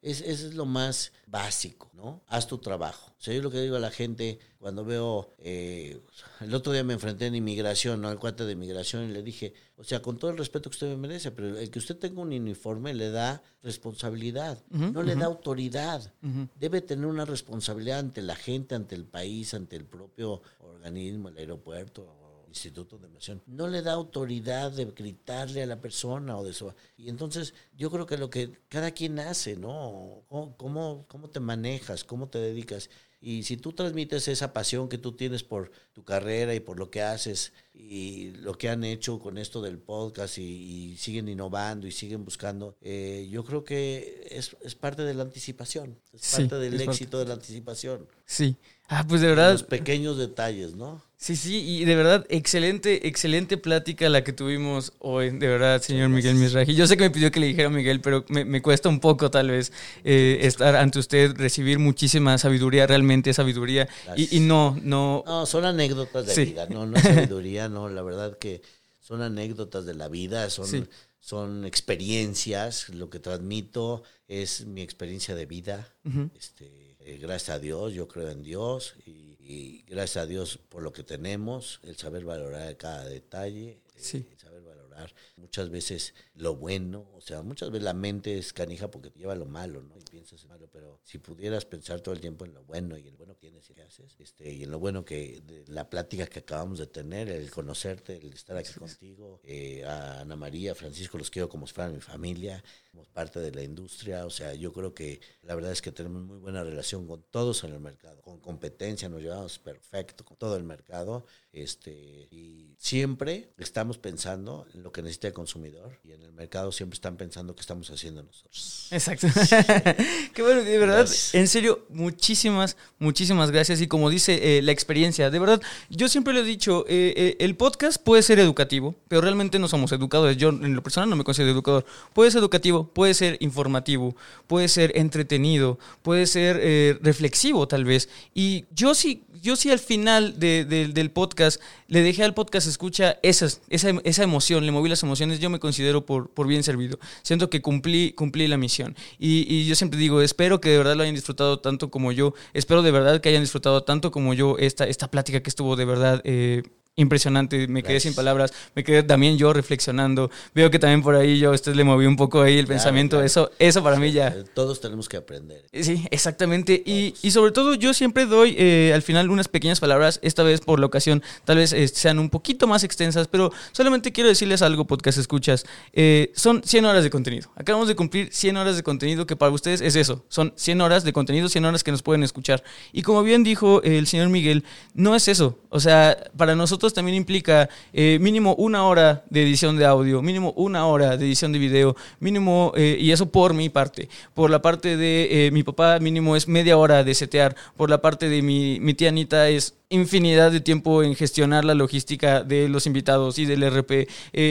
es, 0.00 0.20
eso 0.20 0.46
es 0.46 0.54
lo 0.54 0.64
más 0.64 1.12
básico, 1.26 1.90
¿no? 1.92 2.22
Haz 2.28 2.46
tu 2.46 2.58
trabajo. 2.58 3.10
O 3.18 3.20
sea, 3.22 3.34
yo 3.34 3.42
lo 3.42 3.50
que 3.50 3.60
digo 3.60 3.74
a 3.76 3.80
la 3.80 3.90
gente 3.90 4.38
cuando 4.58 4.84
veo, 4.84 5.32
eh, 5.38 6.00
el 6.40 6.54
otro 6.54 6.72
día 6.72 6.84
me 6.84 6.92
enfrenté 6.92 7.26
en 7.26 7.34
inmigración, 7.34 8.00
¿no? 8.00 8.08
Al 8.08 8.20
cuate 8.20 8.44
de 8.44 8.52
inmigración 8.52 9.10
y 9.10 9.12
le 9.12 9.22
dije, 9.24 9.54
o 9.76 9.82
sea, 9.82 10.00
con 10.02 10.18
todo 10.18 10.30
el 10.30 10.38
respeto 10.38 10.70
que 10.70 10.74
usted 10.76 10.88
me 10.88 10.96
merece, 10.96 11.32
pero 11.32 11.58
el 11.58 11.68
que 11.70 11.80
usted 11.80 11.96
tenga 11.98 12.20
un 12.20 12.28
uniforme 12.32 12.94
le 12.94 13.10
da 13.10 13.42
responsabilidad, 13.62 14.62
no 14.70 15.02
le 15.02 15.16
da 15.16 15.26
autoridad 15.26 16.12
debe 16.56 16.80
tener 16.80 17.06
una 17.06 17.24
responsabilidad 17.24 17.98
ante 17.98 18.22
la 18.22 18.36
gente, 18.36 18.74
ante 18.76 18.94
el 18.94 19.04
país, 19.04 19.52
ante 19.54 19.74
el 19.76 19.84
propio 19.84 20.42
organismo, 20.60 21.28
el 21.28 21.38
aeropuerto 21.38 22.06
instituto 22.52 22.98
de 22.98 23.08
migración. 23.08 23.42
No 23.46 23.66
le 23.68 23.82
da 23.82 23.92
autoridad 23.92 24.70
de 24.72 24.84
gritarle 24.86 25.62
a 25.62 25.66
la 25.66 25.80
persona 25.80 26.36
o 26.38 26.44
de 26.44 26.50
eso. 26.50 26.74
Y 26.96 27.08
entonces 27.08 27.54
yo 27.76 27.90
creo 27.90 28.06
que 28.06 28.16
lo 28.18 28.30
que 28.30 28.60
cada 28.68 28.90
quien 28.92 29.18
hace, 29.18 29.56
¿no? 29.56 30.22
¿Cómo, 30.28 30.56
cómo, 30.56 31.04
cómo 31.08 31.28
te 31.30 31.40
manejas? 31.40 32.04
¿Cómo 32.04 32.28
te 32.28 32.38
dedicas? 32.38 32.90
Y 33.24 33.44
si 33.44 33.56
tú 33.56 33.72
transmites 33.72 34.26
esa 34.26 34.52
pasión 34.52 34.88
que 34.88 34.98
tú 34.98 35.12
tienes 35.12 35.44
por 35.44 35.70
tu 35.92 36.02
carrera 36.02 36.56
y 36.56 36.60
por 36.60 36.76
lo 36.76 36.90
que 36.90 37.02
haces 37.02 37.52
y 37.72 38.30
lo 38.40 38.58
que 38.58 38.68
han 38.68 38.82
hecho 38.82 39.20
con 39.20 39.38
esto 39.38 39.62
del 39.62 39.78
podcast 39.78 40.38
y, 40.38 40.42
y 40.42 40.96
siguen 40.96 41.28
innovando 41.28 41.86
y 41.86 41.92
siguen 41.92 42.24
buscando, 42.24 42.74
eh, 42.80 43.28
yo 43.30 43.44
creo 43.44 43.62
que 43.62 44.26
es, 44.28 44.56
es 44.62 44.74
parte 44.74 45.02
de 45.02 45.14
la 45.14 45.22
anticipación, 45.22 46.00
es 46.12 46.20
Sí, 46.22 46.36
parte 46.42 46.56
del 46.58 46.72
parte. 46.72 46.84
éxito 46.90 47.18
de 47.20 47.26
la 47.26 47.34
anticipación. 47.34 48.08
Sí. 48.26 48.56
Ah, 48.88 49.06
pues 49.08 49.20
de 49.20 49.28
verdad. 49.28 49.52
Los 49.52 49.62
pequeños 49.62 50.18
detalles, 50.18 50.74
¿no? 50.74 51.00
Sí, 51.22 51.36
sí, 51.36 51.58
y 51.64 51.84
de 51.84 51.94
verdad, 51.94 52.26
excelente, 52.30 53.06
excelente 53.06 53.56
plática 53.56 54.08
la 54.08 54.24
que 54.24 54.32
tuvimos 54.32 54.92
hoy, 54.98 55.30
de 55.30 55.46
verdad, 55.46 55.80
señor 55.80 56.08
Miguel 56.08 56.34
Misraji. 56.34 56.74
Yo 56.74 56.88
sé 56.88 56.96
que 56.96 57.04
me 57.04 57.10
pidió 57.10 57.30
que 57.30 57.38
le 57.38 57.46
dijera 57.46 57.68
a 57.68 57.70
Miguel, 57.70 58.00
pero 58.00 58.24
me, 58.28 58.44
me 58.44 58.60
cuesta 58.60 58.88
un 58.88 58.98
poco 58.98 59.30
tal 59.30 59.50
vez 59.52 59.70
eh, 60.02 60.40
estar 60.42 60.74
ante 60.74 60.98
usted, 60.98 61.36
recibir 61.36 61.78
muchísima 61.78 62.36
sabiduría, 62.38 62.88
realmente 62.88 63.32
sabiduría. 63.32 63.88
Y, 64.16 64.36
y 64.36 64.40
no, 64.40 64.76
no, 64.82 65.22
No, 65.24 65.46
son 65.46 65.64
anécdotas 65.64 66.26
de 66.26 66.34
Sí. 66.34 66.44
vida, 66.46 66.66
no, 66.66 66.86
no 66.86 66.96
es 66.96 67.04
sabiduría, 67.04 67.68
no, 67.68 67.88
la 67.88 68.02
verdad 68.02 68.36
que 68.36 68.60
son 68.98 69.22
anécdotas 69.22 69.86
de 69.86 69.94
la 69.94 70.08
vida, 70.08 70.50
son, 70.50 70.66
Sí. 70.66 70.84
son 71.20 71.64
experiencias, 71.64 72.88
lo 72.88 73.10
que 73.10 73.20
transmito 73.20 74.02
es 74.26 74.66
mi 74.66 74.82
experiencia 74.82 75.36
de 75.36 75.46
vida. 75.46 75.88
Este, 76.36 76.96
eh, 76.98 77.18
gracias 77.22 77.50
a 77.50 77.58
Dios, 77.60 77.92
yo 77.94 78.08
creo 78.08 78.28
en 78.28 78.42
Dios 78.42 78.94
y, 79.06 79.31
y 79.52 79.84
gracias 79.86 80.24
a 80.24 80.26
Dios 80.26 80.58
por 80.68 80.82
lo 80.82 80.92
que 80.92 81.02
tenemos, 81.04 81.80
el 81.82 81.96
saber 81.96 82.24
valorar 82.24 82.76
cada 82.78 83.04
detalle, 83.04 83.80
Sí. 83.96 84.26
el 84.30 84.38
saber 84.38 84.62
valorar 84.62 85.14
muchas 85.36 85.68
veces 85.70 86.14
lo 86.34 86.56
bueno, 86.56 87.08
o 87.14 87.20
sea, 87.20 87.42
muchas 87.42 87.70
veces 87.70 87.84
la 87.84 87.92
mente 87.92 88.38
es 88.38 88.52
canija 88.52 88.90
porque 88.90 89.10
te 89.10 89.18
lleva 89.20 89.34
lo 89.34 89.46
malo, 89.46 89.82
¿no? 89.82 89.96
Y 89.98 90.02
piensas 90.04 90.42
en 90.42 90.48
malo, 90.50 90.68
pero 90.72 91.00
si 91.04 91.18
pudieras 91.18 91.64
pensar 91.64 92.00
todo 92.00 92.14
el 92.14 92.20
tiempo 92.20 92.44
en 92.44 92.54
lo 92.54 92.64
bueno 92.64 92.96
y 92.96 93.06
el 93.08 93.16
bueno 93.16 93.34
que 93.34 93.40
tienes 93.40 93.68
y 93.70 93.74
que 93.74 93.82
haces, 93.82 94.16
este, 94.18 94.50
y 94.52 94.62
en 94.64 94.70
lo 94.70 94.78
bueno 94.78 95.04
que 95.04 95.40
de 95.46 95.64
la 95.68 95.88
plática 95.90 96.26
que 96.26 96.40
acabamos 96.40 96.78
de 96.78 96.86
tener, 96.86 97.28
el 97.28 97.50
conocerte, 97.50 98.16
el 98.16 98.32
estar 98.32 98.56
aquí 98.56 98.72
contigo, 98.74 99.40
eh, 99.44 99.84
a 99.84 100.20
Ana 100.20 100.36
María, 100.36 100.74
Francisco, 100.74 101.18
los 101.18 101.30
quiero 101.30 101.48
como 101.48 101.66
si 101.66 101.74
fueran 101.74 101.94
mi 101.94 102.00
familia, 102.00 102.62
como 102.92 103.04
parte 103.06 103.40
de 103.40 103.52
la 103.52 103.62
industria, 103.62 104.26
o 104.26 104.30
sea, 104.30 104.52
yo 104.52 104.70
creo 104.72 104.92
que 104.92 105.18
la 105.42 105.54
verdad 105.54 105.72
es 105.72 105.80
que 105.80 105.92
tenemos 105.92 106.22
muy 106.22 106.36
buena 106.36 106.62
relación 106.62 107.06
con 107.06 107.22
todos 107.30 107.64
en 107.64 107.72
el 107.72 107.80
mercado, 107.80 108.20
con 108.20 108.38
competencia, 108.38 109.08
nos 109.08 109.22
llevamos 109.22 109.58
perfecto 109.58 110.26
con 110.26 110.36
todo 110.36 110.56
el 110.58 110.62
mercado, 110.62 111.24
este, 111.52 112.28
y 112.30 112.74
siempre 112.78 113.50
estamos 113.58 113.98
pensando 113.98 114.66
en 114.74 114.82
lo 114.82 114.90
que 114.90 115.02
necesita 115.02 115.28
el 115.28 115.34
consumidor 115.34 115.98
y 116.02 116.12
en 116.12 116.22
el 116.22 116.32
mercado 116.32 116.72
siempre 116.72 116.94
están 116.94 117.16
pensando 117.16 117.54
qué 117.54 117.60
estamos 117.60 117.90
haciendo 117.90 118.22
nosotros. 118.22 118.88
Exacto. 118.90 119.26
Qué 120.34 120.42
bueno, 120.42 120.62
de 120.62 120.78
verdad, 120.78 121.06
en 121.34 121.48
serio, 121.48 121.86
muchísimas, 121.90 122.76
muchísimas 122.98 123.50
gracias. 123.50 123.80
Y 123.80 123.86
como 123.86 124.08
dice 124.08 124.58
eh, 124.58 124.62
la 124.62 124.72
experiencia, 124.72 125.30
de 125.30 125.38
verdad, 125.38 125.62
yo 125.90 126.08
siempre 126.08 126.32
lo 126.32 126.40
he 126.40 126.44
dicho, 126.44 126.86
eh, 126.88 127.12
eh, 127.16 127.36
el 127.38 127.54
podcast 127.54 128.02
puede 128.02 128.22
ser 128.22 128.38
educativo, 128.38 128.94
pero 129.08 129.20
realmente 129.20 129.58
no 129.58 129.68
somos 129.68 129.92
educadores. 129.92 130.38
Yo 130.38 130.48
en 130.48 130.74
lo 130.74 130.82
personal 130.82 131.10
no 131.10 131.16
me 131.16 131.24
considero 131.24 131.52
educador. 131.52 131.84
Puede 132.14 132.30
ser 132.30 132.40
educativo, 132.40 132.81
puede 132.88 133.14
ser 133.14 133.36
informativo, 133.40 134.16
puede 134.46 134.68
ser 134.68 134.92
entretenido, 134.96 135.78
puede 136.02 136.26
ser 136.26 136.98
reflexivo 137.02 137.68
tal 137.68 137.84
vez. 137.84 138.08
Y 138.34 138.64
yo 138.74 138.94
sí, 138.94 139.24
yo 139.42 139.56
sí 139.56 139.70
al 139.70 139.78
final 139.78 140.38
del 140.38 141.10
podcast 141.10 141.60
le 141.88 142.02
dejé 142.02 142.24
al 142.24 142.32
podcast 142.32 142.66
escucha 142.66 143.18
esas, 143.22 143.60
esa, 143.68 143.90
esa 144.04 144.22
emoción, 144.22 144.64
le 144.64 144.72
moví 144.72 144.88
las 144.88 145.02
emociones, 145.02 145.40
yo 145.40 145.50
me 145.50 145.58
considero 145.58 146.06
por, 146.06 146.30
por 146.30 146.46
bien 146.46 146.62
servido. 146.62 146.98
Siento 147.22 147.50
que 147.50 147.60
cumplí, 147.60 148.12
cumplí 148.12 148.48
la 148.48 148.56
misión. 148.56 148.96
Y, 149.18 149.46
y, 149.52 149.66
yo 149.66 149.74
siempre 149.74 149.98
digo, 149.98 150.22
espero 150.22 150.60
que 150.60 150.70
de 150.70 150.78
verdad 150.78 150.96
lo 150.96 151.02
hayan 151.02 151.14
disfrutado 151.14 151.58
tanto 151.58 151.90
como 151.90 152.12
yo, 152.12 152.34
espero 152.54 152.82
de 152.82 152.90
verdad 152.90 153.20
que 153.20 153.28
hayan 153.28 153.42
disfrutado 153.42 153.82
tanto 153.84 154.10
como 154.10 154.32
yo 154.34 154.56
esta, 154.58 154.86
esta 154.86 155.10
plática 155.10 155.42
que 155.42 155.50
estuvo 155.50 155.76
de 155.76 155.84
verdad 155.84 156.20
eh, 156.24 156.62
impresionante, 156.94 157.68
me 157.68 157.82
quedé 157.82 158.00
sin 158.00 158.14
palabras, 158.14 158.52
me 158.74 158.84
quedé 158.84 159.02
también 159.02 159.38
yo 159.38 159.54
reflexionando, 159.54 160.30
veo 160.54 160.70
que 160.70 160.78
también 160.78 161.02
por 161.02 161.14
ahí 161.14 161.38
yo 161.38 161.50
a 161.50 161.54
usted 161.54 161.74
le 161.74 161.84
moví 161.84 162.04
un 162.04 162.16
poco 162.16 162.42
ahí 162.42 162.58
el 162.58 162.66
pensamiento, 162.66 163.22
eso 163.22 163.50
eso 163.58 163.82
para 163.82 163.96
mí 163.96 164.12
ya... 164.12 164.34
Todos 164.54 164.82
tenemos 164.82 165.08
que 165.08 165.16
aprender. 165.16 165.64
Sí, 165.72 166.04
exactamente, 166.10 166.82
y, 166.84 167.14
y, 167.22 167.30
sobre 167.30 167.52
todo 167.52 167.74
yo 167.74 167.94
siempre 167.94 168.26
doy 168.26 168.54
eh, 168.58 168.92
al 168.94 169.00
final 169.00 169.30
unas 169.30 169.48
pequeñas 169.48 169.80
palabras, 169.80 170.20
esta 170.22 170.42
vez 170.42 170.60
por 170.60 170.80
la 170.80 170.84
ocasión, 170.86 171.22
tal 171.46 171.56
vez 171.56 171.72
eh, 171.72 171.88
sean 171.88 172.18
un 172.18 172.28
poquito 172.28 172.66
más 172.66 172.84
extensas, 172.84 173.26
pero 173.26 173.52
solamente 173.72 174.12
quiero 174.12 174.28
decirles 174.28 174.60
algo, 174.60 174.86
podcast 174.86 175.16
escuchas, 175.16 175.64
eh, 175.94 176.30
son 176.34 176.62
100 176.62 176.84
horas 176.84 177.04
de 177.04 177.08
contenido, 177.10 177.50
acabamos 177.56 177.88
de 177.88 177.96
cumplir 177.96 178.28
100 178.30 178.58
horas 178.58 178.76
de 178.76 178.82
contenido 178.82 179.26
que 179.26 179.34
para 179.34 179.50
ustedes 179.50 179.80
es 179.80 179.96
eso, 179.96 180.26
son 180.28 180.52
100 180.56 180.82
horas 180.82 181.04
de 181.04 181.14
contenido, 181.14 181.48
100 181.48 181.64
horas 181.64 181.82
que 181.84 181.90
nos 181.90 182.02
pueden 182.02 182.22
escuchar, 182.22 182.62
y 182.92 183.00
como 183.00 183.22
bien 183.22 183.44
dijo 183.44 183.82
el 183.82 184.06
señor 184.06 184.28
Miguel, 184.28 184.64
no 184.92 185.16
es 185.16 185.28
eso, 185.28 185.58
o 185.70 185.80
sea, 185.80 186.18
para 186.36 186.54
nosotros 186.54 186.81
también 186.90 187.16
implica 187.16 187.68
eh, 187.92 188.18
mínimo 188.20 188.54
una 188.56 188.84
hora 188.84 189.24
de 189.30 189.42
edición 189.42 189.76
de 189.76 189.84
audio, 189.84 190.20
mínimo 190.22 190.52
una 190.56 190.86
hora 190.86 191.16
de 191.16 191.24
edición 191.24 191.52
de 191.52 191.60
video, 191.60 191.96
mínimo, 192.18 192.72
eh, 192.76 192.96
y 192.98 193.12
eso 193.12 193.26
por 193.30 193.54
mi 193.54 193.68
parte. 193.68 194.08
Por 194.34 194.50
la 194.50 194.60
parte 194.60 194.96
de 194.96 195.46
eh, 195.46 195.50
mi 195.52 195.62
papá, 195.62 196.00
mínimo 196.00 196.34
es 196.34 196.48
media 196.48 196.76
hora 196.76 197.04
de 197.04 197.14
setear. 197.14 197.54
Por 197.76 197.88
la 197.88 198.02
parte 198.02 198.28
de 198.28 198.42
mi, 198.42 198.80
mi 198.80 198.94
tía 198.94 199.10
Anita 199.10 199.48
es 199.48 199.74
infinidad 199.90 200.50
de 200.50 200.60
tiempo 200.60 201.02
en 201.02 201.14
gestionar 201.14 201.64
la 201.64 201.74
logística 201.74 202.42
de 202.42 202.68
los 202.68 202.86
invitados 202.86 203.38
y 203.38 203.44
del 203.44 203.62
RP. 203.62 204.08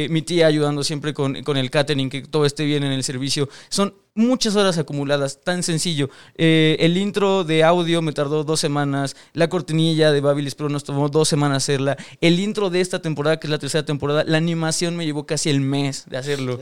mi 0.09 0.21
tía 0.21 0.47
ayudando 0.47 0.83
siempre 0.83 1.13
con, 1.13 1.43
con, 1.43 1.57
el 1.57 1.69
catering, 1.69 2.09
que 2.09 2.21
todo 2.21 2.45
esté 2.45 2.63
bien 2.63 2.83
en 2.83 2.91
el 2.91 3.03
servicio. 3.03 3.49
Son 3.69 3.93
muchas 4.13 4.55
horas 4.55 4.77
acumuladas, 4.77 5.41
tan 5.41 5.63
sencillo. 5.63 6.09
Eh, 6.35 6.77
el 6.79 6.97
intro 6.97 7.43
de 7.43 7.63
audio 7.63 8.01
me 8.01 8.11
tardó 8.11 8.43
dos 8.43 8.59
semanas, 8.59 9.15
la 9.33 9.49
cortinilla 9.49 10.11
de 10.11 10.21
Babilis 10.21 10.55
Pro 10.55 10.69
nos 10.69 10.83
tomó 10.83 11.09
dos 11.09 11.29
semanas 11.29 11.63
hacerla, 11.63 11.97
el 12.19 12.39
intro 12.39 12.69
de 12.69 12.81
esta 12.81 13.01
temporada, 13.01 13.39
que 13.39 13.47
es 13.47 13.51
la 13.51 13.59
tercera 13.59 13.85
temporada, 13.85 14.23
la 14.25 14.37
animación 14.37 14.95
me 14.95 15.05
llevó 15.05 15.25
casi 15.25 15.49
el 15.49 15.61
mes 15.61 16.05
de 16.09 16.17
hacerlo. 16.17 16.59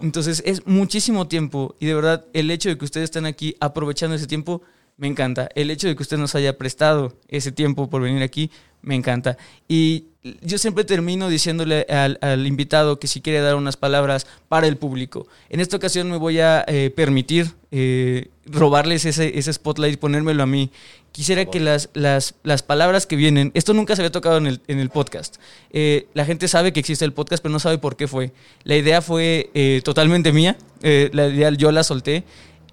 Entonces 0.00 0.42
es 0.44 0.66
muchísimo 0.66 1.28
tiempo 1.28 1.76
y 1.78 1.86
de 1.86 1.94
verdad 1.94 2.26
el 2.32 2.50
hecho 2.50 2.68
de 2.68 2.76
que 2.76 2.84
ustedes 2.84 3.04
estén 3.04 3.26
aquí 3.26 3.56
aprovechando 3.60 4.16
ese 4.16 4.26
tiempo, 4.26 4.62
me 5.02 5.08
encanta. 5.08 5.48
El 5.56 5.72
hecho 5.72 5.88
de 5.88 5.96
que 5.96 6.02
usted 6.04 6.16
nos 6.16 6.36
haya 6.36 6.56
prestado 6.56 7.12
ese 7.26 7.50
tiempo 7.50 7.90
por 7.90 8.02
venir 8.02 8.22
aquí, 8.22 8.52
me 8.82 8.94
encanta. 8.94 9.36
Y 9.66 10.04
yo 10.42 10.58
siempre 10.58 10.84
termino 10.84 11.28
diciéndole 11.28 11.84
al, 11.88 12.46
invitado 12.46 13.00
que 13.00 13.08
si 13.08 13.20
quiere 13.20 13.40
dar 13.40 13.56
unas 13.56 13.76
palabras 13.76 14.28
para 14.48 14.68
el 14.68 14.76
público. 14.76 15.26
En 15.48 15.58
esta 15.58 15.76
ocasión 15.76 16.08
me 16.08 16.18
voy 16.18 16.38
a 16.38 16.64
eh, 16.68 16.92
permitir 16.94 17.50
eh, 17.72 18.28
robarles 18.46 19.04
ese, 19.04 19.36
ese, 19.36 19.52
spotlight 19.52 19.94
y 19.94 19.96
ponérmelo 19.96 20.44
a 20.44 20.46
mí. 20.46 20.70
Quisiera 21.10 21.46
que 21.46 21.58
las, 21.58 21.90
las, 21.94 22.36
las, 22.44 22.62
palabras 22.62 23.04
que 23.04 23.16
vienen, 23.16 23.50
esto 23.54 23.74
nunca 23.74 23.96
se 23.96 24.02
había 24.02 24.12
tocado 24.12 24.36
en 24.36 24.46
el, 24.46 24.60
en 24.68 24.78
el 24.78 24.88
podcast. 24.88 25.38
Eh, 25.72 26.06
la 26.14 26.24
gente 26.24 26.46
sabe 26.46 26.72
que 26.72 26.78
existe 26.78 27.04
el 27.04 27.12
podcast, 27.12 27.42
pero 27.42 27.52
no 27.52 27.58
sabe 27.58 27.78
por 27.78 27.96
qué 27.96 28.06
fue. 28.06 28.30
La 28.62 28.76
idea 28.76 29.02
fue 29.02 29.80
totalmente 29.82 30.32
mía, 30.32 30.56
la 30.80 31.26
idea 31.26 31.50
yo 31.50 31.72
la 31.72 31.82
solté 31.82 32.22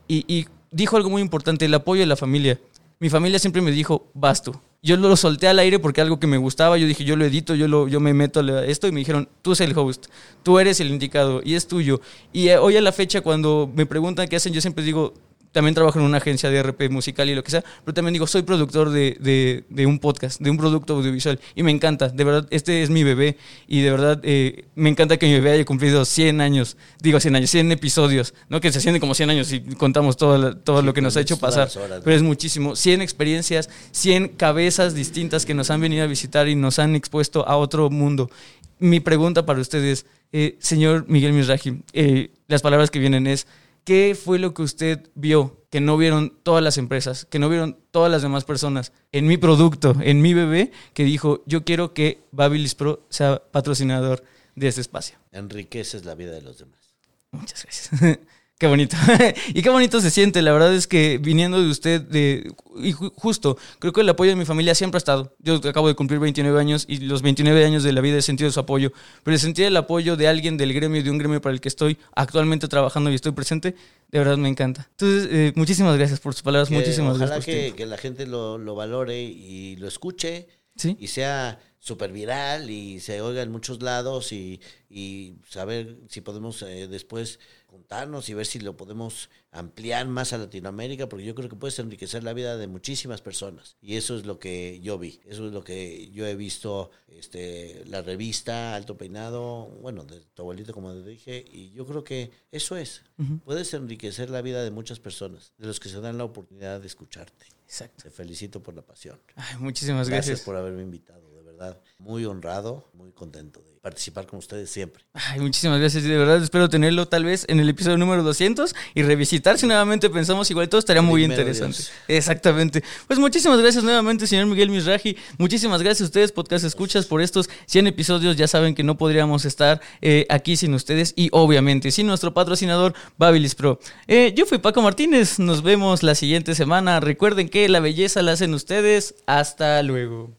y, 0.07 0.25
y 0.27 0.45
dijo 0.71 0.97
algo 0.97 1.09
muy 1.09 1.21
importante, 1.21 1.65
el 1.65 1.73
apoyo 1.73 2.01
de 2.01 2.07
la 2.07 2.15
familia. 2.15 2.59
Mi 2.99 3.09
familia 3.09 3.39
siempre 3.39 3.61
me 3.61 3.71
dijo, 3.71 4.07
vas 4.13 4.43
tú 4.43 4.53
yo 4.81 4.95
lo 4.97 5.15
solté 5.17 5.47
al 5.47 5.59
aire 5.59 5.79
porque 5.79 6.01
algo 6.01 6.19
que 6.19 6.27
me 6.27 6.37
gustaba, 6.37 6.77
yo 6.77 6.87
dije, 6.87 7.03
yo 7.03 7.15
lo 7.15 7.25
edito, 7.25 7.53
yo, 7.53 7.67
lo, 7.67 7.87
yo 7.87 7.99
me 7.99 8.13
meto 8.13 8.39
a 8.39 8.65
esto 8.65 8.87
y 8.87 8.91
me 8.91 8.99
dijeron, 8.99 9.27
tú 9.41 9.51
eres 9.51 9.61
el 9.61 9.77
host, 9.77 10.05
tú 10.41 10.59
eres 10.59 10.79
el 10.79 10.87
indicado 10.87 11.41
y 11.43 11.55
es 11.55 11.67
tuyo. 11.67 11.99
Y 12.31 12.47
eh, 12.47 12.57
hoy 12.57 12.77
a 12.77 12.81
la 12.81 12.91
fecha 12.91 13.21
cuando 13.21 13.69
me 13.73 13.85
preguntan 13.85 14.27
qué 14.27 14.37
hacen, 14.37 14.53
yo 14.53 14.61
siempre 14.61 14.83
digo, 14.83 15.13
también 15.51 15.73
trabajo 15.73 15.99
en 15.99 16.05
una 16.05 16.17
agencia 16.17 16.49
de 16.49 16.61
RP 16.61 16.89
musical 16.89 17.29
y 17.29 17.35
lo 17.35 17.43
que 17.43 17.51
sea, 17.51 17.63
pero 17.83 17.93
también 17.93 18.13
digo, 18.13 18.27
soy 18.27 18.43
productor 18.43 18.89
de, 18.91 19.65
de, 19.69 19.85
un 19.85 19.99
podcast, 19.99 20.39
de 20.39 20.49
un 20.49 20.57
producto 20.57 20.95
audiovisual 20.95 21.39
y 21.55 21.63
me 21.63 21.71
encanta, 21.71 22.09
de 22.09 22.23
verdad, 22.23 22.47
este 22.51 22.83
es 22.83 22.89
mi 22.89 23.03
bebé 23.03 23.37
y 23.67 23.81
de 23.81 23.91
verdad 23.91 24.19
eh, 24.23 24.65
me 24.75 24.89
encanta 24.89 25.17
que 25.17 25.25
mi 25.25 25.33
bebé 25.33 25.51
haya 25.51 25.65
cumplido 25.65 26.05
100 26.05 26.41
años, 26.41 26.77
digo 27.01 27.19
100 27.19 27.35
años, 27.35 27.49
100 27.49 27.71
episodios, 27.71 28.33
no 28.47 28.61
que 28.61 28.71
se 28.71 28.79
sienten 28.79 28.99
como 28.99 29.15
100 29.15 29.29
años 29.31 29.47
si 29.47 29.61
contamos 29.61 30.17
todo, 30.17 30.55
todo 30.57 30.81
lo 30.81 30.93
que 30.93 31.01
nos 31.01 31.17
ha 31.17 31.21
hecho 31.21 31.37
pasar, 31.37 31.69
pero 32.03 32.15
es 32.15 32.21
muchísimo, 32.21 32.75
100 32.75 33.01
experiencias, 33.01 33.69
100 33.91 34.29
cabezas 34.29 34.93
distintas 34.93 35.45
que 35.45 35.53
nos 35.53 35.71
han 35.71 35.81
venido 35.81 36.03
a 36.03 36.07
visitar 36.07 36.47
y 36.47 36.55
nos 36.55 36.79
han 36.79 36.95
expuesto 36.95 37.47
a 37.47 37.57
otro 37.57 37.89
mundo. 37.89 38.29
Mi 38.77 38.99
pregunta 38.99 39.45
para 39.45 39.59
ustedes, 39.59 40.05
eh, 40.31 40.57
señor 40.59 41.05
Miguel 41.07 41.33
Misraji, 41.33 41.81
eh, 41.93 42.29
las 42.47 42.61
palabras 42.61 42.91
que 42.91 42.99
vienen 42.99 43.27
es... 43.27 43.47
¿Qué 43.83 44.17
fue 44.21 44.39
lo 44.39 44.53
que 44.53 44.61
usted 44.61 45.09
vio 45.15 45.65
que 45.69 45.81
no 45.81 45.97
vieron 45.97 46.37
todas 46.43 46.63
las 46.63 46.77
empresas, 46.77 47.25
que 47.25 47.39
no 47.39 47.49
vieron 47.49 47.77
todas 47.91 48.11
las 48.11 48.21
demás 48.21 48.43
personas 48.43 48.91
en 49.11 49.27
mi 49.27 49.37
producto, 49.37 49.95
en 50.01 50.21
mi 50.21 50.33
bebé, 50.33 50.71
que 50.93 51.03
dijo, 51.03 51.43
yo 51.45 51.63
quiero 51.63 51.93
que 51.93 52.23
Babilis 52.31 52.75
Pro 52.75 53.05
sea 53.09 53.41
patrocinador 53.51 54.23
de 54.55 54.67
este 54.67 54.81
espacio? 54.81 55.17
Enriqueces 55.31 56.05
la 56.05 56.15
vida 56.15 56.31
de 56.31 56.41
los 56.41 56.57
demás. 56.59 56.95
Muchas 57.31 57.63
gracias. 57.63 58.19
Qué 58.59 58.67
bonito. 58.67 58.97
y 59.53 59.61
qué 59.61 59.69
bonito 59.69 60.01
se 60.01 60.11
siente. 60.11 60.41
La 60.41 60.51
verdad 60.51 60.75
es 60.75 60.85
que 60.85 61.17
viniendo 61.17 61.63
de 61.63 61.69
usted, 61.69 62.01
de, 62.01 62.51
y 62.75 62.91
justo, 62.91 63.57
creo 63.79 63.93
que 63.93 64.01
el 64.01 64.09
apoyo 64.09 64.31
de 64.31 64.35
mi 64.35 64.43
familia 64.43 64.75
siempre 64.75 64.97
ha 64.97 64.99
estado. 64.99 65.33
Yo 65.39 65.61
acabo 65.63 65.87
de 65.87 65.95
cumplir 65.95 66.19
29 66.19 66.59
años 66.59 66.83
y 66.85 66.97
los 66.97 67.21
29 67.21 67.63
años 67.63 67.83
de 67.83 67.93
la 67.93 68.01
vida 68.01 68.17
he 68.17 68.21
sentido 68.21 68.51
su 68.51 68.59
apoyo. 68.59 68.91
Pero 69.23 69.33
he 69.33 69.39
sentido 69.39 69.69
el 69.69 69.77
apoyo 69.77 70.17
de 70.17 70.27
alguien 70.27 70.57
del 70.57 70.73
gremio, 70.73 71.01
de 71.01 71.09
un 71.09 71.17
gremio 71.17 71.41
para 71.41 71.53
el 71.53 71.61
que 71.61 71.69
estoy 71.69 71.97
actualmente 72.13 72.67
trabajando 72.67 73.09
y 73.09 73.15
estoy 73.15 73.31
presente, 73.31 73.75
de 74.09 74.19
verdad 74.19 74.35
me 74.35 74.49
encanta. 74.49 74.89
Entonces, 74.91 75.29
eh, 75.31 75.53
muchísimas 75.55 75.95
gracias 75.97 76.19
por 76.19 76.33
sus 76.33 76.43
palabras. 76.43 76.69
muchísimas 76.69 77.15
ojalá 77.15 77.35
gracias. 77.35 77.55
Ojalá 77.55 77.69
que, 77.69 77.75
que, 77.77 77.85
la 77.85 77.97
gente 77.97 78.27
lo, 78.27 78.57
lo 78.57 78.75
valore 78.75 79.21
y 79.21 79.77
lo 79.77 79.87
escuche. 79.87 80.49
¿Sí? 80.75 80.97
Y 80.99 81.07
sea 81.07 81.59
súper 81.79 82.11
viral 82.11 82.69
y 82.69 82.99
se 82.99 83.21
oiga 83.21 83.41
en 83.41 83.51
muchos 83.51 83.81
lados 83.81 84.33
y, 84.33 84.59
y 84.89 85.35
saber 85.49 85.97
si 86.09 86.21
podemos 86.21 86.61
eh, 86.61 86.87
después 86.89 87.39
juntarnos 87.79 88.27
y 88.27 88.33
ver 88.33 88.45
si 88.45 88.59
lo 88.59 88.75
podemos 88.75 89.29
ampliar 89.51 90.05
más 90.07 90.33
a 90.33 90.37
Latinoamérica, 90.37 91.07
porque 91.07 91.25
yo 91.25 91.33
creo 91.33 91.47
que 91.47 91.55
puedes 91.55 91.79
enriquecer 91.79 92.23
la 92.23 92.33
vida 92.33 92.57
de 92.57 92.67
muchísimas 92.67 93.21
personas. 93.21 93.77
Y 93.81 93.95
eso 93.95 94.17
es 94.17 94.25
lo 94.25 94.37
que 94.37 94.79
yo 94.81 94.97
vi, 94.97 95.21
eso 95.25 95.47
es 95.47 95.53
lo 95.53 95.63
que 95.63 96.09
yo 96.11 96.27
he 96.27 96.35
visto, 96.35 96.91
este, 97.07 97.83
la 97.85 98.01
revista 98.01 98.75
Alto 98.75 98.97
Peinado, 98.97 99.67
bueno, 99.81 100.03
de 100.03 100.19
tu 100.19 100.41
abuelito, 100.41 100.73
como 100.73 100.93
te 100.93 101.03
dije, 101.03 101.45
y 101.49 101.71
yo 101.71 101.85
creo 101.85 102.03
que 102.03 102.31
eso 102.51 102.75
es. 102.75 103.03
Puedes 103.45 103.73
enriquecer 103.73 104.29
la 104.29 104.41
vida 104.41 104.63
de 104.63 104.71
muchas 104.71 104.99
personas, 104.99 105.53
de 105.57 105.67
los 105.67 105.79
que 105.79 105.89
se 105.89 106.01
dan 106.01 106.17
la 106.17 106.25
oportunidad 106.25 106.81
de 106.81 106.87
escucharte. 106.87 107.45
Exacto. 107.63 108.03
Te 108.03 108.09
felicito 108.09 108.61
por 108.61 108.73
la 108.75 108.81
pasión. 108.81 109.19
muchísimas 109.59 110.09
gracias. 110.09 110.27
Gracias 110.27 110.45
por 110.45 110.55
haberme 110.55 110.81
invitado 110.81 111.28
verdad, 111.59 111.81
muy 111.97 112.25
honrado, 112.25 112.85
muy 112.93 113.11
contento 113.11 113.59
de 113.61 113.75
participar 113.81 114.25
con 114.25 114.39
ustedes 114.39 114.69
siempre. 114.69 115.03
Ay, 115.13 115.39
muchísimas 115.39 115.79
gracias. 115.79 116.03
De 116.03 116.17
verdad, 116.17 116.41
espero 116.41 116.69
tenerlo 116.69 117.07
tal 117.07 117.25
vez 117.25 117.45
en 117.49 117.59
el 117.59 117.67
episodio 117.67 117.97
número 117.97 118.23
200 118.23 118.73
y 118.95 119.03
revisitar 119.03 119.57
si 119.57 119.67
nuevamente 119.67 120.09
pensamos 120.09 120.49
igual. 120.51 120.69
Todo 120.69 120.79
estaría 120.79 121.01
muy 121.01 121.21
Primero 121.21 121.41
interesante. 121.41 121.77
Dios. 121.77 121.91
Exactamente. 122.07 122.83
Pues 123.07 123.19
muchísimas 123.19 123.59
gracias 123.59 123.83
nuevamente, 123.83 124.25
señor 124.27 124.45
Miguel 124.45 124.69
Misraji. 124.69 125.17
Muchísimas 125.37 125.81
gracias 125.81 126.01
a 126.01 126.05
ustedes, 126.05 126.31
podcast 126.31 126.63
escuchas, 126.63 127.05
por 127.05 127.21
estos 127.21 127.49
100 127.65 127.87
episodios. 127.87 128.37
Ya 128.37 128.47
saben 128.47 128.73
que 128.73 128.83
no 128.83 128.97
podríamos 128.97 129.45
estar 129.45 129.81
eh, 130.01 130.25
aquí 130.29 130.55
sin 130.55 130.73
ustedes 130.73 131.13
y 131.15 131.29
obviamente 131.31 131.91
sin 131.91 132.07
nuestro 132.07 132.33
patrocinador 132.33 132.93
Babilis 133.17 133.55
Pro. 133.55 133.79
Eh, 134.07 134.33
yo 134.35 134.45
fui 134.45 134.59
Paco 134.59 134.81
Martínez. 134.81 135.39
Nos 135.39 135.61
vemos 135.61 136.03
la 136.03 136.15
siguiente 136.15 136.55
semana. 136.55 136.99
Recuerden 136.99 137.49
que 137.49 137.67
la 137.67 137.79
belleza 137.79 138.21
la 138.21 138.33
hacen 138.33 138.53
ustedes. 138.53 139.15
Hasta 139.25 139.83
luego. 139.83 140.38